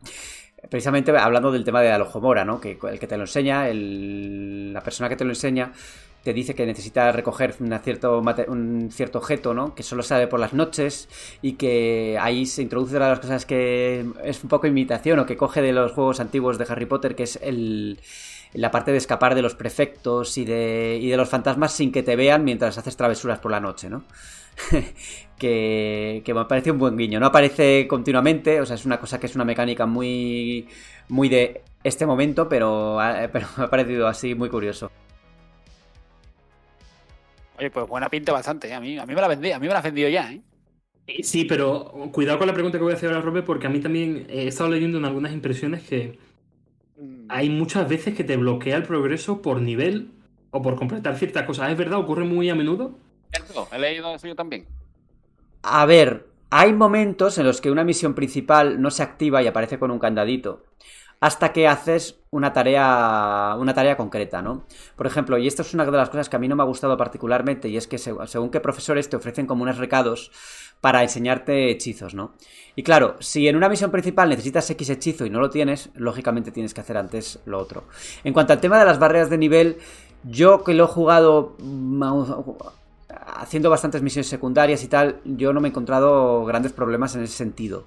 [0.70, 2.60] Precisamente hablando del tema de Alojomora, ¿no?
[2.62, 5.72] Que el que te lo enseña, el- la persona que te lo enseña,
[6.24, 9.74] te dice que necesita recoger cierto, un cierto objeto, ¿no?
[9.76, 11.08] Que solo sale por las noches
[11.42, 15.26] y que ahí se introduce una de las cosas que es un poco imitación o
[15.26, 18.00] que coge de los juegos antiguos de Harry Potter, que es el,
[18.54, 22.04] la parte de escapar de los prefectos y de, y de los fantasmas sin que
[22.04, 24.04] te vean mientras haces travesuras por la noche, ¿no?
[25.38, 27.20] que, que, me parece un buen guiño.
[27.20, 30.68] No aparece continuamente, o sea, es una cosa que es una mecánica muy,
[31.08, 32.98] muy de este momento, pero
[33.58, 34.92] me ha parecido así muy curioso.
[37.60, 38.74] Oye, pues buena pinta bastante, ¿eh?
[38.74, 40.42] a mí, a mí me la vendí, a mí me la has vendido ya, ¿eh?
[41.24, 43.80] Sí, pero cuidado con la pregunta que voy a hacer ahora, Robert, porque a mí
[43.80, 46.20] también he estado leyendo en algunas impresiones que
[46.98, 47.26] mm.
[47.28, 50.12] hay muchas veces que te bloquea el progreso por nivel
[50.52, 51.72] o por completar ciertas cosas.
[51.72, 52.00] ¿Es verdad?
[52.00, 52.98] ¿Ocurre muy a menudo?
[53.32, 54.66] Cierto, he leído eso yo también.
[55.64, 59.80] A ver, hay momentos en los que una misión principal no se activa y aparece
[59.80, 60.64] con un candadito
[61.20, 64.64] hasta que haces una tarea, una tarea concreta, ¿no?
[64.96, 66.66] Por ejemplo, y esto es una de las cosas que a mí no me ha
[66.66, 70.32] gustado particularmente, y es que según qué profesores te ofrecen como unos recados
[70.80, 72.34] para enseñarte hechizos, ¿no?
[72.76, 76.52] Y claro, si en una misión principal necesitas X hechizo y no lo tienes, lógicamente
[76.52, 77.84] tienes que hacer antes lo otro.
[78.24, 79.78] En cuanto al tema de las barreras de nivel,
[80.24, 82.04] yo que lo he jugado mm,
[83.36, 87.36] haciendo bastantes misiones secundarias y tal, yo no me he encontrado grandes problemas en ese
[87.36, 87.86] sentido.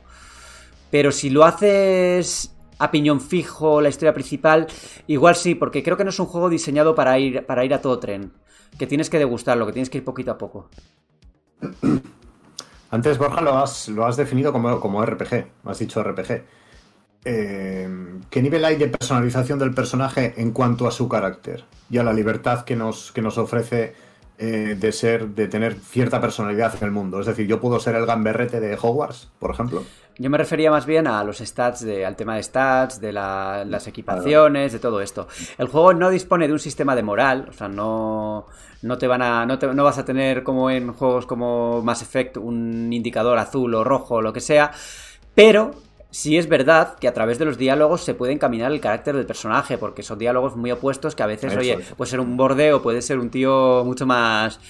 [0.90, 2.51] Pero si lo haces
[2.82, 4.66] a piñón fijo la historia principal,
[5.06, 7.80] igual sí, porque creo que no es un juego diseñado para ir, para ir a
[7.80, 8.32] todo tren.
[8.76, 10.68] Que tienes que degustarlo, que tienes que ir poquito a poco.
[12.90, 16.42] Antes, Borja, lo has, lo has definido como, como RPG, has dicho RPG.
[17.24, 17.88] Eh,
[18.28, 22.12] ¿Qué nivel hay de personalización del personaje en cuanto a su carácter y a la
[22.12, 23.94] libertad que nos, que nos ofrece
[24.38, 27.20] eh, de ser, de tener cierta personalidad en el mundo?
[27.20, 29.84] Es decir, yo puedo ser el gamberrete de Hogwarts, por ejemplo.
[30.18, 33.86] Yo me refería más bien a los stats, de, al tema de stats, de las
[33.86, 35.26] equipaciones, de todo esto.
[35.59, 38.47] El juego no dispone de un sistema de moral, o sea, no,
[38.82, 42.02] no te van a, no, te, no vas a tener como en juegos como Mass
[42.02, 44.72] Effect un indicador azul o rojo o lo que sea,
[45.34, 45.72] pero
[46.10, 49.26] sí es verdad que a través de los diálogos se puede encaminar el carácter del
[49.26, 52.82] personaje, porque son diálogos muy opuestos que a veces, oye, puede ser un borde o
[52.82, 54.60] puede ser un tío mucho más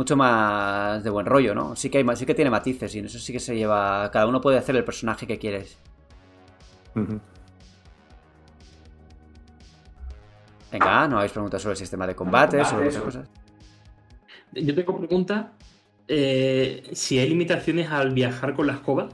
[0.00, 1.76] mucho más de buen rollo, ¿no?
[1.76, 4.10] Sí que, hay, sí que tiene matices y en eso sí que se lleva...
[4.10, 5.76] Cada uno puede hacer el personaje que quieres.
[10.72, 13.28] Venga, no habéis preguntado sobre el sistema de combate, sobre esas cosas.
[14.54, 15.52] Yo tengo pregunta
[16.08, 19.10] eh, si hay limitaciones al viajar con la escoba.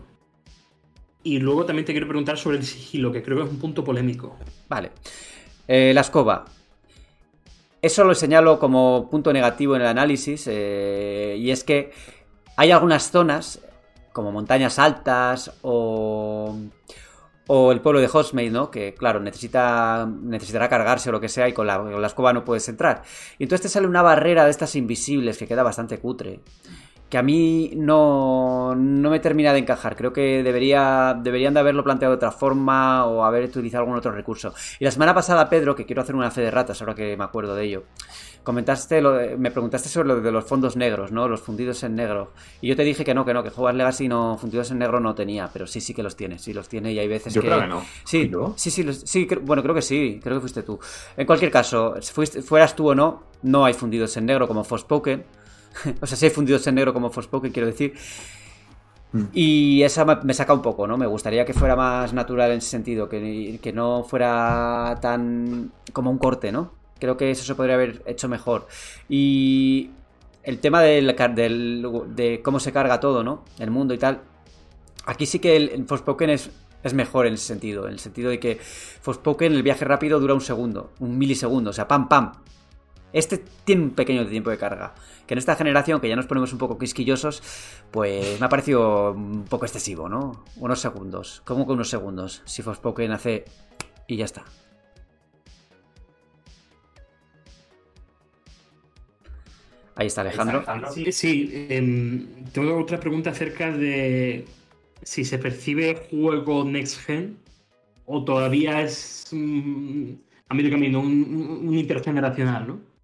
[1.24, 3.82] Y luego también te quiero preguntar sobre el sigilo, que creo que es un punto
[3.82, 4.36] polémico.
[4.68, 4.92] Vale.
[5.66, 6.44] Eh, la escoba.
[7.82, 11.92] Eso lo señalo como punto negativo en el análisis, eh, y es que
[12.56, 13.60] hay algunas zonas,
[14.12, 16.56] como montañas altas o,
[17.46, 18.70] o el pueblo de Hostmate, ¿no?
[18.70, 22.32] Que, claro, necesita, necesitará cargarse o lo que sea y con la, con la escoba
[22.32, 23.02] no puedes entrar.
[23.38, 26.40] Y entonces te sale una barrera de estas invisibles que queda bastante cutre
[27.08, 29.94] que a mí no, no, me termina de encajar.
[29.96, 34.10] Creo que debería, deberían de haberlo planteado de otra forma o haber utilizado algún otro
[34.10, 34.52] recurso.
[34.80, 37.22] Y la semana pasada, Pedro, que quiero hacer una fe de ratas, ahora que me
[37.22, 37.84] acuerdo de ello,
[38.42, 41.28] comentaste, lo me preguntaste sobre lo de los fondos negros, ¿no?
[41.28, 42.32] Los fundidos en negro.
[42.60, 44.98] Y yo te dije que no, que no, que Hogwarts Legacy no, fundidos en negro
[44.98, 47.40] no tenía, pero sí, sí que los tiene, sí los tiene y hay veces yo
[47.40, 47.46] que...
[47.46, 47.84] Creo que no.
[48.04, 50.78] Sí, sí, sí, sí, bueno, creo que sí, creo que fuiste tú.
[51.16, 51.94] En cualquier caso,
[52.44, 55.45] fueras tú o no, no hay fundidos en negro como Forspoken
[56.00, 57.94] o sea, si hay fundidos en negro como Forspoken, quiero decir.
[59.12, 59.24] Mm.
[59.32, 60.96] Y esa me saca un poco, ¿no?
[60.96, 66.10] Me gustaría que fuera más natural en ese sentido, que, que no fuera tan como
[66.10, 66.72] un corte, ¿no?
[66.98, 68.66] Creo que eso se podría haber hecho mejor.
[69.08, 69.90] Y
[70.42, 71.14] el tema del,
[72.14, 73.44] de cómo se carga todo, ¿no?
[73.58, 74.22] El mundo y tal.
[75.04, 76.50] Aquí sí que el, Forspoken es,
[76.82, 77.86] es mejor en ese sentido.
[77.86, 81.70] En el sentido de que Forspoken el viaje rápido dura un segundo, un milisegundo.
[81.70, 82.32] O sea, pam, pam.
[83.12, 84.94] Este tiene un pequeño tiempo de carga.
[85.26, 87.42] Que en esta generación, que ya nos ponemos un poco quisquillosos,
[87.90, 90.44] pues me ha parecido un poco excesivo, ¿no?
[90.56, 91.42] Unos segundos.
[91.44, 92.42] ¿Cómo que unos segundos?
[92.44, 93.44] Si Forspoken hace.
[94.06, 94.44] y ya está.
[99.94, 100.62] Ahí está Alejandro.
[101.10, 104.44] Sí, em, tengo otra pregunta acerca de
[105.02, 107.38] si se percibe juego Next Gen
[108.04, 110.10] o todavía es mm,
[110.48, 112.95] a medio camino, un intergeneracional, ¿no?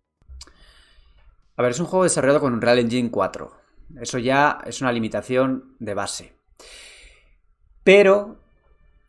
[1.70, 3.52] Es un juego desarrollado con Unreal Engine 4.
[4.00, 6.32] Eso ya es una limitación de base.
[7.84, 8.40] Pero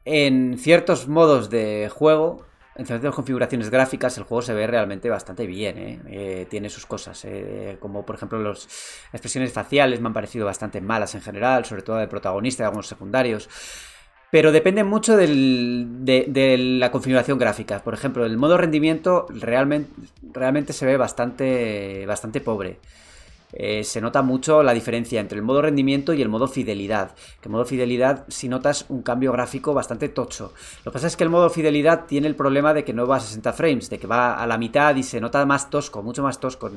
[0.06, 5.46] en ciertos modos de juego, en ciertas configuraciones gráficas, el juego se ve realmente bastante
[5.46, 5.78] bien.
[5.78, 6.02] ¿eh?
[6.08, 7.78] Eh, tiene sus cosas, ¿eh?
[7.80, 8.68] como por ejemplo las
[9.12, 12.88] expresiones faciales me han parecido bastante malas en general, sobre todo de protagonista y algunos
[12.88, 13.48] secundarios.
[14.34, 17.84] Pero depende mucho de, la configuración gráfica.
[17.84, 19.92] Por ejemplo, el modo rendimiento realmente,
[20.34, 22.80] realmente se ve bastante, bastante pobre.
[23.56, 27.12] eh, se nota mucho la diferencia entre el modo rendimiento y el modo fidelidad.
[27.42, 30.52] Que el modo fidelidad si notas un cambio gráfico bastante tocho.
[30.84, 33.18] Lo que pasa es que el modo fidelidad tiene el problema de que no va
[33.18, 36.24] a 60 frames, de que va a la mitad y se nota más tosco, mucho
[36.24, 36.72] más tosco.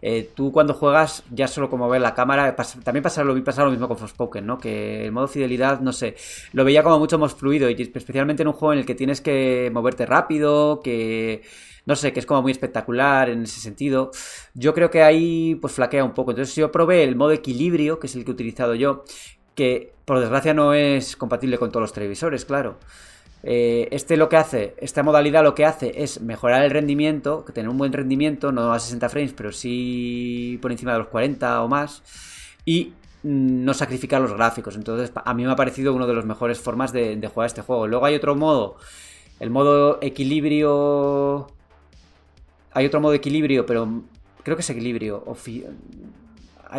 [0.00, 2.54] Eh, tú cuando juegas, ya solo como ver la cámara,
[2.84, 4.58] también pasa lo, pasa lo mismo con Forspoken, ¿no?
[4.58, 6.16] Que el modo fidelidad, no sé,
[6.52, 9.20] lo veía como mucho más fluido y especialmente en un juego en el que tienes
[9.20, 11.42] que moverte rápido, que
[11.86, 14.10] no sé, que es como muy espectacular en ese sentido.
[14.54, 16.32] Yo creo que ahí pues flaquea un poco.
[16.32, 19.04] Entonces yo probé el modo equilibrio, que es el que he utilizado yo,
[19.54, 22.78] que por desgracia no es compatible con todos los televisores, claro.
[23.42, 27.68] Eh, este lo que hace, esta modalidad lo que hace es mejorar el rendimiento, tener
[27.68, 31.68] un buen rendimiento, no a 60 frames, pero sí por encima de los 40 o
[31.68, 32.02] más,
[32.64, 32.92] y
[33.22, 34.76] mm, no sacrificar los gráficos.
[34.76, 37.62] Entonces, a mí me ha parecido una de las mejores formas de, de jugar este
[37.62, 37.86] juego.
[37.86, 38.76] Luego hay otro modo,
[39.40, 41.48] el modo equilibrio
[42.72, 44.02] hay otro modo equilibrio, pero
[44.42, 45.24] creo que es equilibrio.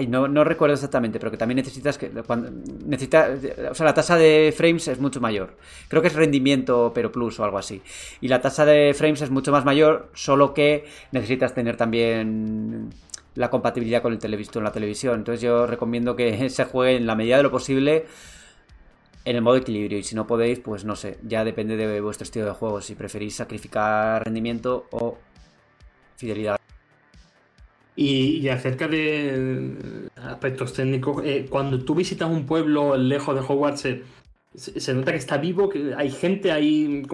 [0.07, 2.09] No, recuerdo exactamente, pero que también necesitas que.
[2.09, 5.57] Cuando, o sea, la tasa de frames es mucho mayor.
[5.87, 7.81] Creo que es rendimiento, pero plus o algo así.
[8.21, 12.89] Y la tasa de frames es mucho más mayor, solo que necesitas tener también
[13.35, 15.15] la compatibilidad con el televisor la televisión.
[15.15, 18.05] Entonces yo recomiendo que se juegue en la medida de lo posible
[19.25, 19.97] en el modo equilibrio.
[19.97, 22.81] Y si no podéis, pues no sé, ya depende de vuestro estilo de juego.
[22.81, 25.17] Si preferís sacrificar rendimiento o
[26.17, 26.58] fidelidad.
[28.01, 33.81] Y, acerca de aspectos técnicos, eh, cuando tú visitas un pueblo lejos de Hogwarts,
[34.55, 37.05] se, nota que está vivo, que hay gente ahí,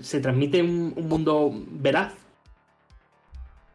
[0.00, 2.14] se transmite un, mundo veraz.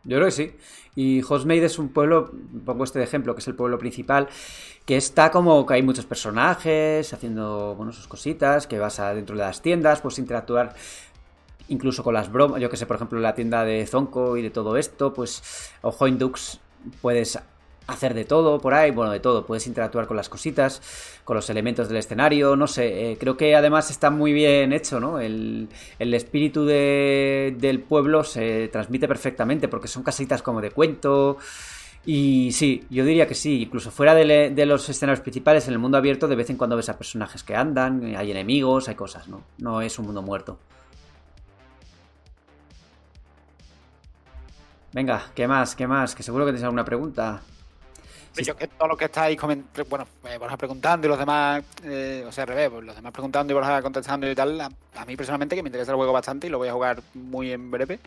[0.03, 0.52] Yo creo que sí.
[0.94, 2.34] Y Hogsmeade es un pueblo,
[2.65, 4.27] pongo este de ejemplo, que es el pueblo principal,
[4.85, 9.38] que está como que hay muchos personajes haciendo bueno, sus cositas, que vas a dentro
[9.38, 10.76] de las tiendas, puedes interactuar
[11.69, 14.49] incluso con las bromas, yo que sé, por ejemplo, la tienda de Zonko y de
[14.49, 16.60] todo esto, pues, o Hoindux,
[17.02, 17.39] puedes
[17.88, 20.81] hacer de todo por ahí, bueno, de todo, puedes interactuar con las cositas,
[21.23, 24.99] con los elementos del escenario, no sé, eh, creo que además está muy bien hecho,
[24.99, 25.19] ¿no?
[25.19, 25.69] El,
[25.99, 31.38] espíritu del pueblo se transmite perfectamente porque son casitas como de cuento.
[32.06, 35.80] Y sí, yo diría que sí, incluso fuera de, de, los escenarios principales, en el
[35.80, 39.27] mundo abierto, de vez en cuando ves a personajes que andan, hay enemigos, hay cosas,
[39.27, 39.44] ¿no?
[39.57, 40.57] No es un mundo muerto.
[44.94, 45.76] Venga, ¿qué más?
[45.76, 46.16] ¿Qué más?
[46.16, 47.42] Que seguro que tenéis alguna pregunta.
[48.44, 52.32] Yo que todo lo que estáis comentando, bueno, eh, preguntando y los demás, eh, o
[52.32, 55.56] sea, al revés, pues los demás preguntando y Borja contestando y tal, a, mí personalmente
[55.56, 58.00] que me interesa el juego bastante y lo voy a jugar muy en breve.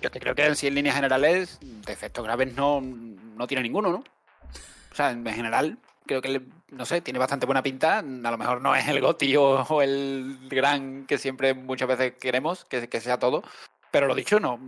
[0.00, 3.90] Yo que creo que en sí en líneas generales, defectos graves no, no tiene ninguno,
[3.90, 3.98] ¿no?
[3.98, 7.98] O sea, en general, creo que, no sé, tiene bastante buena pinta.
[7.98, 12.64] A lo mejor no es el GOTI o, el gran que siempre muchas veces queremos
[12.64, 13.42] que, que sea todo,
[13.90, 14.58] pero lo dicho, no,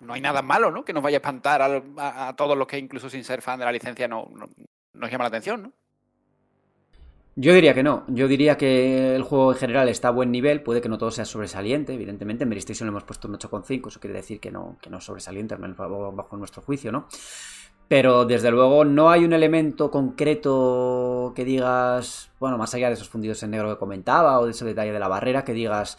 [0.00, 0.84] no hay nada malo, ¿no?
[0.84, 3.72] Que nos vaya a espantar a, todos los que incluso sin ser fan de la
[3.72, 4.30] licencia no,
[4.92, 5.72] nos llama la atención, ¿no?
[7.38, 8.04] Yo diría que no.
[8.08, 10.62] Yo diría que el juego en general está a buen nivel.
[10.62, 12.44] Puede que no todo sea sobresaliente, evidentemente.
[12.44, 13.88] En Mary Station le hemos puesto un 8,5.
[13.88, 17.08] Eso quiere decir que no, que no es sobresaliente, al menos bajo nuestro juicio, ¿no?
[17.88, 23.08] Pero desde luego no hay un elemento concreto que digas, bueno, más allá de esos
[23.08, 25.96] fundidos en negro que comentaba o de ese detalle de la barrera, que digas,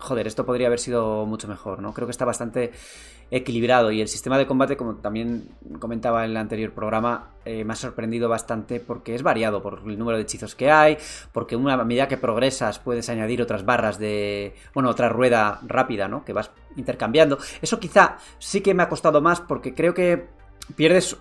[0.00, 1.92] joder, esto podría haber sido mucho mejor, ¿no?
[1.94, 2.72] Creo que está bastante
[3.30, 7.74] equilibrado y el sistema de combate, como también comentaba en el anterior programa, eh, me
[7.74, 10.98] ha sorprendido bastante porque es variado por el número de hechizos que hay,
[11.32, 16.08] porque una a medida que progresas puedes añadir otras barras de, bueno, otra rueda rápida,
[16.08, 16.24] ¿no?
[16.24, 17.38] Que vas intercambiando.
[17.62, 20.28] Eso quizá sí que me ha costado más porque creo que
[20.74, 21.16] pierdes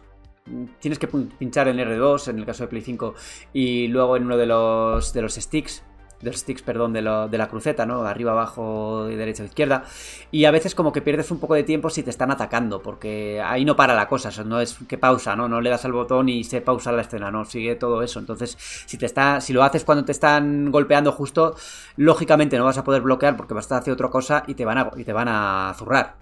[0.80, 3.14] tienes que pinchar en R2 en el caso de Play 5
[3.53, 5.84] y luego en uno de los de los sticks
[6.22, 8.02] de los sticks, perdón, de, de, la cruceta, ¿no?
[8.04, 9.84] Arriba, abajo, derecha, izquierda.
[10.32, 13.41] Y a veces como que pierdes un poco de tiempo si te están atacando, porque
[13.41, 15.48] ahí no para la cosa, no es que pausa, ¿no?
[15.48, 17.46] No le das al botón y se pausa la escena, ¿no?
[17.46, 18.20] Sigue todo eso.
[18.20, 21.56] Entonces, si te está, si lo haces cuando te están golpeando justo,
[21.96, 24.78] lógicamente no vas a poder bloquear porque vas a hacer otra cosa y te van
[24.78, 26.16] a, y te van a zurrar.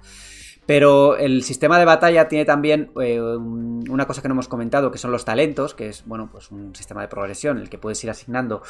[0.67, 4.97] Pero el sistema de batalla tiene también eh, una cosa que no hemos comentado, que
[4.97, 8.03] son los talentos, que es bueno, pues un sistema de progresión en el que puedes
[8.03, 8.61] ir asignando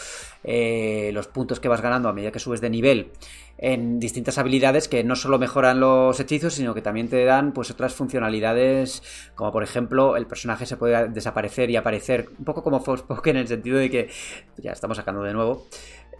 [0.43, 3.11] eh, los puntos que vas ganando a medida que subes de nivel
[3.57, 7.71] en distintas habilidades que no solo mejoran los hechizos, sino que también te dan pues
[7.71, 9.01] otras funcionalidades,
[9.35, 13.41] como por ejemplo el personaje se puede desaparecer y aparecer, un poco como Forspoken en
[13.41, 14.09] el sentido de que
[14.57, 15.67] ya estamos sacando de nuevo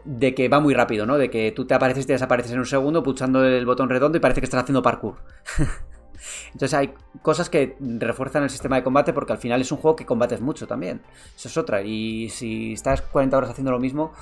[0.07, 1.17] de que va muy rápido, ¿no?
[1.17, 4.17] De que tú te apareces y te desapareces en un segundo pulsando el botón redondo
[4.17, 5.17] y parece que estás haciendo parkour.
[6.53, 9.97] Entonces hay cosas que refuerzan el sistema de combate porque al final es un juego
[9.97, 11.01] que combates mucho también.
[11.35, 11.81] Eso es otra.
[11.81, 14.13] Y si estás 40 horas haciendo lo mismo,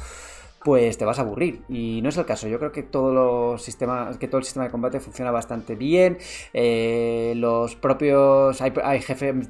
[0.64, 1.62] pues te vas a aburrir.
[1.70, 2.48] Y no es el caso.
[2.48, 6.18] Yo creo que todo, los sistemas, que todo el sistema de combate funciona bastante bien.
[6.52, 8.60] Eh, los propios.
[8.60, 8.72] Hay,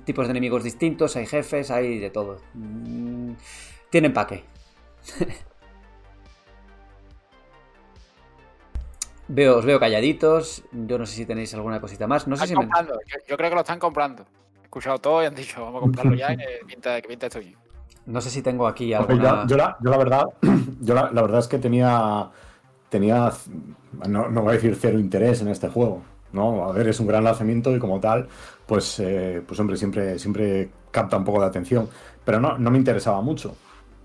[0.03, 2.39] tipos de enemigos distintos, hay jefes, hay de todo.
[2.53, 3.31] Mm,
[3.89, 4.43] tiene empaque.
[9.27, 10.63] veo, os veo calladitos.
[10.71, 12.27] Yo no sé si tenéis alguna cosita más.
[12.27, 14.25] No sé si yo, creo que lo están comprando.
[14.61, 17.39] He escuchado todo y han dicho, vamos a comprarlo ya, que pinta, que pinta esto
[17.39, 17.55] bien.
[18.05, 19.47] No sé si tengo aquí alguna...
[19.47, 20.25] Yo, la, verdad,
[20.81, 22.29] yo la, verdad es que tenía,
[22.89, 23.31] tenía,
[24.07, 26.03] no, voy a decir cero interés en este juego.
[26.31, 26.65] ¿no?
[26.65, 28.27] A ver, es un gran lanzamiento y como tal,
[28.65, 31.89] pues, eh, pues hombre, siempre, siempre capta un poco de atención.
[32.23, 33.55] Pero no, no me interesaba mucho.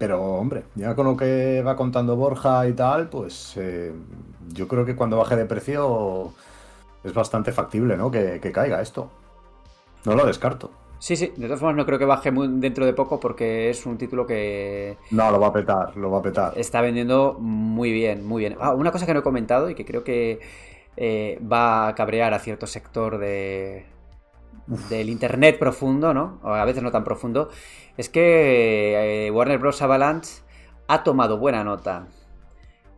[0.01, 3.93] Pero hombre, ya con lo que va contando Borja y tal, pues eh,
[4.49, 6.33] yo creo que cuando baje de precio
[7.05, 8.11] es bastante factible, ¿no?
[8.11, 9.11] Que, que caiga esto.
[10.07, 10.71] No lo descarto.
[10.99, 13.85] Sí, sí, de todas formas no creo que baje muy dentro de poco porque es
[13.85, 14.97] un título que...
[15.11, 16.55] No, lo va a petar, lo va a petar.
[16.57, 18.57] Está vendiendo muy bien, muy bien.
[18.59, 20.41] Ah, una cosa que no he comentado y que creo que
[20.97, 23.85] eh, va a cabrear a cierto sector de,
[24.67, 26.41] del Internet profundo, ¿no?
[26.43, 27.51] O a veces no tan profundo,
[27.97, 29.83] es que eh, Warner Bros.
[29.83, 30.43] Avalanche
[30.89, 32.09] ha tomado buena nota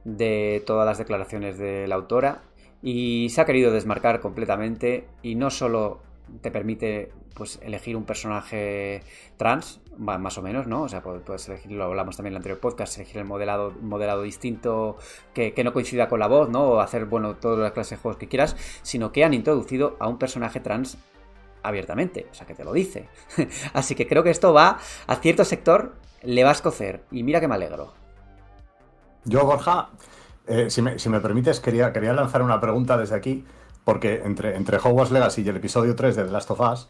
[0.04, 2.42] de todas las declaraciones de la autora
[2.82, 6.00] y se ha querido desmarcar completamente y no solo
[6.40, 9.02] te permite pues elegir un personaje
[9.36, 10.82] trans, más o menos, ¿no?
[10.82, 14.22] O sea, puedes elegir, lo hablamos también en el anterior podcast, elegir el modelado, modelado
[14.22, 14.96] distinto
[15.34, 16.62] que, no coincida con la voz, ¿no?
[16.64, 20.08] O hacer, bueno, todas las clases de juegos que quieras, sino que han introducido a
[20.08, 20.98] un personaje trans
[21.62, 23.08] abiertamente, o sea, que te lo dice.
[23.72, 27.40] Así que creo que esto va a cierto sector, le va a escocer, y mira
[27.40, 27.92] que me alegro.
[29.24, 29.90] Yo, Borja,
[30.46, 33.44] eh, si, me, si, me, permites, quería, quería lanzar una pregunta desde aquí,
[33.84, 36.88] porque entre, entre Hogwarts Legacy y el episodio 3 de The Last of Us,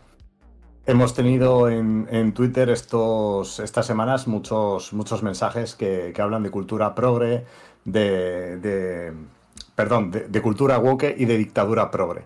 [0.85, 7.45] Hemos tenido en, Twitter estos, estas semanas muchos, muchos mensajes que, hablan de cultura progre,
[7.85, 9.13] de,
[9.77, 12.25] perdón, de, cultura woke y de dictadura progre.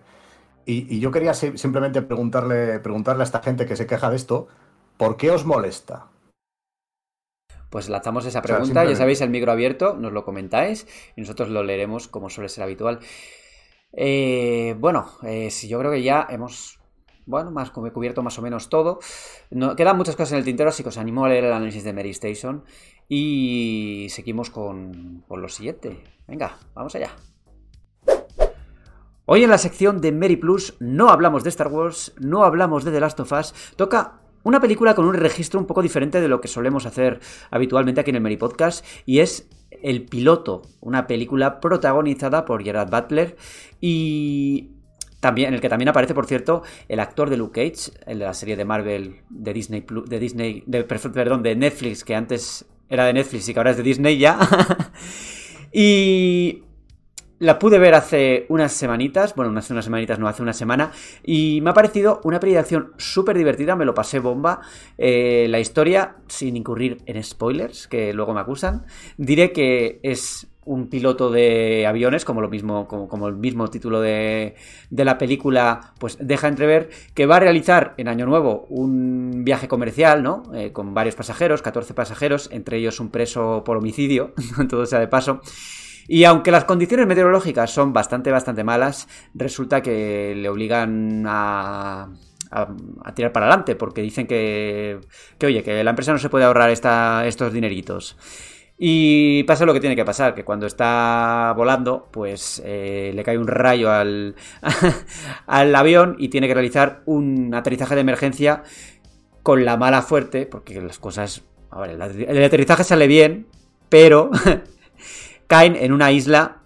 [0.69, 4.47] Y, yo quería simplemente preguntarle, preguntarle a esta gente que se queja de esto,
[4.97, 6.07] ¿por qué os molesta?
[7.69, 10.85] Pues lanzamos esa pregunta, ya sabéis, el micro abierto, nos lo comentáis
[11.15, 12.99] y nosotros lo leeremos como suele ser habitual.
[13.93, 16.79] Eh, bueno, eh, yo creo que ya hemos
[17.25, 18.99] bueno, más he cubierto más o menos todo.
[19.49, 21.83] No, quedan muchas cosas en el tintero, así que os animo a leer el análisis
[21.83, 22.63] de Mary Station.
[23.07, 26.03] Y seguimos con, con lo siguiente.
[26.27, 27.11] Venga, vamos allá.
[29.29, 32.93] Hoy en la sección de Mary Plus no hablamos de Star Wars, no hablamos de
[32.93, 36.39] The Last of Us, toca una película con un registro un poco diferente de lo
[36.39, 37.19] que solemos hacer
[37.51, 39.49] habitualmente aquí en el Mary Podcast y es
[39.83, 43.35] El Piloto, una película protagonizada por Gerard Butler
[43.81, 44.69] y
[45.19, 48.25] también, en el que también aparece, por cierto, el actor de Luke Cage, el de
[48.25, 53.03] la serie de Marvel de Disney, de Disney, de, perdón, de Netflix, que antes era
[53.03, 54.39] de Netflix y que ahora es de Disney ya.
[55.73, 56.63] y
[57.39, 60.91] la pude ver hace unas semanitas, bueno, hace unas semanitas, no, hace una semana,
[61.23, 64.61] y me ha parecido una peli de acción súper divertida, me lo pasé bomba.
[64.97, 68.85] Eh, la historia, sin incurrir en spoilers, que luego me acusan,
[69.17, 74.55] diré que es un piloto de aviones, como lo mismo, como, el mismo título de,
[74.91, 80.23] la película, pues deja entrever que va a realizar en Año Nuevo un viaje comercial,
[80.23, 80.43] ¿no?
[80.53, 84.33] Eh, con varios pasajeros, 14 pasajeros, entre ellos un preso por homicidio,
[84.69, 85.41] todo sea de paso.
[86.07, 92.09] Y aunque las condiciones meteorológicas son bastante, bastante malas, resulta que le obligan a,
[92.51, 94.99] a, tirar para adelante, porque dicen que,
[95.37, 98.17] que, oye, que la empresa no se puede ahorrar esta, estos dineritos.
[98.79, 103.37] Y pasa lo que tiene que pasar, que cuando está volando, pues eh, le cae
[103.37, 104.35] un rayo al,
[105.47, 108.63] al avión y tiene que realizar un aterrizaje de emergencia
[109.41, 111.43] con la mala fuerte, porque las cosas...
[111.69, 113.47] A ver, el aterrizaje sale bien,
[113.89, 114.29] pero
[115.47, 116.57] caen en una isla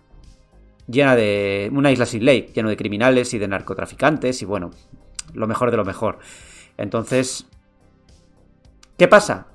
[0.88, 1.70] llena de...
[1.74, 4.72] una isla sin ley, lleno de criminales y de narcotraficantes y bueno,
[5.34, 6.20] lo mejor de lo mejor.
[6.78, 7.48] Entonces,
[8.98, 9.48] ¿qué pasa?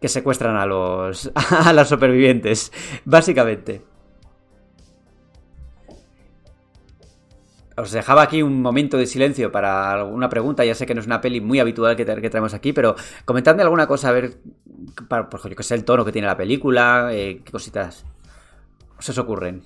[0.00, 2.72] que secuestran a los, a los supervivientes,
[3.04, 3.82] básicamente.
[7.76, 10.64] Os dejaba aquí un momento de silencio para alguna pregunta.
[10.64, 13.86] Ya sé que no es una peli muy habitual que, traemos aquí, pero comentadme alguna
[13.86, 14.38] cosa, a ver,
[15.08, 18.04] por ejemplo, que sé el tono que tiene la película, eh, qué cositas
[18.98, 19.62] os ocurren.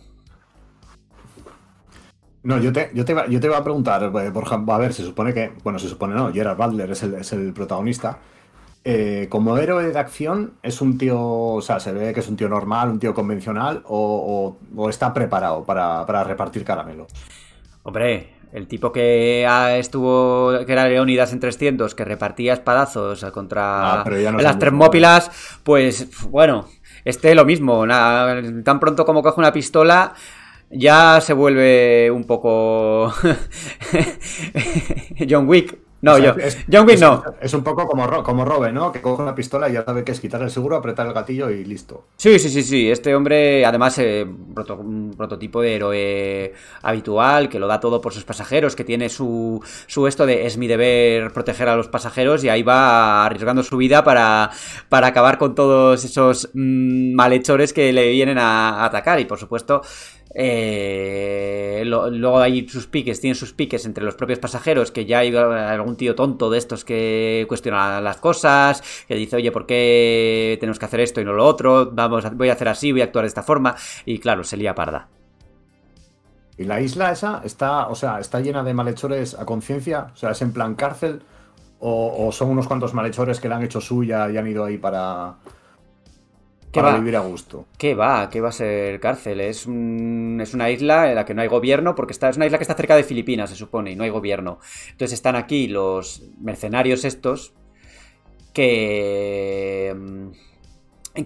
[2.44, 4.78] No, yo te, yo, te iba, yo te iba a preguntar, eh, por ejemplo, a
[4.78, 8.18] ver, se supone que, bueno, se supone no, Gerard Butler es el, es el protagonista.
[8.84, 12.36] Eh, como héroe de acción, ¿es un tío, o sea, se ve que es un
[12.36, 17.06] tío normal, un tío convencional o, está preparado para, repartir caramelos?
[17.84, 19.46] Hombre, El tipo que
[19.78, 26.08] estuvo, que era Leónidas en 300, que repartía espadazos contra Ah, no las Termópilas, pues
[26.28, 26.66] bueno,
[27.04, 27.86] este lo mismo.
[27.86, 30.14] nada, tan pronto como coge una pistola,
[30.70, 33.12] ya se vuelve un poco
[35.28, 35.78] John Wick.
[36.02, 37.22] No, O sea, yo, es- John Wick es- no.
[37.40, 38.90] Es un poco como, como Robe, ¿no?
[38.90, 41.48] Que coge una pistola y ya sabe que es quitar el seguro, apretar el gatillo
[41.48, 42.06] y listo.
[42.16, 42.90] Sí, sí, sí, sí.
[42.90, 46.52] Este hombre, además, eh, proto- un prototipo de héroe
[46.82, 50.56] habitual, que lo da todo por sus pasajeros, que tiene su, su esto de es
[50.58, 54.50] mi deber proteger a los pasajeros y ahí va arriesgando su vida para,
[54.88, 59.20] para acabar con todos esos mm, malhechores que le vienen a, a atacar.
[59.20, 59.82] Y por supuesto.
[60.34, 65.20] Eh, lo- luego hay sus piques, tienen sus piques entre los propios pasajeros, que ya
[65.20, 70.56] hay algún tío tonto de estos que cuestiona las cosas, que dice, oye, ¿por qué
[70.60, 71.90] tenemos que hacer esto y no lo otro?
[71.92, 73.76] Vamos, voy a hacer así, voy a actuar de esta forma.
[74.04, 75.08] Y claro, se lía parda.
[76.56, 80.30] Y la isla esa está, o sea, está llena de malhechores a conciencia, o sea,
[80.32, 81.22] es en plan cárcel,
[81.80, 84.78] o, o son unos cuantos malhechores que la han hecho suya y han ido ahí
[84.78, 85.61] para, ¿Qué
[86.72, 86.92] para va?
[86.92, 87.66] vivir a gusto.
[87.78, 88.30] ¿Qué va?
[88.30, 89.40] ¿Qué va a ser cárcel?
[89.40, 92.46] Es, un- es una isla en la que no hay gobierno, porque está, es una
[92.46, 94.58] isla que está cerca de Filipinas, se supone, y no hay gobierno.
[94.90, 97.54] Entonces están aquí los mercenarios estos
[98.52, 99.94] que...
[99.96, 100.30] mm,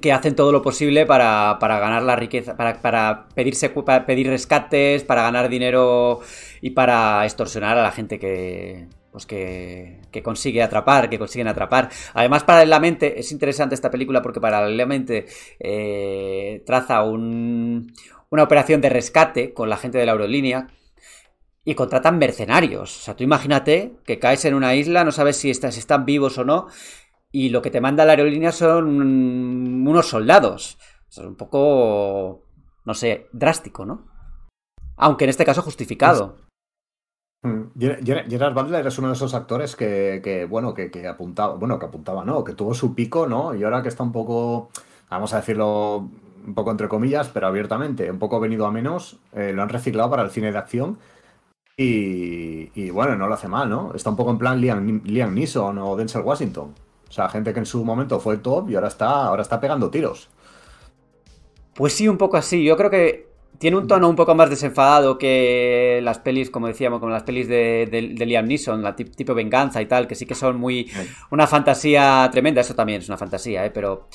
[0.01, 4.05] que hacen todo lo posible para, para ganar la riqueza, para, para, pedir secu- para
[4.07, 6.21] pedir rescates, para ganar dinero
[6.61, 11.89] y para extorsionar a la gente que, pues que, que consigue atrapar, que consiguen atrapar.
[12.13, 15.25] Además, paralelamente, es interesante esta película porque paralelamente
[15.59, 17.95] eh, traza un-
[18.29, 20.67] una operación de rescate con la gente de la aerolínea
[21.65, 22.95] y contratan mercenarios.
[22.99, 26.05] O sea, tú imagínate que caes en una isla, no sabes si, estás, si están
[26.05, 26.67] vivos o no,
[27.33, 28.87] y lo que te manda la aerolínea son
[29.89, 30.79] unos soldados.
[31.09, 32.45] O sea, es un poco,
[32.85, 34.07] no sé, drástico, ¿no?
[34.97, 36.37] Aunque en este caso justificado.
[37.43, 41.79] Mm, Ger- Ger- Gerard Butler es uno de esos actores que, bueno, que, apuntaba, bueno,
[41.79, 43.55] que apuntaba, no, que tuvo su pico, ¿no?
[43.55, 44.71] Y ahora que está un poco,
[45.11, 46.09] vamos a decirlo
[46.47, 50.11] un poco entre comillas, pero abiertamente, un poco venido a menos, eh, lo han reciclado
[50.11, 50.99] para el cine de acción.
[51.77, 53.93] Y, y, bueno, no lo hace mal, ¿no?
[53.95, 56.75] Está un poco en plan Liam, Liam Neeson o Denzel Washington.
[57.09, 59.91] O sea, gente que en su momento fue top y ahora está, ahora está pegando
[59.91, 60.29] tiros.
[61.75, 62.65] Pues sí, un poco así.
[62.65, 63.29] Yo creo que
[63.59, 67.49] tiene un tono un poco más desenfadado que las pelis, como decíamos, como las pelis
[67.49, 70.59] de, de- de Liam Neeson, la tip- tipo venganza y tal, que sí que son
[70.59, 70.91] muy
[71.31, 72.61] una fantasía tremenda.
[72.61, 73.71] Eso también es una fantasía, ¿eh?
[73.71, 74.09] Pero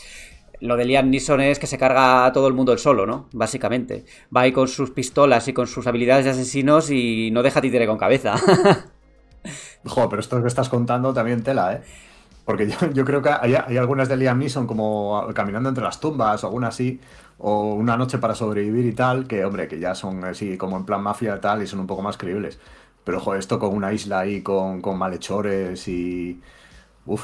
[0.62, 3.28] lo de Liam Neeson es que se carga a todo el mundo el solo, ¿no?
[3.34, 4.06] Básicamente.
[4.36, 7.88] Va ahí con sus pistolas y con sus habilidades de asesinos y no deja títere
[7.88, 8.36] con cabeza.
[9.86, 11.82] Joder, pero esto que estás contando también tela, ¿eh?
[12.46, 16.00] Porque yo, yo creo que hay, hay algunas de Liam Neeson como caminando entre las
[16.00, 17.00] tumbas o alguna así,
[17.44, 20.86] o una noche para sobrevivir y tal, que hombre, que ya son así como en
[20.86, 22.60] plan mafia y tal y son un poco más creíbles.
[23.04, 26.42] Pero joder, esto con una isla ahí con, con malhechores y...
[27.03, 27.23] Uf.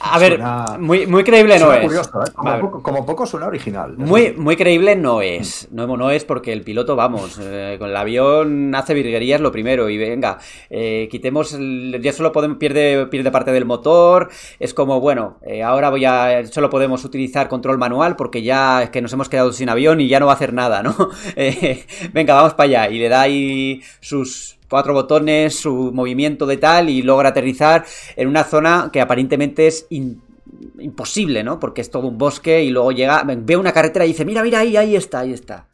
[0.00, 1.82] A ver, Suena- muy, muy creíble no es.
[1.84, 2.30] curioso, ¿eh?
[2.34, 3.94] Como, poco, como poco suena original.
[3.98, 5.68] Muy, muy creíble no es.
[5.70, 9.90] No, no es porque el piloto, vamos, eh, con el avión hace virguerías lo primero.
[9.90, 10.38] Y venga,
[10.70, 11.52] eh, quitemos.
[11.52, 12.56] el- ya solo podemos.
[12.56, 14.30] Pierde, pierde parte del motor.
[14.58, 16.46] Es como, bueno, eh, ahora voy a.
[16.46, 20.08] Solo podemos utilizar control manual porque ya es que nos hemos quedado sin avión y
[20.08, 20.96] ya no va a hacer nada, ¿no?
[22.14, 22.88] Venga, vamos para allá.
[22.90, 27.84] Y le da ahí sus cuatro botones, su movimiento de tal y logra aterrizar
[28.16, 31.60] en una zona que aparentemente es imposible, ¿no?
[31.60, 34.60] Porque es todo un bosque y luego llega, ve una carretera y dice, mira, mira,
[34.60, 35.68] ahí, ahí está, ahí está.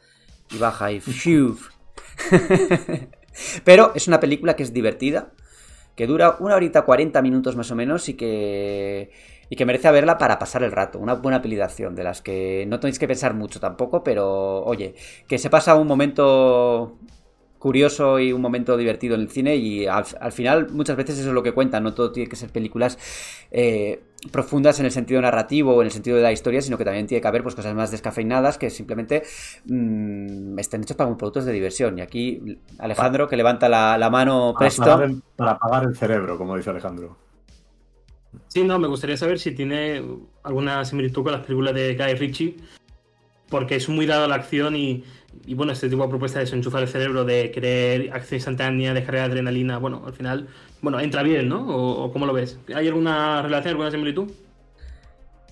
[0.50, 1.00] Y baja y...
[3.64, 5.30] Pero es una película que es divertida,
[5.94, 9.12] que dura una horita 40 minutos más o menos y que,
[9.48, 10.98] y que merece verla para pasar el rato.
[10.98, 14.96] Una buena peli de las que no tenéis que pensar mucho tampoco, pero oye,
[15.28, 16.98] que se pasa un momento
[17.58, 21.28] curioso y un momento divertido en el cine y al, al final muchas veces eso
[21.28, 22.98] es lo que cuenta, no todo tiene que ser películas
[23.50, 24.02] eh,
[24.32, 27.06] profundas en el sentido narrativo o en el sentido de la historia, sino que también
[27.06, 29.22] tiene que haber pues cosas más descafeinadas que simplemente
[29.66, 31.98] mm, estén hechos para productos de diversión.
[31.98, 34.82] Y aquí Alejandro que levanta la, la mano Para presto.
[34.82, 37.16] apagar, el, para apagar el cerebro, como dice Alejandro.
[38.48, 40.02] Sí, no, me gustaría saber si tiene
[40.42, 42.56] alguna similitud con las películas de Guy Ritchie,
[43.48, 45.04] porque es muy dado a la acción y,
[45.44, 49.04] y, bueno, este tipo de propuesta de desenchufar el cerebro, de querer acción instantánea, de
[49.04, 50.48] cargar adrenalina, bueno, al final,
[50.80, 51.66] bueno, entra bien, ¿no?
[51.68, 52.58] ¿O, cómo lo ves?
[52.74, 54.30] ¿Hay alguna relación, alguna similitud?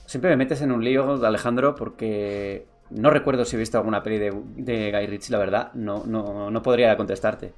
[0.06, 4.18] Siempre me metes en un lío, Alejandro, porque no recuerdo si he visto alguna peli
[4.18, 7.52] de, de Guy Ritchie, la verdad, no, no, no podría contestarte.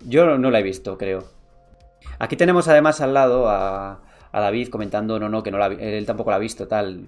[0.00, 1.24] Yo no la he visto, creo.
[2.18, 4.02] Aquí tenemos además al lado a,
[4.32, 7.06] a David comentando, no, no, que no la, él tampoco la ha visto, tal.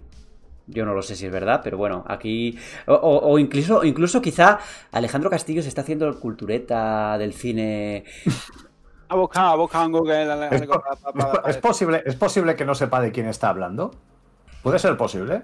[0.68, 2.56] Yo no lo sé si es verdad, pero bueno, aquí.
[2.86, 4.58] O, o- o incluso, incluso quizá
[4.92, 8.04] Alejandro Castillo se está haciendo el cultureta del cine.
[9.08, 9.14] Ha
[9.56, 10.82] buscado en Google ¿Es, po-
[11.60, 13.94] posible, ¿Es posible que no sepa de quién está hablando?
[14.62, 15.42] ¿Puede ser posible?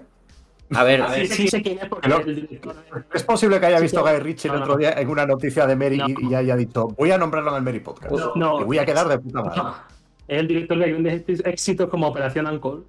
[0.73, 3.67] A ver, Sí, sí sé quién es porque Pero- el director de- ¿Es posible que
[3.67, 4.09] haya visto sí.
[4.11, 6.07] Guy Ritchie el otro día en una noticia de Mary No.
[6.07, 8.11] y, haya dicho, voy a nombrarlo en el Mary Podcast?
[8.35, 8.61] No.
[8.61, 9.57] y voy a quedar de puta madre.
[9.61, 9.75] No,
[10.27, 12.81] es el director de grandes éxitos como Operación Uncle,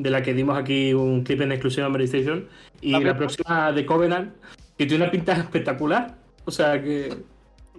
[0.00, 2.46] de la que dimos aquí un clip en exclusiva en Mary Station.
[2.80, 4.32] Y la próxima de Covenant,
[4.76, 6.14] que tiene una pinta espectacular.
[6.44, 7.14] O sea que.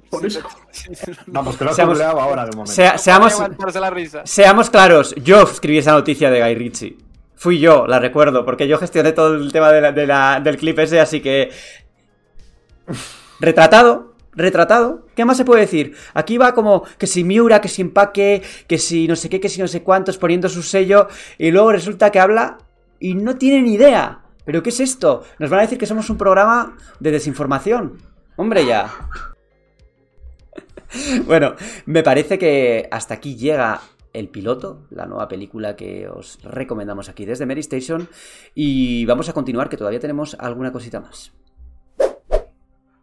[0.09, 0.41] Por eso.
[1.27, 2.71] Vamos, que lo Seamos- ahora de momento.
[2.71, 4.21] sea- seamos, aguantarse la risa.
[4.25, 6.97] seamos claros, yo escribí esa noticia de Guy Ritchie.
[7.35, 10.57] Fui yo, la recuerdo, porque yo gestioné todo el tema de la- de la- del
[10.57, 11.49] clip ese, así que.
[13.39, 15.05] Retratado, retratado.
[15.15, 15.95] ¿Qué más se puede decir?
[16.13, 19.49] Aquí va como que si Miura, que si empaque, que si no sé qué, que
[19.49, 21.07] si no sé cuántos, poniendo su sello,
[21.37, 22.57] y luego resulta que habla
[22.99, 24.21] y no tiene ni idea.
[24.45, 25.23] ¿Pero qué es esto?
[25.37, 27.97] Nos van a decir que somos un programa de desinformación.
[28.35, 28.89] Hombre, ya.
[31.27, 31.53] Bueno,
[31.85, 33.79] me parece que hasta aquí llega
[34.11, 38.09] El Piloto, la nueva película que os recomendamos aquí desde Mary Station.
[38.55, 41.31] Y vamos a continuar, que todavía tenemos alguna cosita más.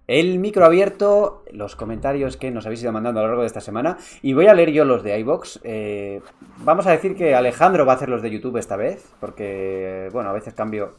[0.07, 3.61] El micro abierto, los comentarios que nos habéis ido mandando a lo largo de esta
[3.61, 3.99] semana.
[4.23, 5.61] Y voy a leer yo los de iBox.
[6.59, 10.31] vamos a decir que Alejandro va a hacer los de YouTube esta vez, porque, bueno,
[10.31, 10.95] a veces cambio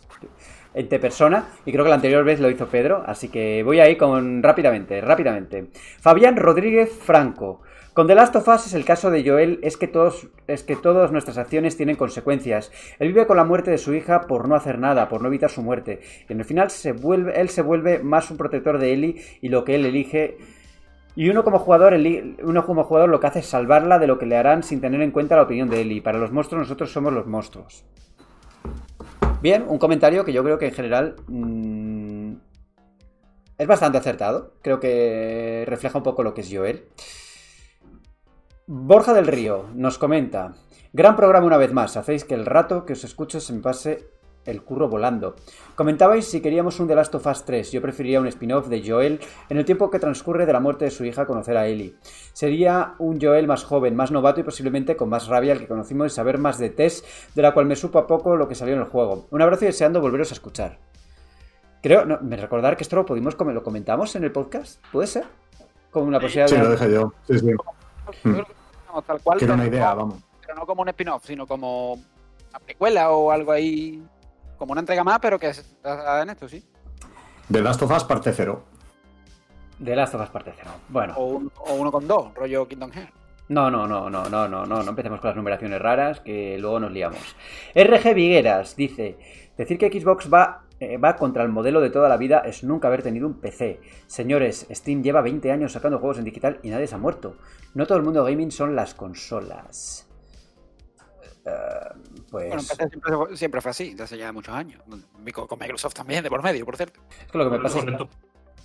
[0.74, 3.96] entre persona y creo que la anterior vez lo hizo Pedro, así que voy ahí
[3.96, 5.68] con rápidamente, rápidamente.
[6.00, 7.62] Fabián Rodríguez Franco.
[7.98, 10.76] Con The Last of Us es el caso de Joel, es que todos es que
[10.76, 12.72] todas nuestras acciones tienen consecuencias.
[13.00, 15.50] Él vive con la muerte de su hija por no hacer nada, por no evitar
[15.50, 16.02] su muerte.
[16.30, 19.74] Y en el final él se vuelve más un protector de Ellie y lo que
[19.74, 20.38] él elige
[21.16, 24.20] y uno como jugador, eli- uno como jugador lo que hace es salvarla de lo
[24.20, 26.04] que le harán sin tener en cuenta la opinión de Ellie.
[26.04, 27.84] Para los monstruos nosotros somos los monstruos.
[29.42, 32.34] Bien, un comentario que yo creo que en general mm,
[33.58, 34.54] es bastante acertado.
[34.62, 36.84] Creo que refleja un poco lo que es Joel.
[38.68, 40.54] Borja del Río nos comenta.
[40.94, 41.96] Gran programa una vez más.
[41.98, 44.10] Hacéis que el rato que os escucho se me pase
[44.46, 45.36] el curro volando.
[45.76, 47.72] Comentabais si queríamos un The Last of Us 3.
[47.72, 49.20] Yo preferiría un spin-off de Joel
[49.50, 51.96] en el tiempo que transcurre de la muerte de su hija a conocer a Ellie.
[52.34, 56.08] Sería un Joel más joven, más novato y posiblemente con más rabia al que conocimos
[56.12, 57.04] y saber más de Tess,
[57.36, 59.28] de la cual me supo a poco lo que salió en el juego.
[59.32, 60.80] Un abrazo y deseando volveros a escuchar.
[61.84, 65.26] Creo, no, me recordar que esto lo pudimos lo comentamos en el podcast, ¿puede ser?
[65.92, 67.14] Con una posibilidad Sí, de- lo dije yo.
[67.28, 67.52] Sí, sí.
[68.88, 70.24] Vamos, tal cual, Que era pero una idea, no- vamos.
[70.42, 74.02] pero no como un spin-off, sino como una precuela o algo ahí,
[74.58, 75.52] como una entrega más, pero que
[75.84, 76.64] basa en esto, sí.
[77.52, 78.64] The Last of Us parte cero.
[79.80, 80.72] De Last of Us parte cero.
[80.90, 81.14] Bueno.
[81.18, 83.14] O, un- o uno con dos, rollo Kingdom Hearts.
[83.50, 86.80] No, no, no, no, no, no, no, no empecemos con las numeraciones raras que luego
[86.82, 87.36] nos liamos.
[87.76, 89.18] RG Vigueras dice,
[89.56, 92.88] decir que Xbox va, eh, va contra el modelo de toda la vida es nunca
[92.88, 93.82] haber tenido un PC.
[94.08, 97.38] Señores, Steam lleva 20 años sacando juegos en digital y nadie se ha muerto.
[97.74, 100.08] No todo el mundo gaming son las consolas.
[101.46, 101.52] Eh,
[102.30, 102.48] pues...
[102.48, 104.82] Bueno, siempre, fue- siempre fue así, desde hace ya muchos años.
[104.84, 107.00] Con con Microsoft también, de por medio, por cierto.
[107.26, 107.84] es que lo que me pasa es...
[107.86, 108.10] Correcto.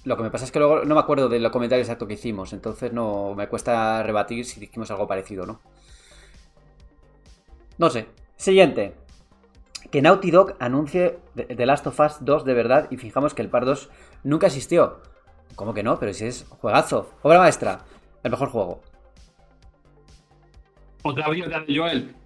[0.05, 2.52] Lo que me pasa es que luego no me acuerdo del comentario exacto que hicimos,
[2.52, 5.60] entonces no me cuesta rebatir si dijimos algo parecido o no.
[7.78, 8.09] No sé.
[8.36, 8.94] Siguiente.
[9.93, 13.48] Que Naughty Dog anuncie The Last of Us 2 de verdad y fijamos que el
[13.51, 13.90] Par 2
[14.24, 15.01] nunca existió.
[15.55, 15.98] ¿Cómo que no?
[15.98, 17.10] Pero si es juegazo.
[17.23, 17.81] Obra maestra.
[18.24, 18.81] El mejor juego.
[21.02, 22.16] Otra vida de Joel.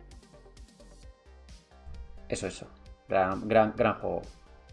[2.29, 2.67] Eso, eso.
[3.09, 4.23] Gran, gran, gran juego.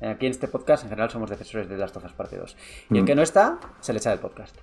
[0.02, 2.58] Aquí en este podcast en general somos defensores de The Last of Us Parte 2.
[2.92, 3.06] Y el Mm.
[3.06, 4.56] que no está, se le echa del podcast.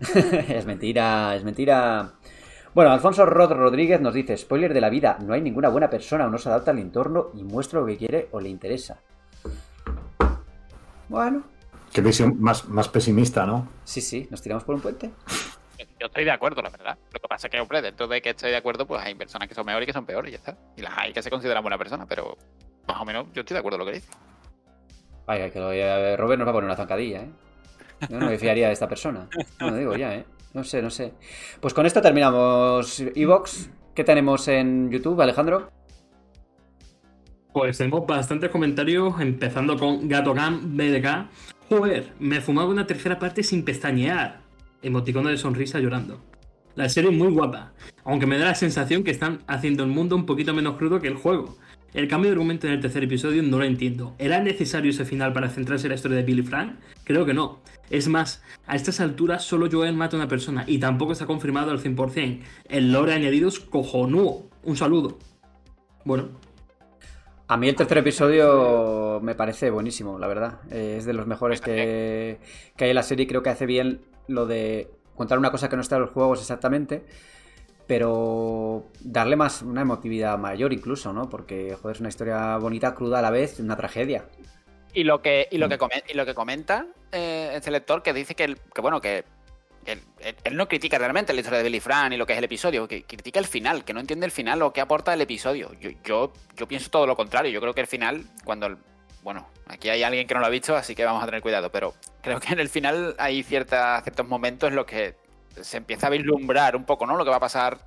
[0.48, 2.12] es mentira, es mentira.
[2.74, 6.26] Bueno, Alfonso Rod Rodríguez nos dice, spoiler de la vida, no hay ninguna buena persona
[6.26, 9.00] o no se adapta al entorno y muestra lo que quiere o le interesa.
[11.08, 11.42] Bueno,
[11.92, 13.66] Qué visión más, más pesimista, ¿no?
[13.84, 15.10] sí, sí, nos tiramos por un puente.
[15.98, 16.98] Yo estoy de acuerdo, la verdad.
[17.12, 19.48] Lo que pasa es que, hombre, dentro de que estoy de acuerdo, pues hay personas
[19.48, 20.56] que son mejores y que son peores y ya está.
[20.76, 22.36] Y las hay que se consideran buenas personas, pero
[22.86, 24.12] más o menos yo estoy de acuerdo con lo que dice.
[25.26, 27.30] Vaya, que lo, eh, Robert nos va a poner una zancadilla, ¿eh?
[28.08, 29.28] Yo no me fiaría de esta persona.
[29.60, 30.24] No lo digo ya, ¿eh?
[30.58, 31.12] No sé, no sé.
[31.60, 33.70] Pues con esto terminamos Evox.
[33.94, 35.70] ¿Qué tenemos en YouTube, Alejandro?
[37.52, 41.28] Pues tenemos bastantes comentarios, empezando con GatoGam BDK.
[41.68, 44.40] Joder, me fumaba una tercera parte sin pestañear.
[44.82, 46.24] Emoticono de sonrisa llorando.
[46.74, 47.72] La serie es muy guapa,
[48.02, 51.06] aunque me da la sensación que están haciendo el mundo un poquito menos crudo que
[51.06, 51.56] el juego.
[51.94, 54.14] El cambio de argumento en el tercer episodio no lo entiendo.
[54.18, 56.76] ¿Era necesario ese final para centrarse en la historia de Billy Frank?
[57.04, 57.60] Creo que no.
[57.88, 61.70] Es más, a estas alturas solo Joel mata a una persona y tampoco está confirmado
[61.70, 62.40] al 100%.
[62.68, 64.50] El lore añadido es cojonudo.
[64.64, 65.18] Un saludo.
[66.04, 66.28] Bueno,
[67.46, 70.60] A mí el tercer episodio me parece buenísimo, la verdad.
[70.70, 72.38] Eh, es de los mejores que,
[72.76, 73.26] que hay en la serie.
[73.26, 76.40] Creo que hace bien lo de contar una cosa que no está en los juegos
[76.40, 77.04] exactamente,
[77.88, 81.28] pero darle más una emotividad mayor incluso, ¿no?
[81.28, 84.26] Porque, joder, es una historia bonita, cruda a la vez, una tragedia.
[84.94, 88.12] Y lo que, y lo que, comenta, y lo que comenta eh, este lector, que
[88.12, 89.24] dice que, el- que bueno, que
[89.86, 92.86] él, no critica realmente la historia de Billy Fran y lo que es el episodio,
[92.86, 95.72] que critica el final, que no entiende el final o qué aporta el episodio.
[95.80, 97.50] Yo, yo, yo pienso todo lo contrario.
[97.50, 98.76] Yo creo que el final, cuando el-
[99.22, 101.70] bueno, aquí hay alguien que no lo ha visto, así que vamos a tener cuidado,
[101.72, 105.14] pero creo que en el final hay cierta, ciertos momentos en los que
[105.62, 107.16] se empieza a vislumbrar un poco, ¿no?
[107.16, 107.78] Lo que va a pasar,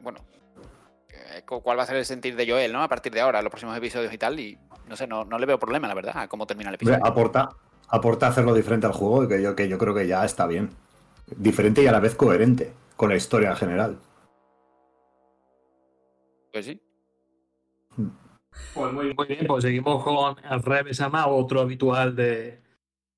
[0.00, 0.20] bueno,
[1.08, 2.82] eh, cu- cuál va a ser el sentir de Joel, ¿no?
[2.82, 4.58] A partir de ahora, los próximos episodios y tal, y
[4.88, 7.04] no sé, no, no le veo problema, la verdad, a cómo termina el episodio.
[7.04, 7.48] aporta,
[7.88, 10.70] aporta hacerlo diferente al juego y que yo, que yo creo que ya está bien.
[11.36, 13.98] Diferente y a la vez coherente con la historia en general.
[16.52, 16.80] Pues sí.
[18.74, 20.62] Pues muy, muy bien, pues seguimos con el
[21.26, 22.60] otro habitual de,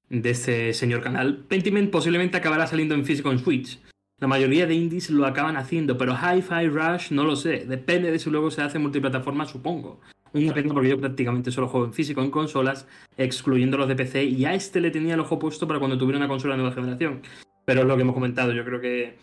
[0.09, 1.45] de este señor canal.
[1.49, 3.81] Pentiment posiblemente acabará saliendo en físico en Switch.
[4.19, 7.67] La mayoría de indies lo acaban haciendo, pero Hi-Fi Rush no lo sé.
[7.67, 10.01] Depende de si luego se hace multiplataforma, supongo.
[10.33, 14.25] Una pena porque yo prácticamente solo juego en físico en consolas, excluyendo los de PC,
[14.25, 16.75] y a este le tenía el ojo puesto para cuando tuviera una consola de nueva
[16.75, 17.23] generación.
[17.65, 19.19] Pero es lo que hemos comentado, yo creo que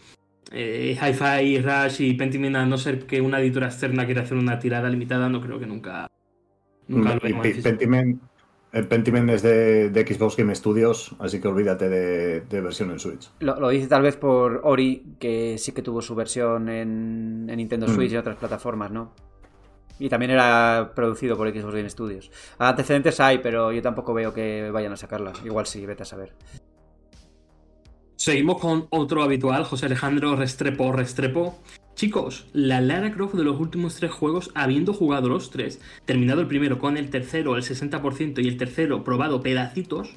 [0.52, 4.60] eh, Hi-Fi Rush y Pentiment, a no ser que una editora externa quiera hacer una
[4.60, 6.10] tirada limitada, no creo que nunca,
[6.88, 7.48] nunca lo veamos.
[7.64, 8.22] Pentiment,
[8.74, 13.00] el Pentiment es de, de Xbox Game Studios, así que olvídate de, de versión en
[13.00, 13.30] Switch.
[13.40, 17.58] Lo, lo dice tal vez por Ori, que sí que tuvo su versión en, en
[17.58, 17.94] Nintendo Mm.
[17.96, 19.14] Switch y otras plataformas, ¿no?
[20.00, 22.32] Y también era producido por Xbox Game Studios.
[22.58, 25.32] Antecedentes hay, pero yo tampoco veo que vayan a sacarla.
[25.46, 26.34] Igual sí, vete a saber.
[28.16, 31.60] Seguimos con otro habitual, José Alejandro Restrepo Restrepo.
[31.96, 36.48] Chicos, la Lara Croft de los últimos tres juegos, habiendo jugado los tres, terminado el
[36.48, 40.10] primero con el tercero el 60% y el tercero probado pedacitos,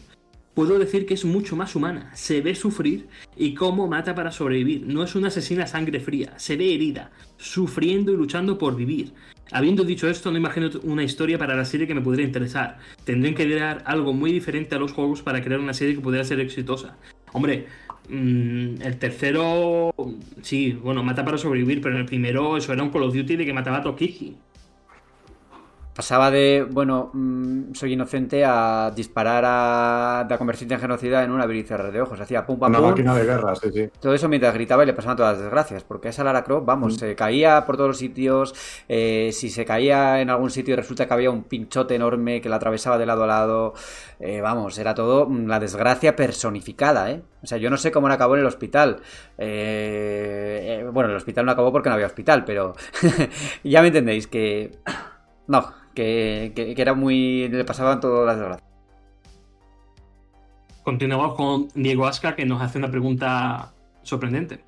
[0.55, 2.11] puedo decir que es mucho más humana.
[2.15, 4.87] Se ve sufrir y cómo mata para sobrevivir.
[4.87, 9.13] No es una asesina sangre fría, se ve herida, sufriendo y luchando por vivir.
[9.53, 12.79] Habiendo dicho esto, no imagino una historia para la serie que me pudiera interesar.
[13.05, 16.25] Tendrían que dar algo muy diferente a los juegos para crear una serie que pudiera
[16.25, 16.97] ser exitosa.
[17.35, 17.67] Hombre,
[18.09, 19.95] mm, el tercero,
[20.43, 23.37] sí, bueno, mata para sobrevivir, pero en el primero eso era un Call of Duty
[23.37, 24.37] de que mataba a Tokichi.
[25.97, 31.41] Pasaba de, bueno, mm, soy inocente a disparar a, de convertirte en genocida en un
[31.41, 32.21] abrir y cerrar de ojos.
[32.21, 32.89] Hacía pum pam Una pum.
[32.91, 33.89] máquina de guerra, sí, sí.
[33.99, 36.97] Todo eso mientras gritaba y le pasaban todas las desgracias, porque esa Lara Croft, vamos,
[36.97, 38.55] se caía por todos los sitios,
[38.91, 42.51] eh, si se caía en algún sitio y resulta que había un pinchote enorme que
[42.51, 43.73] la atravesaba de lado a lado,
[44.21, 47.23] eh, vamos, era todo mm, la desgracia personificada, ¿eh?
[47.43, 49.01] O sea, yo no sé cómo no acabó en el hospital.
[49.39, 52.75] Eh, eh, bueno, el hospital no acabó porque no había hospital, pero
[53.65, 54.79] ya me entendéis que...
[55.47, 57.49] No, que, era muy...
[57.49, 58.71] le pasaban todas las desgracias.
[60.85, 64.61] Continuamos con Diego Asca, que nos hace una pregunta sorprendente.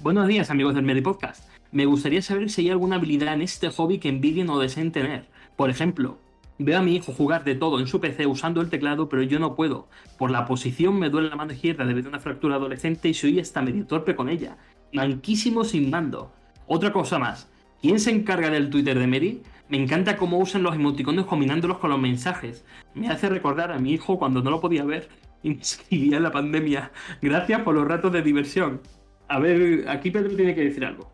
[0.00, 1.46] Buenos días, amigos del Medi Podcast.
[1.72, 5.26] Me gustaría saber si hay alguna habilidad en este hobby que envidien o deseen tener.
[5.56, 6.18] Por ejemplo,
[6.58, 9.38] veo a mi hijo jugar de todo en su PC usando el teclado, pero yo
[9.38, 9.88] no puedo.
[10.16, 13.40] Por la posición me duele la mano izquierda debido a una fractura adolescente y soy
[13.40, 14.56] hasta medio torpe con ella.
[14.94, 16.32] Manquísimo sin mando.
[16.66, 17.50] Otra cosa más.
[17.82, 19.42] ¿Quién se encarga del Twitter de Mary?
[19.68, 22.64] Me encanta cómo usan los emoticonos combinándolos con los mensajes.
[22.94, 25.08] Me hace recordar a mi hijo cuando no lo podía ver
[25.42, 26.92] y me escribía en la pandemia.
[27.20, 28.80] Gracias por los ratos de diversión.
[29.28, 31.10] A ver, aquí Pedro tiene que decir algo.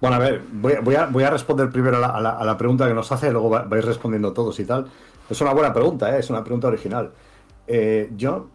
[0.00, 3.62] Bueno, a ver, voy, a- responder primero a la, pregunta que nos hace, luego va-
[3.62, 4.88] vais respondiendo todos y tal.
[5.30, 6.18] Es una buena pregunta, ¿eh?
[6.18, 7.12] es una pregunta original.
[7.68, 8.48] Eh, yo,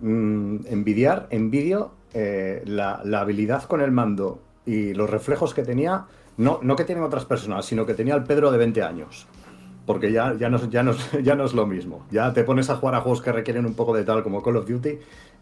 [0.00, 6.04] mm, envidiar, envidio eh, la habilidad con el mando y los reflejos que tenía,
[6.36, 9.26] no, no que tienen otras personas, sino que tenía el Pedro de 20 años.
[9.86, 10.92] Porque ya, ya, no, ya, no,
[11.22, 12.06] ya no es lo mismo.
[12.10, 14.56] Ya te pones a jugar a juegos que requieren un poco de tal como Call
[14.56, 14.98] of Duty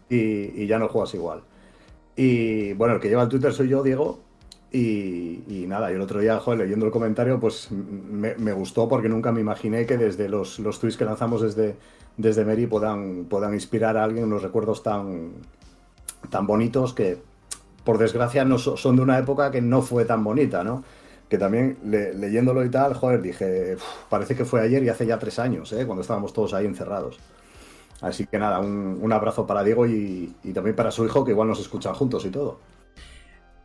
[0.09, 1.41] y, y ya no juegas igual.
[2.15, 4.19] Y bueno, el que lleva el Twitter soy yo, Diego,
[4.71, 9.09] y, y nada, y el otro día, joder, leyendo el comentario, pues me, gustó porque
[9.09, 11.75] nunca me imaginé que desde los, los tweets que lanzamos desde,
[12.15, 15.33] desde Mary puedan, puedan inspirar a alguien unos recuerdos tan,
[16.29, 17.21] tan bonitos que,
[17.83, 20.83] por desgracia, no so- son de una época que no fue tan bonita, ¿no?
[21.29, 25.05] Que también le- leyéndolo y tal, joder, dije, "Uf, parece que fue ayer y hace
[25.05, 25.85] ya tres años, ¿eh?
[25.85, 27.19] Cuando estábamos todos ahí encerrados.
[28.01, 31.47] Así que nada, un, un abrazo para Diego y, también para su hijo, que igual
[31.49, 32.59] nos escuchan juntos y todo.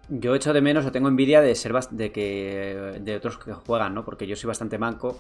[0.09, 3.93] Yo echo de menos o tengo envidia de ser de que de otros que juegan,
[3.95, 4.05] ¿no?
[4.05, 5.19] Porque yo soy bastante manco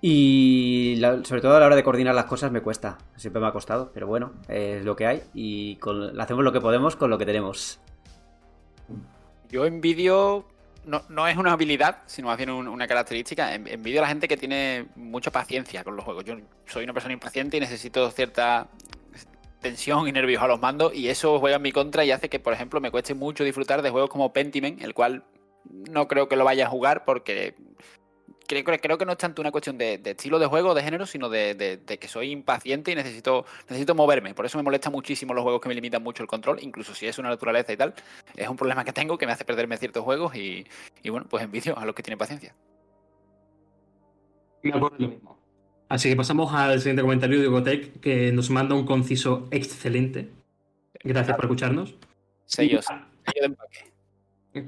[0.00, 2.98] y sobre todo a la hora de coordinar las cosas me cuesta.
[3.16, 5.78] Siempre me ha costado, pero bueno, es lo que hay y
[6.18, 7.80] hacemos lo que podemos con lo que tenemos.
[9.54, 10.44] Yo envidio
[10.84, 13.54] no, no es una habilidad, sino más bien un- una característica.
[13.54, 16.24] En- Envidio a la gente que tiene mucha paciencia con los juegos.
[16.24, 16.34] Yo
[16.66, 18.66] soy una persona impaciente y necesito cierta
[19.60, 22.40] tensión y nervios a los mandos y eso juega en mi contra y hace que,
[22.40, 25.22] por ejemplo, me cueste mucho disfrutar de juegos como Pentiment, el cual
[25.88, 27.54] no creo que lo vaya a jugar porque
[28.46, 31.28] creo, que no es tanto una cuestión de, de estilo de juego, de género, sino
[31.28, 34.34] de, de- de que soy impaciente y necesito, necesito moverme.
[34.34, 37.06] Por eso me molesta muchísimo los juegos que me limitan mucho el control, incluso si
[37.06, 37.94] es una naturaleza y tal.
[38.36, 40.66] Es un problema que tengo que me hace perderme ciertos juegos y,
[41.02, 42.54] y bueno, pues envidio a los que tienen paciencia.
[44.62, 45.38] Me ocurre lo mismo.
[45.88, 50.30] Así que pasamos al siguiente comentario de Gotec, que nos manda un conciso excelente.
[51.02, 51.94] Gracias por escucharnos.
[52.46, 53.93] Sellos, sello de empaque.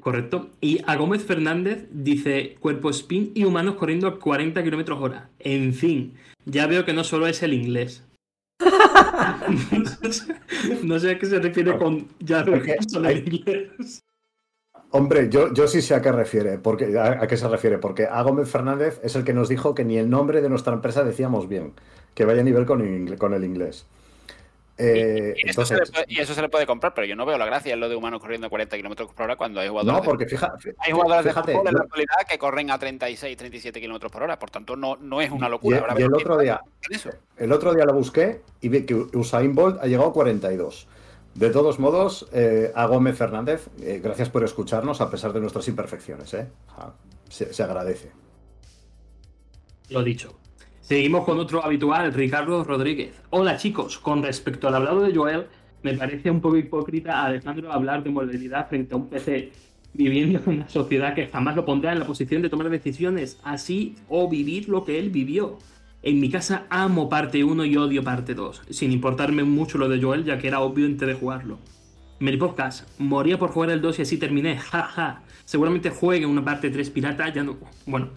[0.00, 0.50] Correcto.
[0.60, 5.30] Y a Gómez Fernández dice cuerpo spin y humanos corriendo a 40 kilómetros hora.
[5.38, 6.14] En fin,
[6.44, 8.04] ya veo que no solo es el inglés.
[10.82, 14.02] no sé a qué se refiere con ya veo que solo el inglés.
[14.90, 18.06] Hombre, yo, yo sí sé a qué refiere, porque, a, a qué se refiere, porque
[18.06, 21.04] a Gómez Fernández es el que nos dijo que ni el nombre de nuestra empresa
[21.04, 21.74] decíamos bien,
[22.14, 23.86] que vaya a nivel con el inglés.
[24.78, 27.24] Eh, Y, eso se le puede, y eso se le puede comprar, pero yo no
[27.24, 29.68] veo la gracia en lo de humanos corriendo a 40 kilómetros por hora cuando hay
[29.68, 29.92] jugadores.
[29.94, 32.78] no, de- porque fija- Hay jugadores fíjate, de fútbol en la actualidad que corren a
[32.78, 35.82] 36, 37 kilómetros por hora, por tanto no, no es una locura.
[35.96, 37.10] Y el otro día, eso.
[37.38, 40.86] el otro día lo busqué y vi que Usain Bolt ha llegado a 42.
[41.34, 45.68] De todos modos, eh, a Gómez Fernández, eh, gracias por escucharnos a pesar de nuestras
[45.68, 46.48] imperfecciones, ¿eh?
[47.28, 48.10] Se, se agradece.
[49.90, 50.38] Lo dicho.
[50.86, 53.20] Seguimos con otro habitual, Ricardo Rodríguez.
[53.30, 55.46] Hola chicos, con respecto al hablado de Joel,
[55.82, 59.50] me parece un poco hipócrita a Alejandro hablar de movilidad frente a un PC,
[59.94, 63.96] viviendo en una sociedad que jamás lo pondrá en la posición de tomar decisiones así
[64.08, 65.58] o vivir lo que él vivió.
[66.04, 70.00] En mi casa amo parte 1 y odio parte 2, sin importarme mucho lo de
[70.00, 71.58] Joel, ya que era obvio antes de jugarlo.
[72.20, 75.22] Meri Podcast, moría por jugar el 2 y así terminé, jaja.
[75.44, 77.56] Seguramente juegue una parte 3 pirata, ya no.
[77.86, 78.10] Bueno,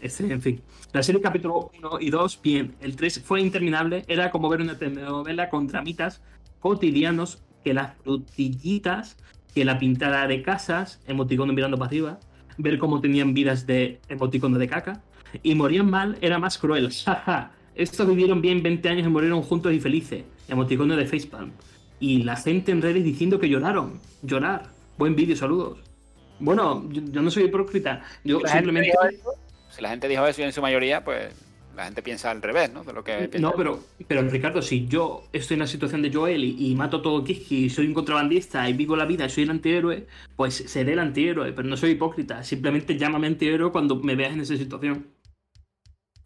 [0.00, 0.60] en fin.
[0.92, 2.74] La serie capítulo 1 y 2, bien.
[2.80, 6.20] El 3 fue interminable, era como ver una telenovela con dramitas
[6.60, 9.16] cotidianos que las frutillitas,
[9.54, 12.18] que la pintada de casas, emoticono mirando pasiva,
[12.58, 15.02] ver cómo tenían vidas de emoticono de caca,
[15.42, 17.52] y morían mal era más cruel, jaja.
[17.74, 21.52] Estos vivieron bien 20 años y murieron juntos y felices, emoticono de facepalm.
[22.00, 24.70] Y la gente en redes diciendo que lloraron, llorar.
[24.98, 25.91] Buen vídeo, saludos.
[26.38, 28.90] Bueno, yo, yo no soy hipócrita, yo La simplemente...
[28.90, 29.34] eso,
[29.70, 31.32] si la gente dijo eso y en su mayoría, pues
[31.76, 32.84] la gente piensa al revés, ¿no?
[32.84, 33.38] De lo que piensa.
[33.38, 37.00] No, pero, pero Ricardo, si yo estoy en la situación de Joel y, y mato
[37.00, 40.06] todo Kiski y soy un contrabandista y vivo la vida y soy el antihéroe,
[40.36, 42.42] pues seré el antihéroe, pero no soy hipócrita.
[42.44, 45.06] Simplemente llámame antihéroe cuando me veas en esa situación.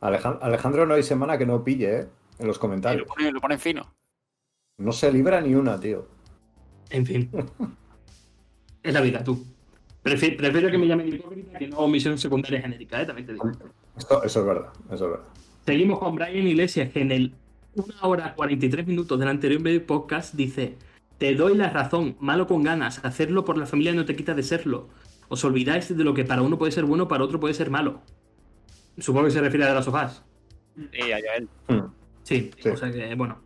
[0.00, 2.06] Aleja- Alejandro no hay semana que no pille, ¿eh?
[2.38, 3.06] En los comentarios.
[3.06, 3.94] lo ponen, lo ponen fino.
[4.78, 6.08] No se libra ni una, tío.
[6.90, 7.30] En fin.
[8.82, 9.44] es la vida, tú.
[10.06, 13.06] Prefi- prefiero que me llamen hipócrita que no misión secundaria genérica, ¿eh?
[13.06, 13.50] También te digo.
[13.96, 15.26] Esto- eso es verdad, eso es verdad.
[15.64, 17.34] Seguimos con Brian Iglesias, que en el
[17.74, 20.76] 1 hora 43 minutos del anterior podcast dice:
[21.18, 24.42] Te doy la razón, malo con ganas, hacerlo por la familia no te quita de
[24.42, 24.88] serlo.
[25.28, 28.00] Os olvidáis de lo que para uno puede ser bueno, para otro puede ser malo.
[28.98, 30.22] Supongo que se refiere a las sofás.
[30.76, 31.48] Y a Joel.
[31.68, 31.88] Hmm.
[32.22, 32.68] Sí, Sí.
[32.68, 33.38] o sea que, bueno.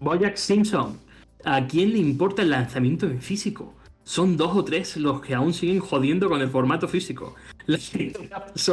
[0.00, 0.98] Boyack Simpson,
[1.44, 3.73] ¿a quién le importa el lanzamiento en físico?
[4.04, 7.34] Son dos o tres los que aún siguen jodiendo con el formato físico.
[7.66, 7.78] La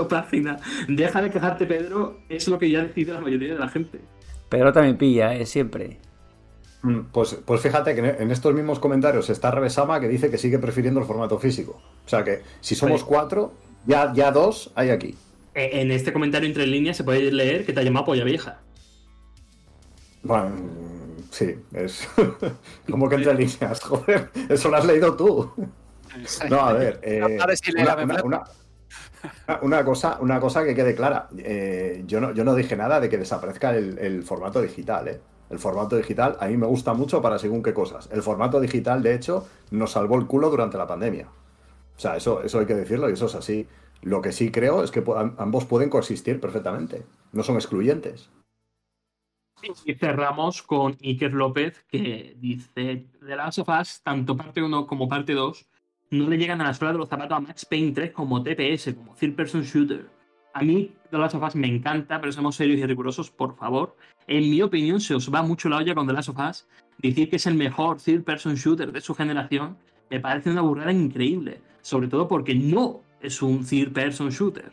[0.07, 0.57] página.
[0.89, 3.99] Deja de quejarte, Pedro, es lo que ya decide la mayoría de la gente.
[4.49, 5.45] Pero también pilla, ¿eh?
[5.45, 5.97] Siempre.
[6.83, 10.59] Mm, Pues, pues fíjate que en estos mismos comentarios está Revesama que dice que sigue
[10.59, 11.81] prefiriendo el formato físico.
[12.05, 13.09] O sea que si somos Oye.
[13.09, 13.53] cuatro,
[13.85, 15.15] ya, ya dos hay aquí.
[15.55, 18.59] Eh, En este comentario entre líneas se puede leer que te ha llamado polla vieja.
[20.23, 20.51] Bueno,
[21.31, 22.07] sí, es
[22.89, 25.51] como que entre líneas, joder, eso lo has leído tú.
[26.49, 27.37] No, a ver, eh,
[27.81, 28.43] una, una- una-
[29.61, 31.29] una cosa, una cosa que quede clara.
[31.37, 35.07] eh, yo, no, yo no dije nada de que desaparezca el, el formato digital.
[35.07, 35.21] eh.
[35.49, 38.09] El formato digital a mí me gusta mucho para según qué cosas.
[38.11, 41.27] El formato digital, de hecho, nos salvó el culo durante la pandemia.
[41.27, 43.67] O sea, eso, eso hay que decirlo y eso es así.
[44.01, 45.03] Lo que sí creo es que
[45.37, 47.03] ambos pueden coexistir perfectamente.
[47.33, 48.29] No son excluyentes.
[49.85, 55.07] Y cerramos con Iker López, que dice: The Last of Us, tanto parte 1 como
[55.07, 55.65] parte 2,
[56.11, 58.93] no le llegan a la suela de los zapatos a Max Payne 3 como TPS,
[58.95, 60.09] como Third Person Shooter.
[60.53, 63.95] A mí, The Last of Us me encanta, pero seamos serios y rigurosos, por favor.
[64.27, 66.67] En mi opinión, se os va mucho la olla con The Last of Us.
[66.97, 69.77] Decir que es el mejor Third Person Shooter de su generación
[70.09, 71.61] me parece una burrada increíble.
[71.81, 74.71] Sobre todo porque no es un Third Person Shooter.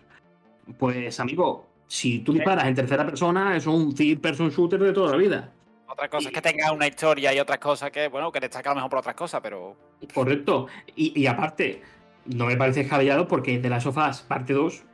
[0.79, 5.13] Pues, amigo, si tú disparas en tercera persona, es un Third Person Shooter de toda
[5.13, 5.53] la vida.
[5.89, 8.75] Otra cosa es que tenga una historia y otras cosas que, bueno, que destaca a
[8.75, 9.75] lo mejor por otras cosas, pero
[10.15, 10.69] Correcto.
[10.95, 11.83] Y, y aparte,
[12.27, 14.85] no me parece descabellado porque de las sofás parte 2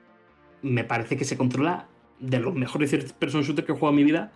[0.63, 1.89] me parece que se controla
[2.21, 4.33] de los mejores third person shooters que he jugado en mi vida.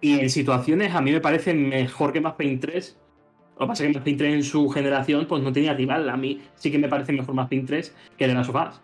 [0.00, 2.98] Y en situaciones a mí me parece mejor que Max Payne 3.
[3.54, 6.08] Lo que pasa es que Max Payne 3 en su generación pues no tenía rival.
[6.10, 8.80] A mí sí que me parece mejor Max Payne 3 que de las sofás.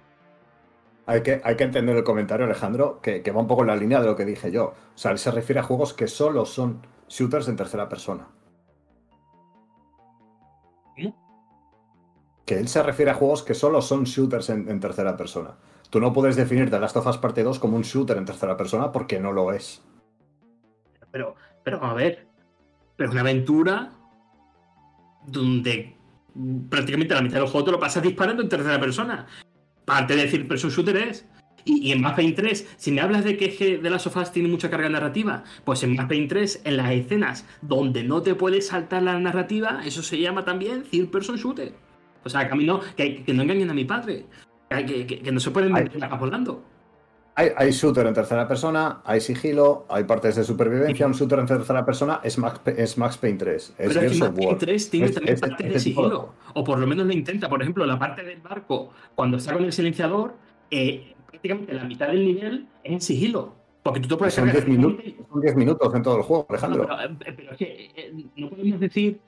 [1.06, 3.76] Hay que, hay que entender el comentario, Alejandro, que, que va un poco en la
[3.76, 4.66] línea de lo que dije yo.
[4.66, 8.28] O sea, él se refiere a juegos que solo son shooters en tercera persona.
[10.94, 11.16] ¿Cómo?
[12.46, 15.56] Que él se refiere a juegos que solo son shooters en, en tercera persona.
[15.90, 18.56] Tú no puedes definir The Last of Us Parte 2 como un shooter en tercera
[18.56, 19.82] persona porque no lo es.
[21.10, 22.26] Pero, pero a ver,
[22.96, 23.92] pero es una aventura
[25.26, 25.94] donde
[26.70, 29.26] prácticamente la mitad del juego te lo pasas disparando en tercera persona.
[29.84, 31.26] Parte de decir person shooter es.
[31.64, 34.32] Y, y en Max Payne 3, si me hablas de que, que de las sofás
[34.32, 38.34] tiene mucha carga narrativa, pues en Max Payne 3, en las escenas donde no te
[38.34, 41.72] puedes saltar la narrativa, eso se llama también third person shooter.
[42.24, 44.26] O sea, que a mí no, que, que no engañen a mi padre.
[44.70, 46.64] Que, que- que no se pueden la volando.
[47.34, 51.06] Hay, hay shooter en tercera persona, hay sigilo, hay partes de supervivencia.
[51.06, 54.32] Un shooter en tercera persona es Max, es Max Payne 3, es Pero es Max
[54.34, 54.58] Payne War.
[54.58, 56.34] 3 tiene Es- también es- partes de tipo de sigilo.
[56.54, 57.48] O por lo menos lo intenta.
[57.48, 60.34] Por ejemplo, la parte del barco, cuando está con el silenciador,
[60.70, 63.54] eh, prácticamente la mitad del nivel es en sigilo.
[63.82, 66.46] Porque tú te puedes Son cargar 10 minutos, son 10 minutos en todo el juego,
[66.48, 66.86] No, Alejandro.
[66.86, 69.20] pero, eh, pero es que eh, no podemos decir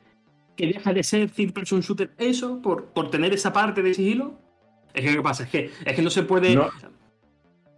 [0.54, 4.34] que deja de ser third person shooter eso por, por tener esa parte de sigilo.
[4.92, 5.44] Es que, ¿qué pasa?
[5.44, 6.54] Es que, es que no se puede.
[6.54, 6.68] No.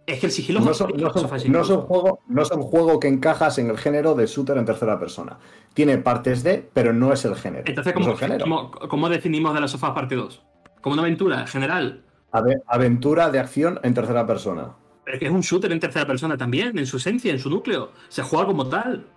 [0.07, 2.99] Es que el sigilo No es son, no, son, no son juego, no son juego
[2.99, 5.37] que encajas en el género de shooter en tercera persona.
[5.75, 7.63] Tiene partes de, pero no es el género.
[7.67, 8.43] Entonces, ¿cómo, el género.
[8.45, 10.43] cómo- cómo definimos de la sofá parte 2?
[10.81, 12.03] Como una aventura general.
[12.31, 14.71] Ave- aventura de acción en tercera persona.
[15.03, 17.49] Pero es que es un shooter en tercera persona también, en su esencia, en su
[17.49, 17.91] núcleo.
[18.09, 19.07] Se juega como tal.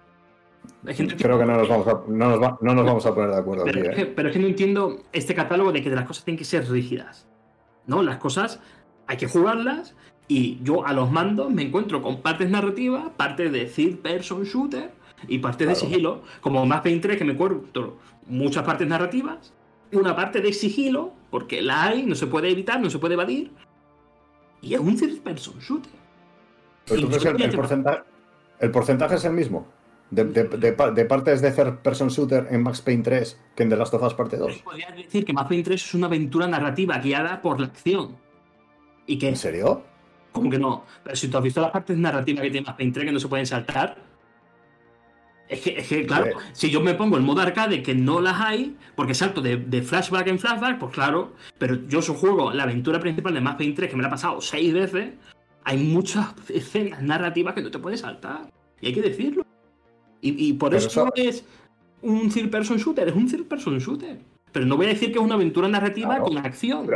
[1.18, 3.36] Creo que no nos vamos a, no nos va- no nos vamos a poner de
[3.38, 3.72] acuerdo aquí.
[3.72, 4.06] Pero, es que, ¿eh?
[4.14, 7.26] pero es que no entiendo este catálogo de que las cosas tienen que ser rígidas.
[7.86, 8.60] No, las cosas
[9.06, 9.94] hay que jugarlas
[10.30, 14.92] y yo a los mandos me encuentro con partes narrativas, partes de third person shooter
[15.26, 15.88] y partes de Claro.
[15.88, 17.96] sigilo, como Max Payne 3 que me encuentro
[18.26, 19.52] muchas partes narrativas,
[19.92, 23.50] una parte de sigilo, porque la hay, no se puede evitar, no se puede evadir,
[24.62, 25.90] y es un third person shooter.
[26.86, 28.00] Pero tú crees que el, el porcentaje,
[28.60, 29.66] el porcentaje es el mismo.
[30.12, 33.68] De, de- de de partes de third person shooter en Max Payne 3 que en
[33.68, 34.58] The Last of Us Parte 2.
[34.58, 38.16] Podrías decir que Max Payne 3 es una aventura narrativa guiada por la acción.
[39.06, 39.82] Y que ¿En serio?
[40.32, 40.84] ¿Cómo que no?
[41.02, 43.20] Pero si tú has visto las partes narrativas que tiene Max Payne 3 que no
[43.20, 43.96] se pueden saltar.
[45.48, 48.40] Es que, es que, claro, si yo me pongo el modo arcade que no las
[48.40, 52.62] hay, porque salto de, de flashback en flashback, pues claro, pero yo su juego, la
[52.62, 55.14] aventura principal de Max Payne 3, que me la he pasado seis veces,
[55.64, 58.48] hay muchas escenas narrativas que no te puedes saltar.
[58.80, 59.44] Y hay que decirlo.
[60.20, 61.44] Y, y por Pero eso, no es
[62.02, 64.20] un third person shooter, es un third person shooter.
[64.52, 66.88] Pero no voy a decir que es una aventura narrativa Claro, con acción.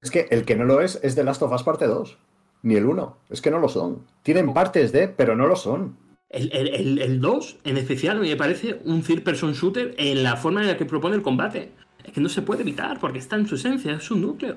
[0.00, 2.18] Es que el que no lo es es The Last of Us Parte 2.
[2.62, 3.16] Ni el 1.
[3.30, 4.06] Es que no lo son.
[4.22, 5.96] Tienen partes de, pero no lo son.
[6.28, 10.36] El, el, el, el 2, en especial, me parece un third person shooter en la
[10.36, 11.72] forma en la que propone el combate.
[12.04, 14.56] Es que no se puede evitar, porque está en su esencia, es su núcleo.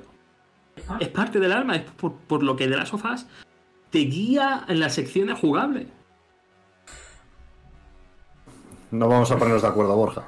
[1.00, 3.28] Es parte del alma, es por, por lo que de las sofás
[3.90, 5.88] te guía en las secciones jugables.
[8.92, 10.28] No vamos a ponernos de acuerdo, Borja.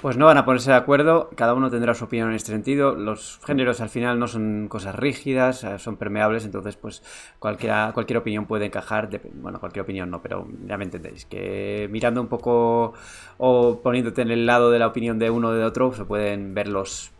[0.00, 2.94] Pues no van a ponerse de acuerdo, cada uno tendrá su opinión en este sentido.
[2.94, 7.02] Los géneros al final no son cosas rígidas, eh, son permeables, entonces pues
[7.40, 9.10] cualquier opinión puede encajar.
[9.10, 11.24] dep- Bueno, cualquier opinión no, pero ya me entendéis.
[11.24, 12.92] Que mirando un poco
[13.38, 16.54] o poniéndote en el lado de la opinión de uno o de otro, se pueden
[16.54, 17.10] ver los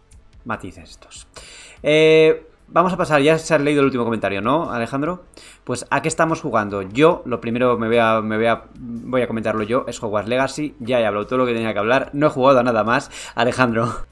[0.45, 1.27] matices estos.
[1.83, 5.25] Eh, vamos a pasar, ya se ha leído el último comentario, ¿no, Alejandro?
[5.65, 6.83] Pues a qué estamos jugando.
[6.83, 10.29] Yo, lo primero me voy a, me voy a, voy a comentarlo yo, es Hogwarts
[10.29, 10.75] Legacy.
[10.81, 13.11] Ya he hablado todo lo que tenía que hablar, no he jugado a nada más.
[13.35, 14.07] Alejandro.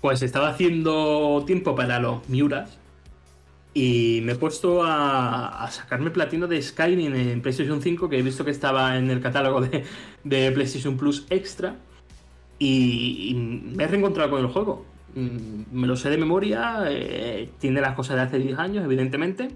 [0.00, 2.78] Pues estaba haciendo tiempo para los Miuras
[3.74, 8.22] y me he puesto a, a sacarme platino de Skyrim en PlayStation 5, que he
[8.22, 9.84] visto que estaba en el catálogo de,
[10.52, 11.76] PlayStation Plus Extra
[12.58, 14.91] y, y me he reencontrado con el juego.
[15.14, 19.48] Mm, Me lo sé de memoria, eh, tiene las cosas de hace 10 años, evidentemente,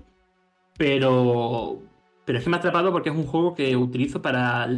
[0.77, 1.79] pero,
[2.25, 4.69] pero es que me ha atrapado porque es un juego que utilizo para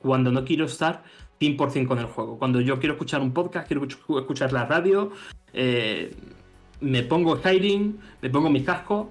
[0.00, 1.02] cuando no quiero estar
[1.40, 2.38] 100% con el juego.
[2.38, 5.10] Cuando yo quiero escuchar un podcast, quiero escuch- escuchar la radio,
[5.52, 6.14] eh,
[6.80, 9.10] me pongo Skyrim, me pongo mi casco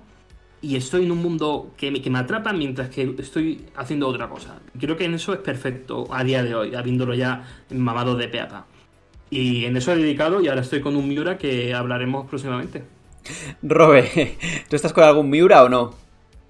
[0.62, 4.30] y estoy en un mundo que me, que me atrapa mientras que estoy haciendo otra
[4.30, 4.60] cosa.
[4.80, 8.66] Creo que en eso es perfecto a día de hoy, habiéndolo ya mamado de peapa.
[9.36, 12.84] Y en eso he dedicado y ahora estoy con un Miura que hablaremos próximamente.
[13.64, 14.38] Robe,
[14.70, 15.96] ¿tú estás con algún Miura o no?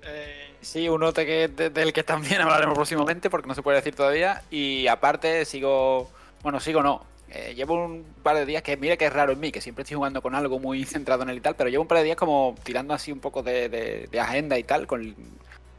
[0.04, 3.78] Eh, sí, uno de que- de- del que también hablaremos próximamente porque no se puede
[3.78, 4.42] decir todavía.
[4.52, 6.10] Y aparte sigo,
[6.42, 7.06] bueno, sigo no.
[7.30, 9.84] eh, llevo un par de días que mira que es raro en mí, que siempre
[9.84, 12.04] estoy jugando con algo muy centrado en él y tal, pero llevo un par de
[12.04, 15.16] días como tirando así un poco de, de- de agenda y tal con,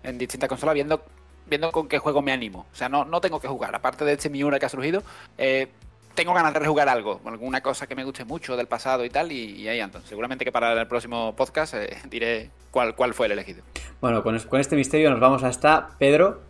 [0.05, 1.05] en distintas consolas, viendo,
[1.47, 2.66] viendo con qué juego me animo.
[2.72, 5.02] O sea, no, no tengo que jugar, aparte de este Miura que ha surgido,
[5.39, 5.68] eh,
[6.15, 9.32] tengo ganas de rejugar algo, alguna cosa que me guste mucho del pasado y tal,
[9.32, 10.01] y, y ahí ando.
[10.03, 13.62] Seguramente que para el próximo podcast eh, diré cuál, cuál fue el elegido.
[14.01, 16.43] Bueno, con, es- con este misterio nos vamos hasta Pedro.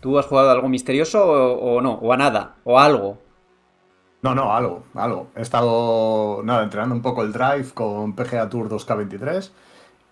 [0.00, 1.92] ¿Tú has jugado algo misterioso o, o no?
[1.94, 2.56] ¿O a nada?
[2.64, 3.18] ¿O a algo?
[4.22, 5.28] No, no, algo, algo.
[5.36, 9.50] He estado, nada, entrenando un poco el drive con PGA Tour 2K23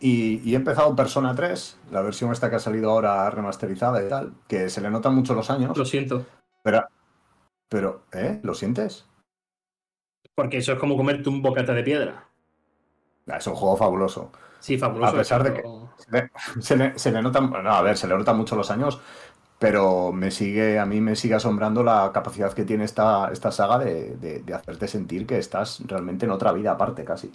[0.00, 4.08] y, y he empezado Persona 3, la versión esta que ha salido ahora remasterizada y
[4.08, 6.24] tal, que se le notan mucho los años, Lo siento.
[6.62, 6.84] pero,
[7.70, 8.40] pero, ¿eh?
[8.42, 9.06] ¿Lo sientes?
[10.34, 12.26] Porque eso es como comerte un bocata de piedra.
[13.28, 14.30] Ah, Es un juego fabuloso.
[14.58, 15.14] Sí, fabuloso.
[15.14, 16.30] A pesar de pero- Se le,
[16.60, 19.00] se le- se le notan, no, a ver, se le notan mucho los años,
[19.58, 23.78] pero me sigue, a mí me sigue asombrando la capacidad que tiene esta, esta saga
[23.78, 27.30] de, de- de hacerte sentir que estás realmente en otra vida aparte, casi.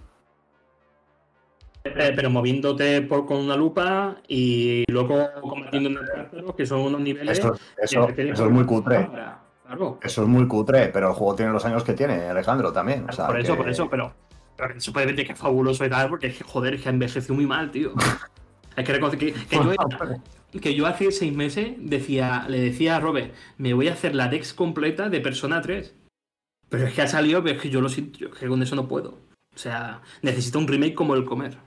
[1.84, 5.98] Eh, pero moviéndote por, con una lupa y luego combatiendo en
[6.34, 7.38] el que son unos niveles.
[7.38, 9.04] Eso, eso, que eso es muy cutre.
[9.06, 9.40] cámara.
[9.76, 10.00] Claro.
[10.02, 13.06] Eso es muy cutre, pero el juego tiene los años que tiene, Alejandro, también.
[13.10, 14.14] o sea, por eso, que- por eso, pero,
[14.56, 16.92] pero puede ver que es fabuloso y tal, porque es que, joder, es que ha
[16.92, 17.94] envejecido muy mal, tío.
[18.78, 19.72] Hay que reconocer que, que yo,
[20.62, 24.28] que yo hace seis meses decía, le decía a Robert, me voy a hacer la
[24.28, 25.96] Dex completa de Persona 3.
[26.70, 28.76] Pero es que ha salido, pero es que yo lo siento, yo que con eso
[28.76, 29.20] no puedo.
[29.54, 31.58] O sea, necesito un remake como el comer.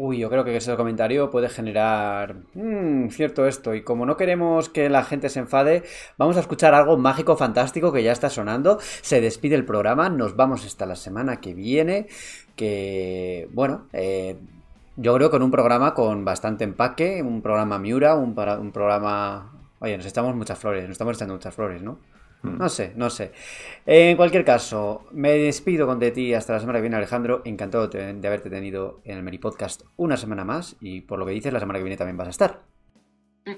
[0.00, 3.74] Uy, yo creo que ese comentario puede generar mm, cierto esto.
[3.74, 5.82] Y como no queremos que la gente se enfade,
[6.16, 8.78] vamos a escuchar algo mágico, fantástico que ya está sonando.
[8.80, 12.06] Se despide el programa, nos vamos hasta la semana que viene.
[12.54, 14.36] Que, bueno, eh,
[14.96, 19.52] yo creo con un programa con bastante empaque, un programa Miura, un, para- un programa...
[19.80, 21.98] Oye, nos echamos muchas flores, nos estamos echando muchas flores, ¿no?
[22.42, 23.32] No sé, no sé.
[23.84, 27.42] En cualquier caso, me despido con de ti hasta la semana que viene, Alejandro.
[27.44, 30.76] Encantado de, haberte tenido en el Meri Podcast una semana más.
[30.80, 32.60] Y por lo que dices, la semana que viene también vas a estar.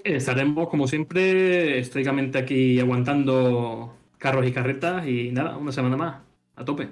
[0.05, 6.23] Estaremos, como siempre, estoicamente aquí aguantando carros y carretas y nada, una semana más,
[6.57, 6.89] a tope.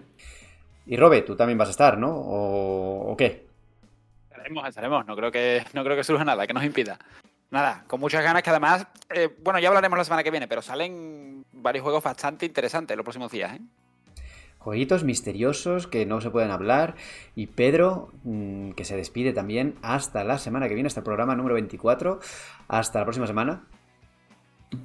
[0.87, 2.11] Y Robe, tú también vas a estar, ¿no?
[2.11, 3.47] ¿O, o qué?
[4.31, 5.07] Estaremos, estaremos.
[5.07, 6.99] No creo que, no creo que surja nada que nos impida.
[7.51, 10.61] Nada, con muchas ganas que además, eh, bueno, ya hablaremos la semana que viene, pero
[10.61, 13.61] salen varios juegos bastante interesantes los próximos días, ¿eh?
[14.59, 16.97] Jueguitos misteriosos que no se pueden hablar.
[17.35, 21.37] Y Pedro, mm, que se despide también hasta la semana que viene, hasta el programa
[21.37, 22.19] número 24.
[22.67, 23.65] Hasta la próxima semana.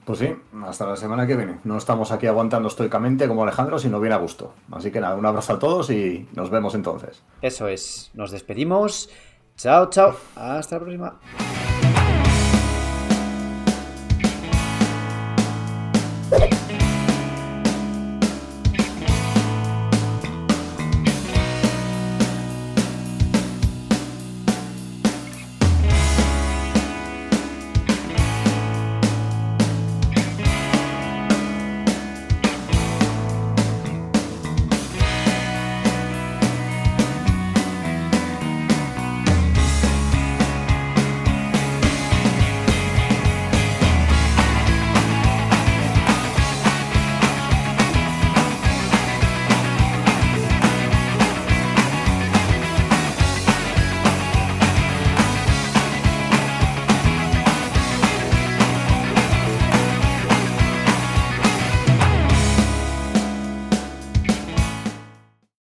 [0.05, 0.33] Pues sí,
[0.65, 1.59] hasta la semana que viene.
[1.65, 4.53] No estamos aquí aguantando estoicamente como Alejandro, sino bien a gusto.
[4.71, 7.23] Así que nada, un abrazo a todos y nos vemos entonces.
[7.41, 8.11] Eso es.
[8.13, 9.09] Nos despedimos.
[9.57, 10.15] Chao, chao.
[10.35, 11.19] Hasta la próxima.